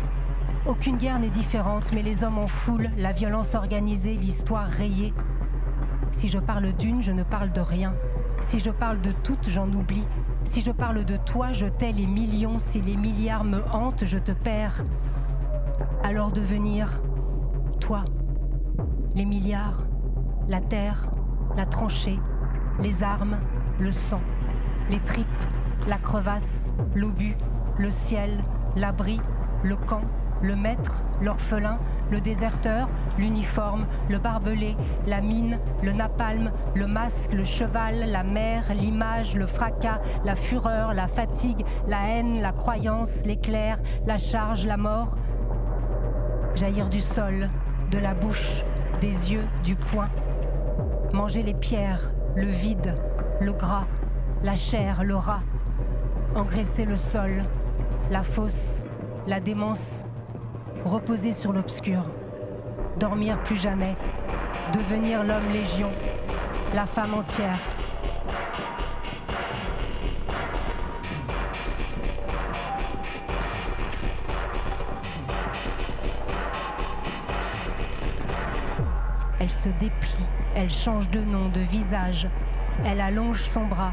Aucune 0.66 0.97
guerre 0.97 1.18
n'est 1.18 1.29
différente, 1.29 1.93
mais 1.93 2.03
les 2.03 2.25
hommes 2.25 2.39
en 2.39 2.47
foule, 2.47 2.91
la 2.97 3.12
violence 3.12 3.55
organisée, 3.55 4.14
l'histoire 4.14 4.66
rayée. 4.66 5.12
Si 6.11 6.29
je 6.29 6.39
parle 6.39 6.72
d'une, 6.72 7.03
je 7.03 7.12
ne 7.12 7.22
parle 7.22 7.53
de 7.53 7.61
rien. 7.61 7.95
Si 8.41 8.61
je 8.61 8.70
parle 8.70 9.03
de 9.03 9.12
toutes, 9.12 9.51
j'en 9.51 9.70
oublie. 9.70 10.07
Si 10.45 10.62
je 10.62 10.70
parle 10.70 11.05
de 11.05 11.18
toi, 11.18 11.53
je 11.53 11.66
tais 11.66 11.93
les 11.93 12.07
millions. 12.07 12.59
Si 12.59 12.81
les 12.81 12.97
milliards 12.97 13.45
me 13.45 13.62
hantent, 13.72 14.07
je 14.07 14.16
te 14.16 14.33
perds. 14.33 14.85
Alors 16.03 16.33
devenir 16.33 17.03
toi, 17.79 18.07
les 19.14 19.27
milliards, 19.27 19.85
la 20.49 20.62
terre, 20.62 21.11
la 21.59 21.66
tranchée, 21.66 22.18
les 22.81 23.03
armes, 23.03 23.39
le 23.79 23.91
sang, 23.91 24.20
les 24.91 25.01
tripes, 25.01 25.27
la 25.87 25.99
crevasse, 25.99 26.70
l'obus, 26.95 27.37
le 27.79 27.91
ciel, 27.91 28.43
l'abri, 28.77 29.20
le 29.62 29.77
camp, 29.77 30.03
le 30.43 30.57
maître, 30.57 31.03
l'orphelin, 31.22 31.79
le 32.11 32.20
déserteur, 32.20 32.89
l'uniforme, 33.18 33.87
le 34.09 34.18
barbelé, 34.18 34.77
la 35.07 35.20
mine, 35.20 35.59
le 35.83 35.93
napalm, 35.93 36.53
le 36.75 36.87
masque, 36.87 37.33
le 37.33 37.45
cheval, 37.45 38.11
la 38.11 38.22
mer, 38.22 38.64
l'image, 38.75 39.37
le 39.37 39.47
fracas, 39.47 40.01
la 40.25 40.35
fureur, 40.35 40.95
la 40.95 41.07
fatigue, 41.07 41.64
la 41.87 42.09
haine, 42.09 42.41
la 42.41 42.53
croyance, 42.53 43.25
l'éclair, 43.25 43.79
la 44.07 44.18
charge, 44.18 44.66
la 44.66 44.77
mort. 44.77 45.16
Jaillir 46.55 46.89
du 46.89 47.01
sol, 47.01 47.49
de 47.91 47.99
la 47.99 48.14
bouche, 48.14 48.64
des 49.01 49.33
yeux, 49.33 49.47
du 49.64 49.77
poing. 49.77 50.09
Manger 51.12 51.43
les 51.43 51.55
pierres, 51.55 52.12
le 52.37 52.47
vide, 52.47 52.95
le 53.41 53.53
gras, 53.53 53.87
la 54.43 54.55
chair, 54.55 55.05
le 55.05 55.16
rat. 55.16 55.43
Engraisser 56.35 56.85
le 56.85 56.97
sol, 56.97 57.45
la 58.11 58.22
fosse, 58.22 58.82
la 59.26 59.41
démence, 59.41 60.05
reposer 60.85 61.32
sur 61.32 61.53
l'obscur, 61.53 62.03
dormir 62.99 63.41
plus 63.43 63.57
jamais, 63.57 63.95
devenir 64.72 65.22
l'homme 65.22 65.49
légion, 65.51 65.91
la 66.74 66.87
femme 66.87 67.14
entière. 67.14 67.59
Elle 79.39 79.51
se 79.51 79.68
déplie, 79.68 80.26
elle 80.55 80.70
change 80.70 81.11
de 81.11 81.20
nom, 81.20 81.49
de 81.49 81.61
visage, 81.61 82.28
elle 82.85 83.01
allonge 83.01 83.43
son 83.43 83.66
bras, 83.66 83.93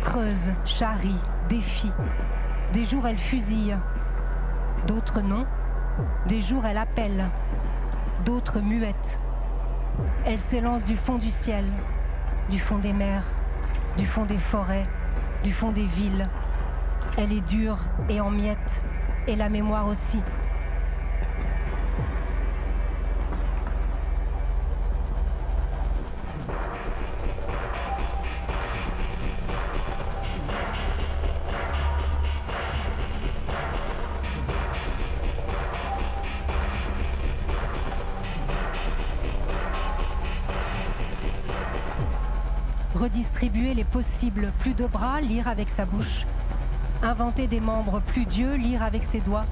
creuse, 0.00 0.52
charrie, 0.64 1.18
défie. 1.48 1.92
Des 2.72 2.84
jours 2.84 3.06
elle 3.06 3.18
fusille, 3.18 3.76
d'autres 4.86 5.20
non. 5.20 5.46
Des 6.26 6.42
jours 6.42 6.66
elle 6.66 6.76
appelle, 6.76 7.24
d'autres 8.24 8.60
muettes. 8.60 9.20
Elle 10.26 10.40
s'élance 10.40 10.84
du 10.84 10.96
fond 10.96 11.16
du 11.16 11.30
ciel, 11.30 11.64
du 12.50 12.58
fond 12.58 12.78
des 12.78 12.92
mers, 12.92 13.24
du 13.96 14.06
fond 14.06 14.24
des 14.24 14.38
forêts, 14.38 14.86
du 15.42 15.52
fond 15.52 15.70
des 15.70 15.86
villes. 15.86 16.28
Elle 17.16 17.32
est 17.32 17.46
dure 17.48 17.78
et 18.08 18.20
en 18.20 18.30
miettes, 18.30 18.82
et 19.26 19.36
la 19.36 19.48
mémoire 19.48 19.86
aussi. 19.86 20.18
Plus 44.58 44.74
de 44.74 44.86
bras, 44.86 45.20
lire 45.20 45.46
avec 45.46 45.70
sa 45.70 45.84
bouche, 45.84 46.26
inventer 47.02 47.46
des 47.46 47.60
membres 47.60 48.00
plus 48.00 48.26
dieux, 48.26 48.54
lire 48.54 48.82
avec 48.82 49.04
ses 49.04 49.20
doigts, 49.20 49.44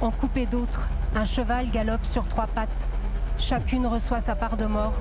en 0.00 0.10
couper 0.10 0.46
d'autres, 0.46 0.88
un 1.14 1.26
cheval 1.26 1.70
galope 1.70 2.06
sur 2.06 2.26
trois 2.28 2.46
pattes, 2.46 2.88
chacune 3.36 3.86
reçoit 3.86 4.20
sa 4.20 4.34
part 4.34 4.56
de 4.56 4.64
mort, 4.64 4.94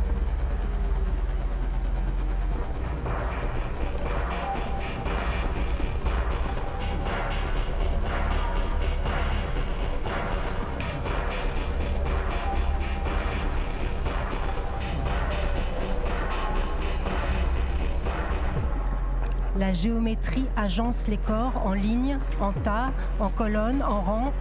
La 19.72 19.78
géométrie 19.78 20.48
agence 20.58 21.08
les 21.08 21.16
corps 21.16 21.66
en 21.66 21.72
ligne, 21.72 22.20
en 22.42 22.52
tas, 22.52 22.88
en 23.22 23.30
colonne, 23.30 23.82
en 23.82 24.02
rang. 24.02 24.34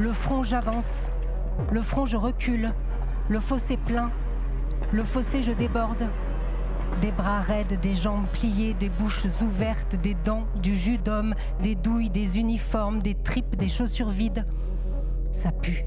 Le 0.00 0.10
front 0.10 0.42
j'avance, 0.42 1.12
le 1.70 1.80
front 1.80 2.06
je 2.06 2.16
recule, 2.16 2.74
le 3.28 3.38
fossé 3.38 3.76
plein, 3.76 4.10
le 4.90 5.04
fossé 5.04 5.42
je 5.42 5.52
déborde. 5.52 6.08
Des 7.00 7.12
bras 7.12 7.38
raides, 7.38 7.78
des 7.80 7.94
jambes 7.94 8.26
pliées, 8.32 8.74
des 8.74 8.88
bouches 8.88 9.26
ouvertes, 9.42 9.94
des 9.94 10.16
dents, 10.24 10.42
du 10.60 10.74
jus 10.74 10.98
d'homme, 10.98 11.36
des 11.62 11.76
douilles, 11.76 12.10
des 12.10 12.40
uniformes, 12.40 13.00
des 13.00 13.14
tripes, 13.14 13.54
des 13.54 13.68
chaussures 13.68 14.10
vides. 14.10 14.44
Ça 15.30 15.52
pue. 15.52 15.84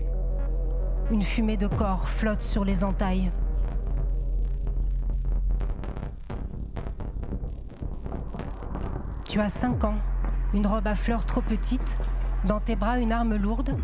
Une 1.11 1.23
fumée 1.23 1.57
de 1.57 1.67
corps 1.67 2.07
flotte 2.07 2.41
sur 2.41 2.63
les 2.63 2.85
entailles. 2.85 3.33
Tu 9.37 9.43
as 9.43 9.49
5 9.49 9.83
ans, 9.83 9.99
une 10.55 10.65
robe 10.65 10.87
à 10.87 10.95
fleurs 10.95 11.23
trop 11.23 11.41
petite, 11.41 11.99
dans 12.45 12.59
tes 12.59 12.75
bras 12.75 12.97
une 12.97 13.11
arme 13.11 13.35
lourde. 13.35 13.77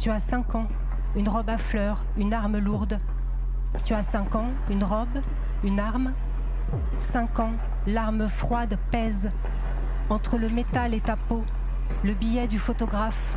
Tu 0.00 0.12
as 0.12 0.20
5 0.20 0.54
ans, 0.54 0.68
une 1.16 1.28
robe 1.28 1.50
à 1.50 1.58
fleurs, 1.58 2.04
une 2.16 2.32
arme 2.32 2.58
lourde. 2.58 3.00
Tu 3.82 3.94
as 3.94 4.02
5 4.04 4.36
ans, 4.36 4.50
une 4.70 4.84
robe, 4.84 5.22
une 5.64 5.80
arme. 5.80 6.12
5 6.98 7.40
ans, 7.40 7.52
l'arme 7.88 8.28
froide 8.28 8.78
pèse 8.92 9.28
entre 10.08 10.38
le 10.38 10.48
métal 10.50 10.94
et 10.94 11.00
ta 11.00 11.16
peau, 11.16 11.44
le 12.04 12.14
billet 12.14 12.46
du 12.46 12.60
photographe, 12.60 13.36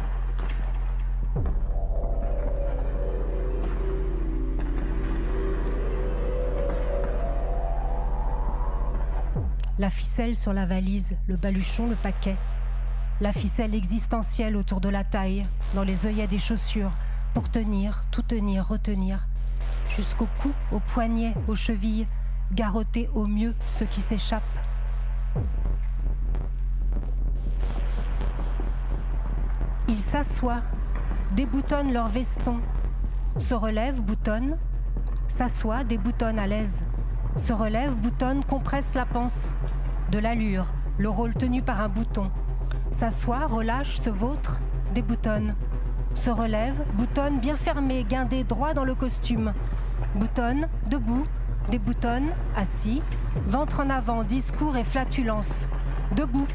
La 9.82 9.89
ficelle 9.89 10.36
sur 10.36 10.53
la 10.53 10.67
valise, 10.67 11.17
le 11.25 11.38
baluchon, 11.38 11.88
le 11.89 11.95
paquet. 11.95 12.36
La 13.19 13.34
ficelle 13.34 13.73
existentielle 13.73 14.55
autour 14.55 14.79
de 14.79 14.89
la 14.89 15.03
taille, 15.03 15.43
dans 15.73 15.84
les 15.84 16.05
œillets 16.05 16.27
des 16.27 16.38
chaussures, 16.38 16.91
pour 17.34 17.49
tenir, 17.49 18.03
tout 18.11 18.21
tenir, 18.21 18.67
retenir. 18.67 19.25
Jusqu'au 19.89 20.27
cou, 20.38 20.51
au 20.71 20.79
poignet, 20.82 21.34
aux 21.47 21.55
chevilles, 21.55 22.05
garrotter 22.51 23.09
au 23.15 23.25
mieux 23.25 23.55
ceux 23.65 23.88
qui 23.88 24.01
s'échappent. 24.01 24.43
Ils 29.88 29.97
s'assoient, 29.97 30.61
déboutonnent 31.36 31.91
leur 31.91 32.07
veston, 32.07 32.59
se 33.39 33.55
relèvent, 33.55 34.03
boutonnent, 34.03 34.59
s'assoient, 35.27 35.84
déboutonnent 35.84 36.38
à 36.38 36.45
l'aise 36.45 36.84
se 37.38 37.53
relève, 37.53 37.95
boutonne, 37.95 38.43
compresse 38.43 38.93
la 38.93 39.05
panse. 39.05 39.55
De 40.11 40.19
l'allure, 40.19 40.65
le 40.97 41.09
rôle 41.09 41.34
tenu 41.34 41.61
par 41.61 41.82
un 41.82 41.88
bouton. 41.88 42.29
S'assoit, 42.91 43.47
relâche, 43.47 43.99
se 43.99 44.09
vautre, 44.09 44.59
déboutonne. 44.93 45.55
Se 46.13 46.29
relève, 46.29 46.84
boutonne 46.95 47.39
bien 47.39 47.55
fermé, 47.55 48.03
guindé 48.03 48.43
droit 48.43 48.73
dans 48.73 48.84
le 48.84 48.95
costume. 48.95 49.53
Boutonne, 50.15 50.67
debout, 50.89 51.25
déboutonne, 51.69 52.32
assis, 52.55 53.01
ventre 53.47 53.79
en 53.79 53.89
avant, 53.89 54.23
discours 54.23 54.75
et 54.75 54.84
flatulence. 54.84 55.67
Debout, 56.15 56.47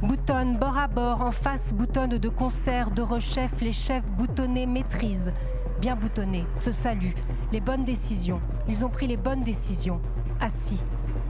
boutonne 0.00 0.56
bord 0.56 0.78
à 0.78 0.88
bord, 0.88 1.20
en 1.20 1.32
face, 1.32 1.74
boutonne 1.74 2.16
de 2.16 2.28
concert, 2.30 2.90
de 2.90 3.02
rechef, 3.02 3.60
les 3.60 3.72
chefs 3.72 4.08
boutonnés 4.08 4.66
maîtrisent. 4.66 5.32
bien 5.80 5.96
boutonnés, 5.96 6.46
se 6.54 6.72
saluent, 6.72 7.16
les 7.52 7.60
bonnes 7.60 7.84
décisions. 7.84 8.40
Ils 8.68 8.86
ont 8.86 8.88
pris 8.88 9.06
les 9.06 9.18
bonnes 9.18 9.42
décisions. 9.42 10.00
Assis. 10.44 10.78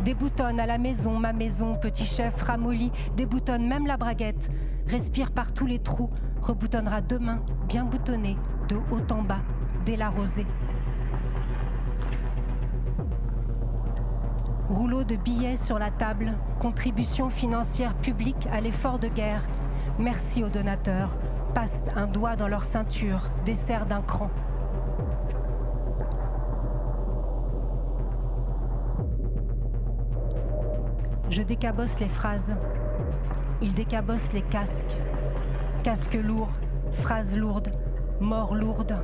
Déboutonne 0.04 0.58
à 0.58 0.66
la 0.66 0.76
maison, 0.76 1.20
ma 1.20 1.32
maison, 1.32 1.76
petit 1.76 2.04
chef 2.04 2.42
ramolli, 2.42 2.90
déboutonne 3.16 3.64
même 3.64 3.86
la 3.86 3.96
braguette. 3.96 4.50
Respire 4.88 5.30
par 5.30 5.52
tous 5.52 5.66
les 5.66 5.78
trous, 5.78 6.10
reboutonnera 6.42 7.00
demain, 7.00 7.40
bien 7.68 7.84
boutonné, 7.84 8.36
de 8.68 8.74
haut 8.74 9.12
en 9.12 9.22
bas, 9.22 9.42
dès 9.84 9.96
la 9.96 10.10
rosée. 10.10 10.48
Rouleau 14.68 15.04
de 15.04 15.14
billets 15.14 15.58
sur 15.58 15.78
la 15.78 15.92
table, 15.92 16.32
contribution 16.58 17.30
financière 17.30 17.94
publique 17.94 18.48
à 18.50 18.60
l'effort 18.60 18.98
de 18.98 19.06
guerre. 19.06 19.46
Merci 19.96 20.42
aux 20.42 20.48
donateurs. 20.48 21.16
Passe 21.54 21.84
un 21.94 22.08
doigt 22.08 22.34
dans 22.34 22.48
leur 22.48 22.64
ceinture, 22.64 23.30
dessert 23.44 23.86
d'un 23.86 24.02
cran. 24.02 24.28
Je 31.30 31.42
décabosse 31.42 32.00
les 32.00 32.08
phrases. 32.08 32.54
Il 33.62 33.74
décabosse 33.74 34.32
les 34.32 34.42
casques. 34.42 34.98
Casque 35.82 36.14
lourd, 36.14 36.50
phrases 36.92 37.36
lourdes, 37.36 37.70
mort 38.20 38.54
lourde. 38.54 38.96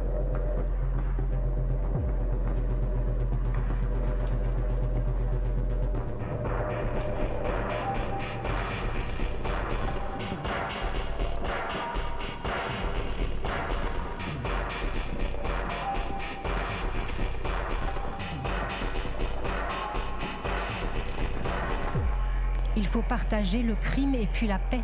Le 23.40 23.74
crime 23.74 24.14
et 24.14 24.26
puis 24.26 24.46
la 24.46 24.58
paix. 24.58 24.82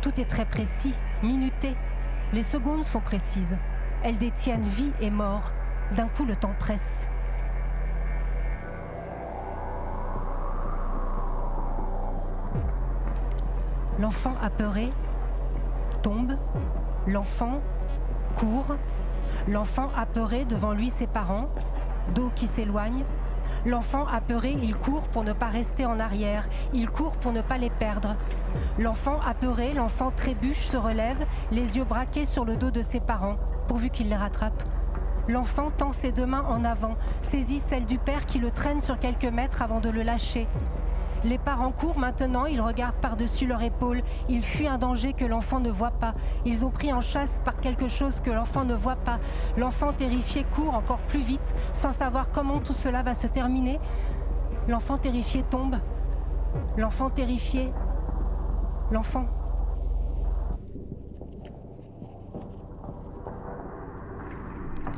Tout 0.00 0.18
est 0.20 0.24
très 0.24 0.46
précis, 0.46 0.94
minuté. 1.22 1.74
Les 2.32 2.42
secondes 2.42 2.82
sont 2.82 3.00
précises. 3.00 3.56
Elles 4.02 4.16
détiennent 4.16 4.66
vie 4.66 4.90
et 5.00 5.10
mort. 5.10 5.52
D'un 5.94 6.08
coup, 6.08 6.24
le 6.24 6.34
temps 6.34 6.54
presse. 6.58 7.06
L'enfant 13.98 14.34
apeuré 14.40 14.90
tombe. 16.02 16.38
L'enfant 17.06 17.60
court. 18.34 18.76
L'enfant 19.46 19.90
apeuré 19.94 20.46
devant 20.46 20.72
lui 20.72 20.88
ses 20.88 21.06
parents. 21.06 21.50
Dos 22.14 22.30
qui 22.34 22.46
s'éloigne. 22.46 23.04
L'enfant 23.66 24.06
apeuré, 24.06 24.56
il 24.62 24.76
court 24.76 25.08
pour 25.08 25.24
ne 25.24 25.32
pas 25.32 25.48
rester 25.48 25.84
en 25.84 26.00
arrière, 26.00 26.48
il 26.72 26.88
court 26.90 27.16
pour 27.16 27.32
ne 27.32 27.42
pas 27.42 27.58
les 27.58 27.70
perdre. 27.70 28.16
L'enfant 28.78 29.18
apeuré, 29.26 29.72
l'enfant 29.72 30.10
trébuche, 30.10 30.66
se 30.66 30.76
relève, 30.76 31.26
les 31.50 31.76
yeux 31.76 31.84
braqués 31.84 32.24
sur 32.24 32.44
le 32.44 32.56
dos 32.56 32.70
de 32.70 32.82
ses 32.82 33.00
parents, 33.00 33.36
pourvu 33.68 33.90
qu'il 33.90 34.08
les 34.08 34.16
rattrape. 34.16 34.62
L'enfant 35.28 35.70
tend 35.70 35.92
ses 35.92 36.12
deux 36.12 36.26
mains 36.26 36.44
en 36.48 36.64
avant, 36.64 36.96
saisit 37.22 37.60
celle 37.60 37.86
du 37.86 37.98
père 37.98 38.26
qui 38.26 38.38
le 38.38 38.50
traîne 38.50 38.80
sur 38.80 38.98
quelques 38.98 39.24
mètres 39.24 39.62
avant 39.62 39.80
de 39.80 39.90
le 39.90 40.02
lâcher. 40.02 40.48
Les 41.22 41.36
parents 41.36 41.70
courent 41.70 41.98
maintenant, 41.98 42.46
ils 42.46 42.60
regardent 42.60 42.96
par-dessus 42.96 43.46
leur 43.46 43.60
épaule, 43.60 44.02
ils 44.28 44.42
fuient 44.42 44.68
un 44.68 44.78
danger 44.78 45.12
que 45.12 45.26
l'enfant 45.26 45.60
ne 45.60 45.70
voit 45.70 45.90
pas. 45.90 46.14
Ils 46.46 46.64
ont 46.64 46.70
pris 46.70 46.92
en 46.92 47.02
chasse 47.02 47.42
par 47.44 47.60
quelque 47.60 47.88
chose 47.88 48.20
que 48.20 48.30
l'enfant 48.30 48.64
ne 48.64 48.74
voit 48.74 48.96
pas. 48.96 49.18
L'enfant 49.58 49.92
terrifié 49.92 50.44
court 50.54 50.74
encore 50.74 50.98
plus 50.98 51.20
vite, 51.20 51.54
sans 51.74 51.92
savoir 51.92 52.30
comment 52.32 52.58
tout 52.58 52.72
cela 52.72 53.02
va 53.02 53.12
se 53.12 53.26
terminer. 53.26 53.78
L'enfant 54.66 54.96
terrifié 54.96 55.42
tombe. 55.42 55.76
L'enfant 56.78 57.10
terrifié. 57.10 57.72
L'enfant. 58.90 59.26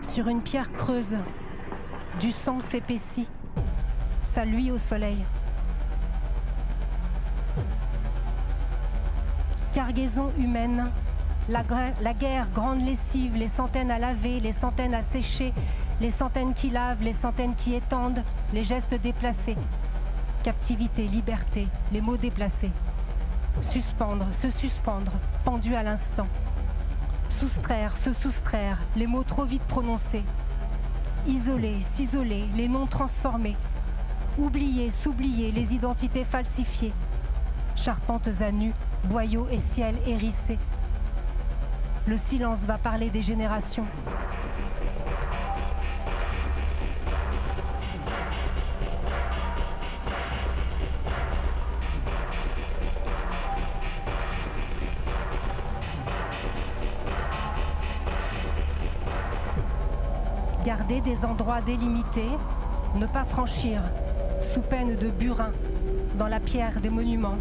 Sur 0.02 0.28
une 0.28 0.42
pierre 0.42 0.72
creuse, 0.72 1.16
du 2.20 2.30
sang 2.30 2.60
s'épaissit. 2.60 3.28
Ça 4.22 4.44
luit 4.44 4.70
au 4.70 4.78
soleil. 4.78 5.24
Cargaison 9.72 10.30
humaine, 10.38 10.90
la, 11.48 11.62
la, 12.00 12.12
guerre, 12.12 12.50
grande 12.50 12.82
lessive, 12.82 13.36
les 13.36 13.48
centaines 13.48 13.90
à 13.90 13.98
laver, 13.98 14.38
les 14.38 14.52
centaines 14.52 14.94
à 14.94 15.02
sécher, 15.02 15.54
les 16.00 16.10
centaines 16.10 16.52
qui 16.52 16.68
lavent, 16.68 17.02
les 17.02 17.14
centaines 17.14 17.54
qui 17.54 17.74
étendent, 17.74 18.22
les 18.52 18.64
gestes 18.64 18.94
déplacés. 18.94 19.56
Captivité, 20.42 21.06
liberté, 21.06 21.68
les 21.90 22.02
mots 22.02 22.18
déplacés. 22.18 22.70
Suspendre, 23.62 24.26
se 24.32 24.50
suspendre, 24.50 25.12
pendu 25.44 25.74
à 25.74 25.82
l'instant. 25.82 26.28
Soustraire, 27.30 27.96
se 27.96 28.12
soustraire, 28.12 28.78
les 28.94 29.06
mots 29.06 29.24
trop 29.24 29.44
vite 29.44 29.64
prononcés. 29.64 30.24
Isoler, 31.26 31.80
s'isoler, 31.80 32.46
les 32.54 32.68
noms 32.68 32.86
transformés. 32.86 33.56
Oublier, 34.36 34.90
s'oublier, 34.90 35.50
les 35.50 35.74
identités 35.74 36.24
falsifiées. 36.24 36.92
Charpentes 37.74 38.42
à 38.42 38.52
nu, 38.52 38.74
boyaux 39.04 39.46
et 39.50 39.58
ciel 39.58 39.96
hérissés. 40.06 40.58
Le 42.06 42.16
silence 42.16 42.66
va 42.66 42.78
parler 42.78 43.10
des 43.10 43.22
générations. 43.22 43.86
Garder 60.64 61.00
des 61.00 61.24
endroits 61.24 61.60
délimités, 61.60 62.30
ne 62.94 63.06
pas 63.06 63.24
franchir, 63.24 63.82
sous 64.40 64.60
peine 64.60 64.96
de 64.96 65.10
burin, 65.10 65.50
dans 66.16 66.28
la 66.28 66.40
pierre 66.40 66.80
des 66.80 66.90
monuments. 66.90 67.38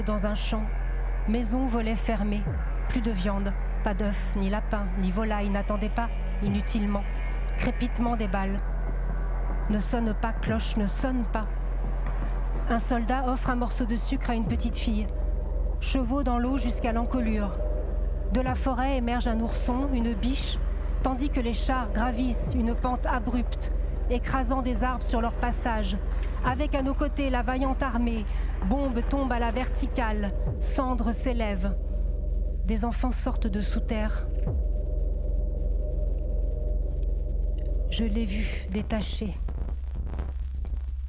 Dans 0.00 0.26
un 0.26 0.34
champ, 0.34 0.64
maison 1.28 1.66
volet 1.66 1.94
fermé, 1.94 2.42
plus 2.88 3.00
de 3.00 3.10
viande, 3.10 3.52
pas 3.84 3.94
d'œufs, 3.94 4.34
ni 4.36 4.48
lapin, 4.48 4.86
ni 4.98 5.10
volaille, 5.10 5.50
n'attendez 5.50 5.88
pas, 5.88 6.08
inutilement, 6.42 7.04
crépitement 7.58 8.16
des 8.16 8.28
balles. 8.28 8.56
Ne 9.70 9.78
sonne 9.78 10.14
pas, 10.14 10.32
cloche 10.32 10.76
ne 10.76 10.86
sonne 10.86 11.24
pas. 11.32 11.46
Un 12.68 12.78
soldat 12.78 13.24
offre 13.26 13.50
un 13.50 13.56
morceau 13.56 13.84
de 13.84 13.96
sucre 13.96 14.30
à 14.30 14.34
une 14.34 14.46
petite 14.46 14.76
fille. 14.76 15.06
Chevaux 15.80 16.22
dans 16.22 16.38
l'eau 16.38 16.58
jusqu'à 16.58 16.92
l'encolure. 16.92 17.52
De 18.32 18.40
la 18.40 18.54
forêt 18.54 18.96
émerge 18.96 19.28
un 19.28 19.40
ourson, 19.40 19.88
une 19.92 20.14
biche, 20.14 20.58
tandis 21.02 21.28
que 21.28 21.40
les 21.40 21.52
chars 21.52 21.92
gravissent 21.92 22.52
une 22.54 22.74
pente 22.74 23.04
abrupte, 23.06 23.72
écrasant 24.10 24.62
des 24.62 24.84
arbres 24.84 25.02
sur 25.02 25.20
leur 25.20 25.34
passage, 25.34 25.96
avec 26.44 26.74
à 26.74 26.82
nos 26.82 26.94
côtés 26.94 27.30
la 27.30 27.42
vaillante 27.42 27.82
armée, 27.82 28.24
bombe 28.68 29.00
tombe 29.08 29.32
à 29.32 29.38
la 29.38 29.50
verticale, 29.50 30.32
cendres 30.60 31.12
s'élèvent. 31.12 31.74
Des 32.64 32.84
enfants 32.84 33.12
sortent 33.12 33.46
de 33.46 33.60
sous 33.60 33.80
terre. 33.80 34.26
Je 37.90 38.04
l'ai 38.04 38.24
vu 38.24 38.66
détaché 38.70 39.36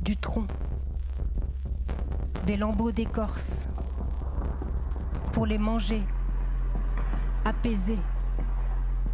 du 0.01 0.17
tronc, 0.17 0.47
des 2.45 2.57
lambeaux 2.57 2.91
d'écorce, 2.91 3.67
pour 5.31 5.45
les 5.45 5.57
manger, 5.57 6.03
apaiser 7.45 7.97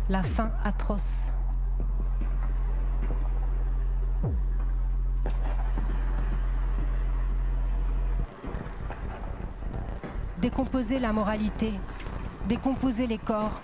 la 0.09 0.24
faim 0.24 0.51
atroce. 0.63 1.32
Décomposer 10.42 11.00
la 11.00 11.12
moralité, 11.12 11.74
décomposer 12.48 13.08
les 13.08 13.18
corps, 13.18 13.62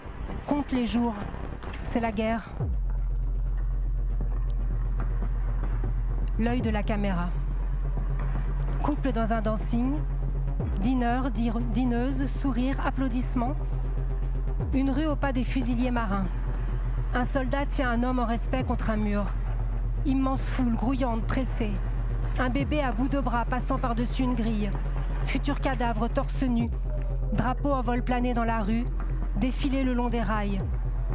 compte 0.47 0.71
les 0.71 0.85
jours, 0.85 1.15
c'est 1.83 1.99
la 1.99 2.11
guerre. 2.11 2.49
L'œil 6.37 6.61
de 6.61 6.69
la 6.69 6.83
caméra. 6.83 7.29
Couple 8.83 9.13
dans 9.13 9.31
un 9.31 9.41
dancing, 9.41 9.95
dîneur, 10.81 11.31
dineuse, 11.31 12.25
sourire, 12.27 12.75
applaudissements. 12.85 13.55
Une 14.73 14.91
rue 14.91 15.07
au 15.07 15.15
pas 15.15 15.31
des 15.31 15.45
fusiliers 15.45 15.91
marins. 15.91 16.27
Un 17.13 17.23
soldat 17.23 17.65
tient 17.65 17.89
un 17.89 18.03
homme 18.03 18.19
en 18.19 18.25
respect 18.25 18.63
contre 18.65 18.89
un 18.89 18.97
mur. 18.97 19.25
Immense 20.05 20.41
foule 20.41 20.75
grouillante, 20.75 21.23
pressée. 21.23 21.71
Un 22.37 22.49
bébé 22.49 22.81
à 22.81 22.91
bout 22.91 23.07
de 23.07 23.19
bras 23.21 23.45
passant 23.45 23.77
par-dessus 23.77 24.23
une 24.23 24.35
grille. 24.35 24.69
Futur 25.25 25.59
cadavre 25.59 26.07
torse 26.07 26.43
nu. 26.43 26.69
Drapeau 27.33 27.71
en 27.71 27.81
vol 27.81 28.03
plané 28.03 28.33
dans 28.33 28.45
la 28.45 28.59
rue. 28.59 28.85
Défilé 29.37 29.83
le 29.83 29.93
long 29.93 30.09
des 30.09 30.21
rails. 30.21 30.61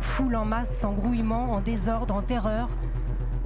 Foule 0.01 0.37
en 0.37 0.45
masse, 0.45 0.85
en 0.85 0.93
grouillement, 0.93 1.53
en 1.53 1.61
désordre, 1.61 2.15
en 2.15 2.23
terreur. 2.23 2.69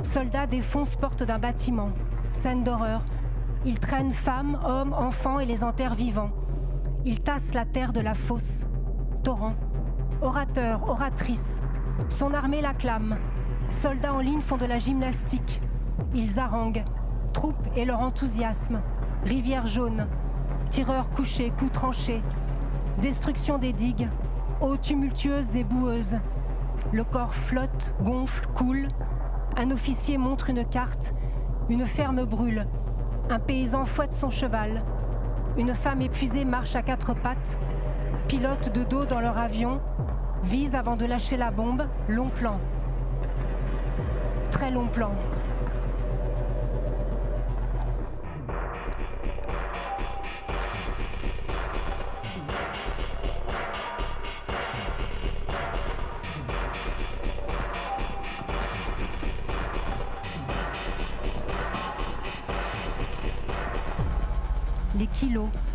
Soldats 0.03 0.47
défoncent 0.47 0.97
porte 0.97 1.23
d'un 1.23 1.39
bâtiment. 1.39 1.91
Scène 2.33 2.65
d'horreur. 2.65 3.05
Ils 3.65 3.79
traînent 3.79 4.11
femmes, 4.11 4.59
hommes, 4.65 4.95
enfants 4.95 5.39
et 5.39 5.45
les 5.45 5.63
enterrent 5.65 5.95
vivants. 5.95 6.33
Ils 7.05 7.21
tassent 7.21 7.55
la 7.55 7.67
terre 7.67 7.93
de 7.93 8.01
la 8.01 8.15
fosse. 8.15 8.65
Torrent. 9.23 9.55
Orateur, 10.23 10.89
oratrice. 10.89 11.61
Son 12.09 12.33
armée 12.33 12.63
l'acclame. 12.63 13.19
Soldats 13.71 14.15
en 14.15 14.21
ligne 14.21 14.41
font 14.41 14.57
de 14.57 14.67
la 14.67 14.79
gymnastique. 14.79 15.61
Ils 16.15 16.41
haranguent. 16.41 16.85
Troupes 17.33 17.69
et 17.77 17.85
leur 17.85 18.01
enthousiasme. 18.01 18.81
Rivière 19.25 19.67
jaune. 19.67 20.07
Tireurs 20.71 21.11
couchés, 21.11 21.53
coups 21.59 21.73
tranchés. 21.73 22.23
Destruction 23.01 23.59
des 23.59 23.73
digues. 23.73 24.09
Eau 24.61 24.77
tumultueuse 24.77 25.57
et 25.57 25.65
boueuse. 25.65 26.17
Le 26.93 27.05
corps 27.05 27.35
flotte, 27.35 27.95
gonfle, 28.03 28.47
coule. 28.55 28.89
Un 29.57 29.71
officier 29.71 30.19
montre 30.19 30.51
une 30.51 30.65
carte. 30.65 31.15
Une 31.69 31.87
ferme 31.87 32.25
brûle. 32.25 32.67
Un 33.31 33.39
paysan 33.39 33.85
fouette 33.85 34.13
son 34.13 34.31
cheval. 34.31 34.83
Une 35.57 35.75
femme 35.75 36.03
épuisée 36.03 36.45
marche 36.45 36.77
à 36.77 36.83
quatre 36.83 37.15
pattes. 37.15 37.59
Pilote 38.29 38.73
de 38.73 38.85
dos 38.85 39.07
dans 39.07 39.21
leur 39.21 39.39
avion. 39.39 39.81
Vise 40.43 40.75
avant 40.75 40.97
de 40.97 41.07
lâcher 41.07 41.37
la 41.37 41.51
bombe. 41.51 41.87
Long 42.09 42.29
plan. 42.29 42.59
Très 44.51 44.71
long 44.71 44.89
plan. 44.89 45.11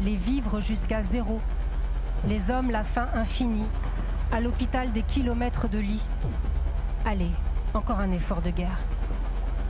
Les 0.02 0.16
vivres 0.16 0.60
jusqu'à 0.60 1.02
zéro, 1.02 1.40
les 2.26 2.52
hommes 2.52 2.70
la 2.70 2.84
faim 2.84 3.08
infinie, 3.14 3.68
à 4.32 4.40
l'hôpital 4.40 4.92
des 4.92 5.02
kilomètres 5.02 5.68
de 5.68 5.80
lits. 5.80 6.04
Allez, 7.06 7.32
encore 7.74 8.00
un 8.00 8.12
effort 8.12 8.42
de 8.42 8.52
guerre. 8.52 8.80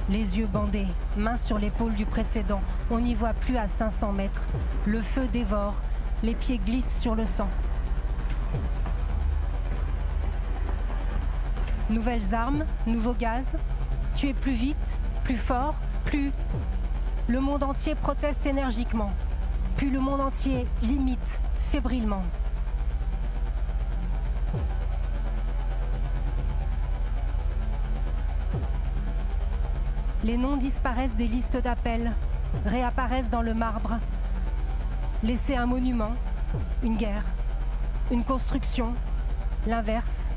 Les 0.10 0.38
yeux 0.38 0.48
bandés, 0.48 0.88
mains 1.16 1.38
sur 1.38 1.60
l'épaule 1.60 1.94
du 1.94 2.06
précédent, 2.06 2.62
on 2.90 3.00
n'y 3.00 3.14
voit 3.14 3.34
plus 3.34 3.58
à 3.58 3.68
500 3.68 4.12
mètres. 4.12 4.46
Le 4.86 5.02
feu 5.02 5.28
dévore, 5.28 5.76
les 6.24 6.36
pieds 6.36 6.58
glissent 6.58 7.00
sur 7.00 7.16
le 7.16 7.26
sang. 7.26 7.50
Nouvelles 11.90 12.34
armes, 12.34 12.66
nouveaux 12.86 13.14
gaz, 13.14 13.56
tuer 14.16 14.34
plus 14.34 14.54
vite, 14.54 15.00
plus 15.24 15.38
fort, 15.38 15.76
plus... 16.06 16.32
Le 17.28 17.40
monde 17.40 17.62
entier 17.62 17.94
proteste 17.94 18.48
énergiquement. 18.48 19.12
Puis 19.80 19.90
le 19.90 20.02
monde 20.02 20.20
entier 20.20 20.68
limite 20.82 21.40
fébrilement. 21.58 22.24
Les 30.26 30.36
noms 30.36 30.58
disparaissent 30.58 31.16
des 31.16 31.28
listes 31.28 31.56
d'appels, 31.56 32.12
réapparaissent 32.66 33.30
dans 33.30 33.42
le 33.42 33.54
marbre. 33.54 34.00
Laisser 35.24 35.56
un 35.56 35.66
monument, 35.66 36.12
une 36.84 36.98
guerre, 36.98 37.24
une 38.12 38.26
construction, 38.26 38.94
l'inverse, 39.66 40.30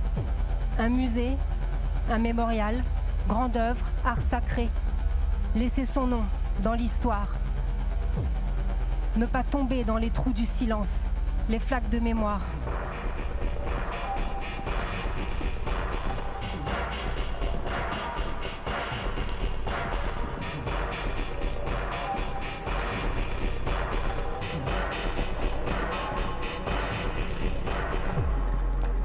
un 0.79 0.89
musée, 0.89 1.37
un 2.13 2.19
mémorial, 2.19 2.85
grande 3.27 3.57
œuvre, 3.57 3.91
art 4.05 4.21
sacré. 4.21 4.69
Laisser 5.57 5.85
son 5.85 6.07
nom 6.07 6.23
dans 6.63 6.75
l'histoire. 6.75 7.42
Ne 9.15 9.27
pas 9.27 9.43
tomber 9.43 9.85
dans 9.85 9.99
les 9.99 10.09
trous 10.09 10.33
du 10.33 10.47
silence, 10.47 11.11
les 11.51 11.59
flaques 11.59 11.91
de 11.91 11.99
mémoire. 11.99 12.41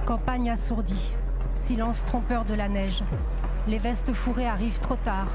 Campagne 0.05 0.49
assourdie, 0.51 1.12
silence 1.53 2.05
trompeur 2.05 2.45
de 2.45 2.53
la 2.53 2.70
neige. 2.70 3.03
Les 3.68 3.78
vestes 3.78 4.14
fourrées 4.14 4.47
arrivent 4.47 4.80
trop 4.80 4.95
tard. 4.95 5.28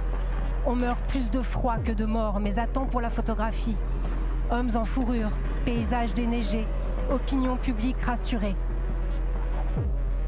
On 0.64 0.74
meurt 0.74 1.00
plus 1.08 1.30
de 1.30 1.42
froid 1.42 1.76
que 1.76 1.92
de 1.92 2.06
mort, 2.06 2.40
mais 2.40 2.58
attend 2.58 2.86
pour 2.86 3.02
la 3.02 3.10
photographie. 3.10 3.76
Hommes 4.52 4.76
en 4.76 4.84
fourrure, 4.84 5.30
paysages 5.64 6.12
déneigés, 6.12 6.66
opinion 7.10 7.56
publique 7.56 8.02
rassurée. 8.02 8.54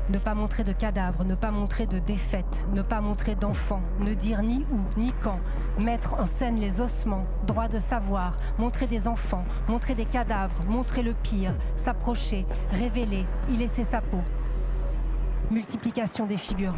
Ne 0.09 0.17
pas 0.17 0.33
montrer 0.33 0.65
de 0.65 0.73
cadavres, 0.73 1.25
ne 1.25 1.35
pas 1.35 1.51
montrer 1.51 1.87
de 1.87 1.99
défaites, 1.99 2.67
ne 2.73 2.81
pas 2.81 3.03
montrer 3.03 3.35
d'enfants, 3.35 3.83
ne 4.01 4.15
dire 4.15 4.41
ni 4.43 4.65
où, 4.73 4.99
ni 4.99 5.13
quand, 5.23 5.41
mettre 5.79 6.15
en 6.15 6.25
scène 6.25 6.57
les 6.57 6.81
ossements, 6.81 7.27
droit 7.47 7.69
de 7.69 7.79
savoir, 7.79 8.39
montrer 8.59 8.87
des 8.87 9.09
enfants, 9.09 9.45
montrer 9.69 9.95
des 9.95 10.07
cadavres, 10.07 10.65
montrer 10.67 11.03
le 11.03 11.13
pire, 11.13 11.55
s'approcher, 11.77 12.47
révéler, 12.71 13.27
y 13.51 13.59
laisser 13.59 13.85
sa 13.85 14.01
peau. 14.01 14.23
Multiplication 15.51 16.25
des 16.25 16.39
figures. 16.39 16.77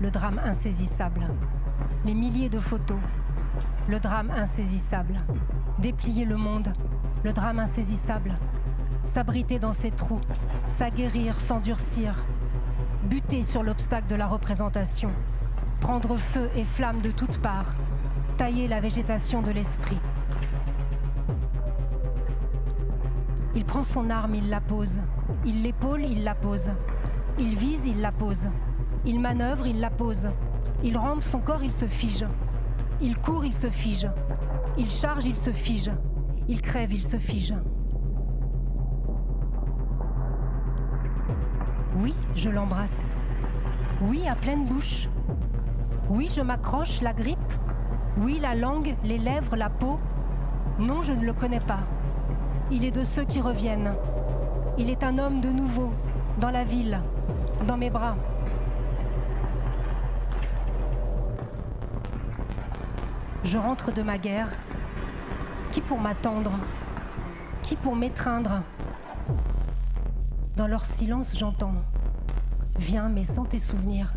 Le 0.00 0.10
drame 0.10 0.40
insaisissable, 0.44 1.20
les 2.04 2.14
milliers 2.14 2.48
de 2.48 2.58
photos, 2.58 2.98
le 3.88 4.00
drame 4.00 4.32
insaisissable, 4.32 5.20
déplier 5.78 6.24
le 6.24 6.36
monde, 6.36 6.72
le 7.22 7.32
drame 7.32 7.60
insaisissable, 7.60 8.32
s'abriter 9.04 9.60
dans 9.60 9.72
ses 9.72 9.92
trous, 9.92 10.20
s'aguerrir, 10.66 11.38
s'endurcir, 11.40 12.26
buter 13.04 13.44
sur 13.44 13.62
l'obstacle 13.62 14.08
de 14.08 14.16
la 14.16 14.26
représentation, 14.26 15.10
prendre 15.80 16.16
feu 16.16 16.50
et 16.56 16.64
flamme 16.64 17.02
de 17.02 17.12
toutes 17.12 17.38
parts, 17.38 17.76
tailler 18.36 18.66
la 18.66 18.80
végétation 18.80 19.42
de 19.42 19.52
l'esprit. 19.52 20.00
Il 23.54 23.64
prend 23.64 23.84
son 23.84 24.10
arme, 24.10 24.34
il 24.34 24.50
la 24.50 24.60
pose. 24.60 24.98
Il 25.44 25.62
l'épaule, 25.62 26.02
il 26.04 26.24
la 26.24 26.34
pose. 26.34 26.72
Il 27.38 27.56
vise, 27.56 27.86
il 27.86 28.00
la 28.00 28.12
pose. 28.12 28.46
Il 29.04 29.20
manœuvre, 29.20 29.66
il 29.66 29.80
la 29.80 29.90
pose. 29.90 30.28
Il 30.82 30.96
rampe 30.96 31.22
son 31.22 31.40
corps, 31.40 31.64
il 31.64 31.72
se 31.72 31.86
fige. 31.86 32.26
Il 33.00 33.18
court, 33.18 33.44
il 33.44 33.54
se 33.54 33.70
fige. 33.70 34.08
Il 34.78 34.88
charge, 34.88 35.24
il 35.24 35.36
se 35.36 35.50
fige. 35.50 35.90
Il 36.46 36.60
crève, 36.60 36.92
il 36.92 37.02
se 37.02 37.16
fige. 37.16 37.54
Oui, 41.96 42.14
je 42.36 42.50
l'embrasse. 42.50 43.16
Oui, 44.02 44.28
à 44.28 44.36
pleine 44.36 44.66
bouche. 44.66 45.08
Oui, 46.10 46.30
je 46.34 46.40
m'accroche, 46.40 47.00
la 47.00 47.12
grippe. 47.12 47.52
Oui, 48.18 48.38
la 48.40 48.54
langue, 48.54 48.94
les 49.02 49.18
lèvres, 49.18 49.56
la 49.56 49.70
peau. 49.70 49.98
Non, 50.78 51.02
je 51.02 51.12
ne 51.12 51.24
le 51.24 51.32
connais 51.32 51.60
pas. 51.60 51.80
Il 52.70 52.84
est 52.84 52.90
de 52.90 53.02
ceux 53.04 53.24
qui 53.24 53.40
reviennent. 53.40 53.94
Il 54.78 54.90
est 54.90 55.02
un 55.02 55.18
homme 55.18 55.40
de 55.40 55.50
nouveau, 55.50 55.92
dans 56.38 56.50
la 56.50 56.64
ville, 56.64 57.00
dans 57.66 57.76
mes 57.76 57.90
bras. 57.90 58.16
Je 63.44 63.58
rentre 63.58 63.92
de 63.92 64.02
ma 64.02 64.18
guerre. 64.18 64.48
Qui 65.70 65.80
pour 65.80 65.98
m'attendre? 65.98 66.52
Qui 67.62 67.76
pour 67.76 67.94
m'étreindre? 67.96 68.62
Dans 70.56 70.66
leur 70.66 70.84
silence, 70.84 71.36
j'entends. 71.36 71.74
Viens, 72.78 73.08
mais 73.08 73.24
sans 73.24 73.44
tes 73.44 73.58
souvenirs. 73.58 74.12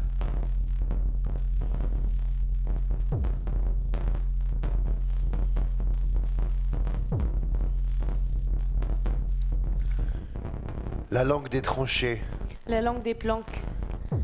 La 11.17 11.23
langue 11.23 11.49
des 11.49 11.63
tranchées. 11.63 12.21
La 12.67 12.79
langue 12.79 13.01
des 13.01 13.15
planques. 13.15 13.63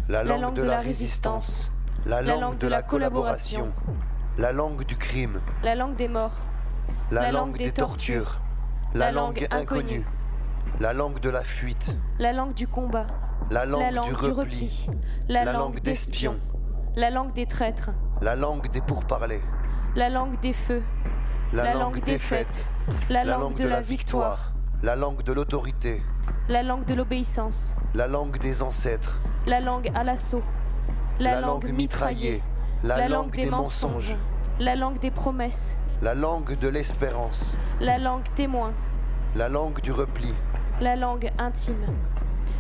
La 0.10 0.24
langue, 0.24 0.54
de, 0.54 0.62
la, 0.62 0.80
résistance. 0.80 1.72
La 2.06 2.22
langue, 2.22 2.60
de, 2.60 2.68
la 2.68 2.84
collaboration. 2.84 3.74
La 4.38 4.52
langue 4.52 4.86
du 4.86 4.96
crime. 4.96 5.42
La 5.64 5.74
langue 5.74 5.96
des 5.96 6.08
morts. 6.08 6.38
La, 7.10 7.32
langue, 7.32 7.58
des, 7.58 7.72
tortures. 7.72 8.40
La, 8.94 9.12
langue 9.12 9.48
inconnue. 9.50 10.06
La 10.80 10.94
langue 10.94 11.20
de 11.20 11.32
la 11.32 11.42
fuite. 11.42 11.98
La 12.20 12.32
langue 12.32 12.54
du 12.54 12.68
combat. 12.68 13.08
La 13.50 13.66
langue, 13.66 13.92
du, 14.06 14.14
repli. 14.14 14.88
La, 15.28 15.52
langue 15.52 15.80
d'espion. 15.80 16.40
La 16.96 17.10
langue 17.10 17.34
des 17.34 17.48
traîtres. 17.48 17.90
La 18.22 18.36
langue 18.36 18.70
des 18.70 18.82
pourparlers. 18.82 19.42
La 19.96 20.10
langue 20.10 20.40
des 20.42 20.54
feux. 20.54 20.84
La, 21.54 21.74
langue 21.74 22.04
des 22.04 22.20
fêtes. 22.20 22.68
La, 23.10 23.24
langue 23.24 23.56
de, 23.56 23.68
la 23.68 23.82
victoire. 23.82 24.54
La 24.84 24.96
langue 24.96 25.24
de 25.24 25.34
l'autorité. 25.34 26.04
La 26.50 26.62
langue 26.62 26.84
de 26.84 26.94
l'obéissance. 26.94 27.74
La 27.96 28.06
langue 28.08 28.38
des 28.38 28.64
ancêtres. 28.64 29.18
La 29.48 29.62
langue 29.62 29.90
à 29.96 30.04
l'assaut. 30.04 30.44
La, 31.18 31.40
langue 31.40 31.72
mitraillée. 31.72 32.42
La, 32.84 33.08
langue 33.08 33.34
des 33.34 33.50
mensonges. 33.50 34.18
La 34.60 34.76
langue 34.76 35.00
des 35.00 35.10
promesses. 35.10 35.78
La 36.02 36.14
langue 36.14 36.60
de 36.60 36.68
l'espérance. 36.68 37.54
La 37.80 37.98
langue 37.98 38.26
témoin. 38.36 38.74
La 39.38 39.48
langue 39.48 39.80
du 39.80 39.94
repli. 39.94 40.34
La 40.82 40.98
langue 40.98 41.32
intime. 41.38 41.86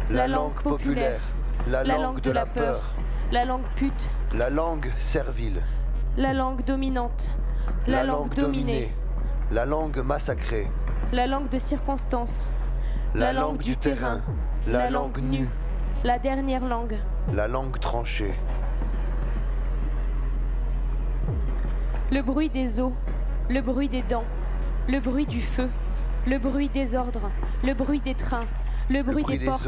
La, 0.09 0.29
langue 0.29 0.61
populaire. 0.61 1.19
La, 1.67 1.83
langue 1.83 2.21
de 2.21 2.31
la 2.31 2.45
peur. 2.45 2.95
La 3.33 3.43
langue 3.43 3.67
pute. 3.75 4.09
La 4.33 4.49
langue 4.49 4.93
servile. 4.95 5.61
La 6.15 6.31
langue 6.31 6.63
dominante. 6.63 7.31
La, 7.87 8.05
langue, 8.05 8.33
dominée. 8.33 8.93
La 9.51 9.65
langue 9.65 9.97
massacrée. 9.97 10.69
La 11.11 11.27
langue 11.27 11.49
de 11.49 11.57
circonstance. 11.57 12.49
La, 13.15 13.31
langue, 13.31 13.61
du 13.61 13.77
terrain. 13.77 14.21
La, 14.67 14.89
langue 14.89 15.19
nue. 15.19 15.47
La 16.03 16.17
dernière 16.17 16.65
langue. 16.65 16.97
La 17.31 17.47
langue 17.47 17.79
tranchée. 17.79 18.33
Le 22.11 22.21
bruit 22.23 22.49
des 22.49 22.79
eaux. 22.79 22.93
Le 23.51 23.61
bruit 23.61 23.87
des 23.87 24.01
dents. 24.01 24.23
Le 24.87 24.99
bruit 24.99 25.27
du 25.27 25.41
feu. 25.41 25.69
Le 26.25 26.39
bruit 26.39 26.69
des 26.69 26.95
ordres. 26.95 27.29
Le 27.63 27.75
bruit 27.75 27.99
des 27.99 28.15
trains. 28.15 28.47
Le 28.89 29.03
bruit, 29.03 29.23
des, 29.23 29.45
portes. 29.45 29.67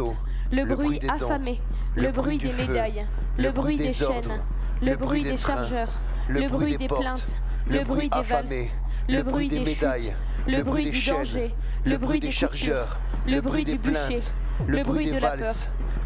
le, 0.52 0.66
bruit, 0.66 1.00
affamé. 1.08 1.62
Le, 1.96 2.10
bruit, 2.12 2.38
des 2.38 2.52
médailles. 2.52 3.06
Le, 3.38 3.52
bruit 3.52 3.78
des, 3.78 3.94
chaînes. 3.94 4.42
Le 4.82 4.96
bruit 4.96 5.24
des 5.24 5.38
chargeurs. 5.38 5.94
Le 6.28 6.48
bruit 6.48 6.78
des 6.78 6.88
plaintes 6.88 7.42
le 7.68 7.84
bruit 7.84 8.10
des 8.10 8.22
valses, 8.22 8.78
le 9.10 9.24
bruit 9.24 9.48
des 9.48 9.60
médailles, 9.60 10.14
le 10.48 10.64
bruit 10.64 10.90
du 10.92 11.02
danger, 11.04 11.56
le 11.86 11.98
bruit 11.98 12.20
des 12.20 12.32
chargeurs, 12.32 13.00
le 13.28 13.42
bruit 13.42 13.64
du 13.64 13.78
bûcher, 13.78 14.20
le 14.68 14.84
bruit 14.84 15.10
de 15.10 15.18
la 15.18 15.38
peur, 15.38 15.56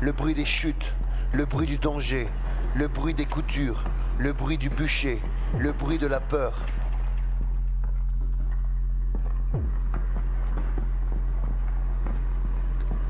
le 0.01 0.11
bruit 0.11 0.33
des 0.33 0.45
chutes, 0.45 0.93
le 1.33 1.45
bruit 1.45 1.67
du 1.67 1.77
danger, 1.77 2.29
le 2.75 2.87
bruit 2.87 3.13
des 3.13 3.25
coutures, 3.25 3.83
le 4.17 4.33
bruit 4.33 4.57
du 4.57 4.69
bûcher, 4.69 5.21
le 5.57 5.71
bruit 5.71 5.97
de 5.97 6.07
la 6.07 6.19
peur. 6.19 6.65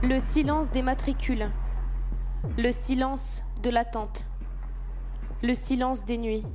Le 0.02 0.18
silence 0.18 0.72
des 0.72 0.82
matricules, 0.82 1.52
le 2.58 2.72
silence 2.72 3.44
de 3.62 3.70
l'attente, 3.70 4.28
le 5.44 5.54
silence 5.54 6.06
des 6.06 6.18
nuits 6.18 6.46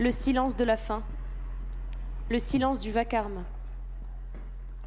le 0.00 0.10
silence 0.10 0.56
de 0.56 0.64
la 0.64 0.78
faim, 0.78 1.04
le 2.30 2.38
silence 2.38 2.80
du 2.80 2.90
vacarme, 2.90 3.44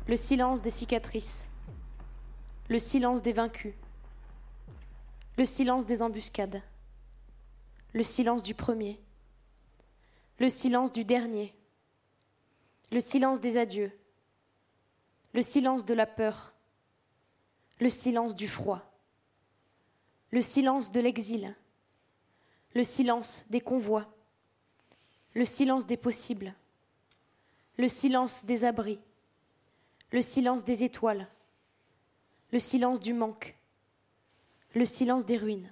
le 0.07 0.15
silence 0.15 0.63
des 0.63 0.71
cicatrices, 0.71 1.47
le 2.67 2.79
silence 2.79 3.21
des 3.21 3.31
vaincus, 3.31 3.75
le 5.37 5.45
silence 5.45 5.85
des 5.85 6.01
embuscades, 6.01 6.63
le 7.93 8.01
silence 8.01 8.41
du 8.41 8.55
premier, 8.55 8.99
le 10.39 10.49
silence 10.49 10.91
du 10.91 11.05
dernier, 11.05 11.55
le 12.91 12.99
silence 12.99 13.39
des 13.39 13.57
adieux, 13.57 13.91
le 15.35 15.43
silence 15.43 15.85
de 15.85 15.93
la 15.93 16.07
peur, 16.07 16.55
le 17.79 17.91
silence 17.91 18.35
du 18.35 18.47
froid, 18.47 18.81
le 20.31 20.41
silence 20.41 20.91
de 20.91 21.01
l'exil, 21.01 21.55
le 22.73 22.83
silence 22.83 23.45
des 23.51 23.61
convois, 23.61 24.12
le 25.33 25.45
silence 25.45 25.85
des 25.85 25.97
possibles, 25.97 26.53
le 27.77 27.87
silence 27.87 28.45
des 28.45 28.65
abris, 28.65 28.99
le 30.11 30.21
silence 30.21 30.63
des 30.63 30.83
étoiles, 30.83 31.27
le 32.51 32.59
silence 32.59 32.99
du 32.99 33.13
manque, 33.13 33.55
le 34.75 34.85
silence 34.85 35.25
des 35.25 35.37
ruines. 35.37 35.71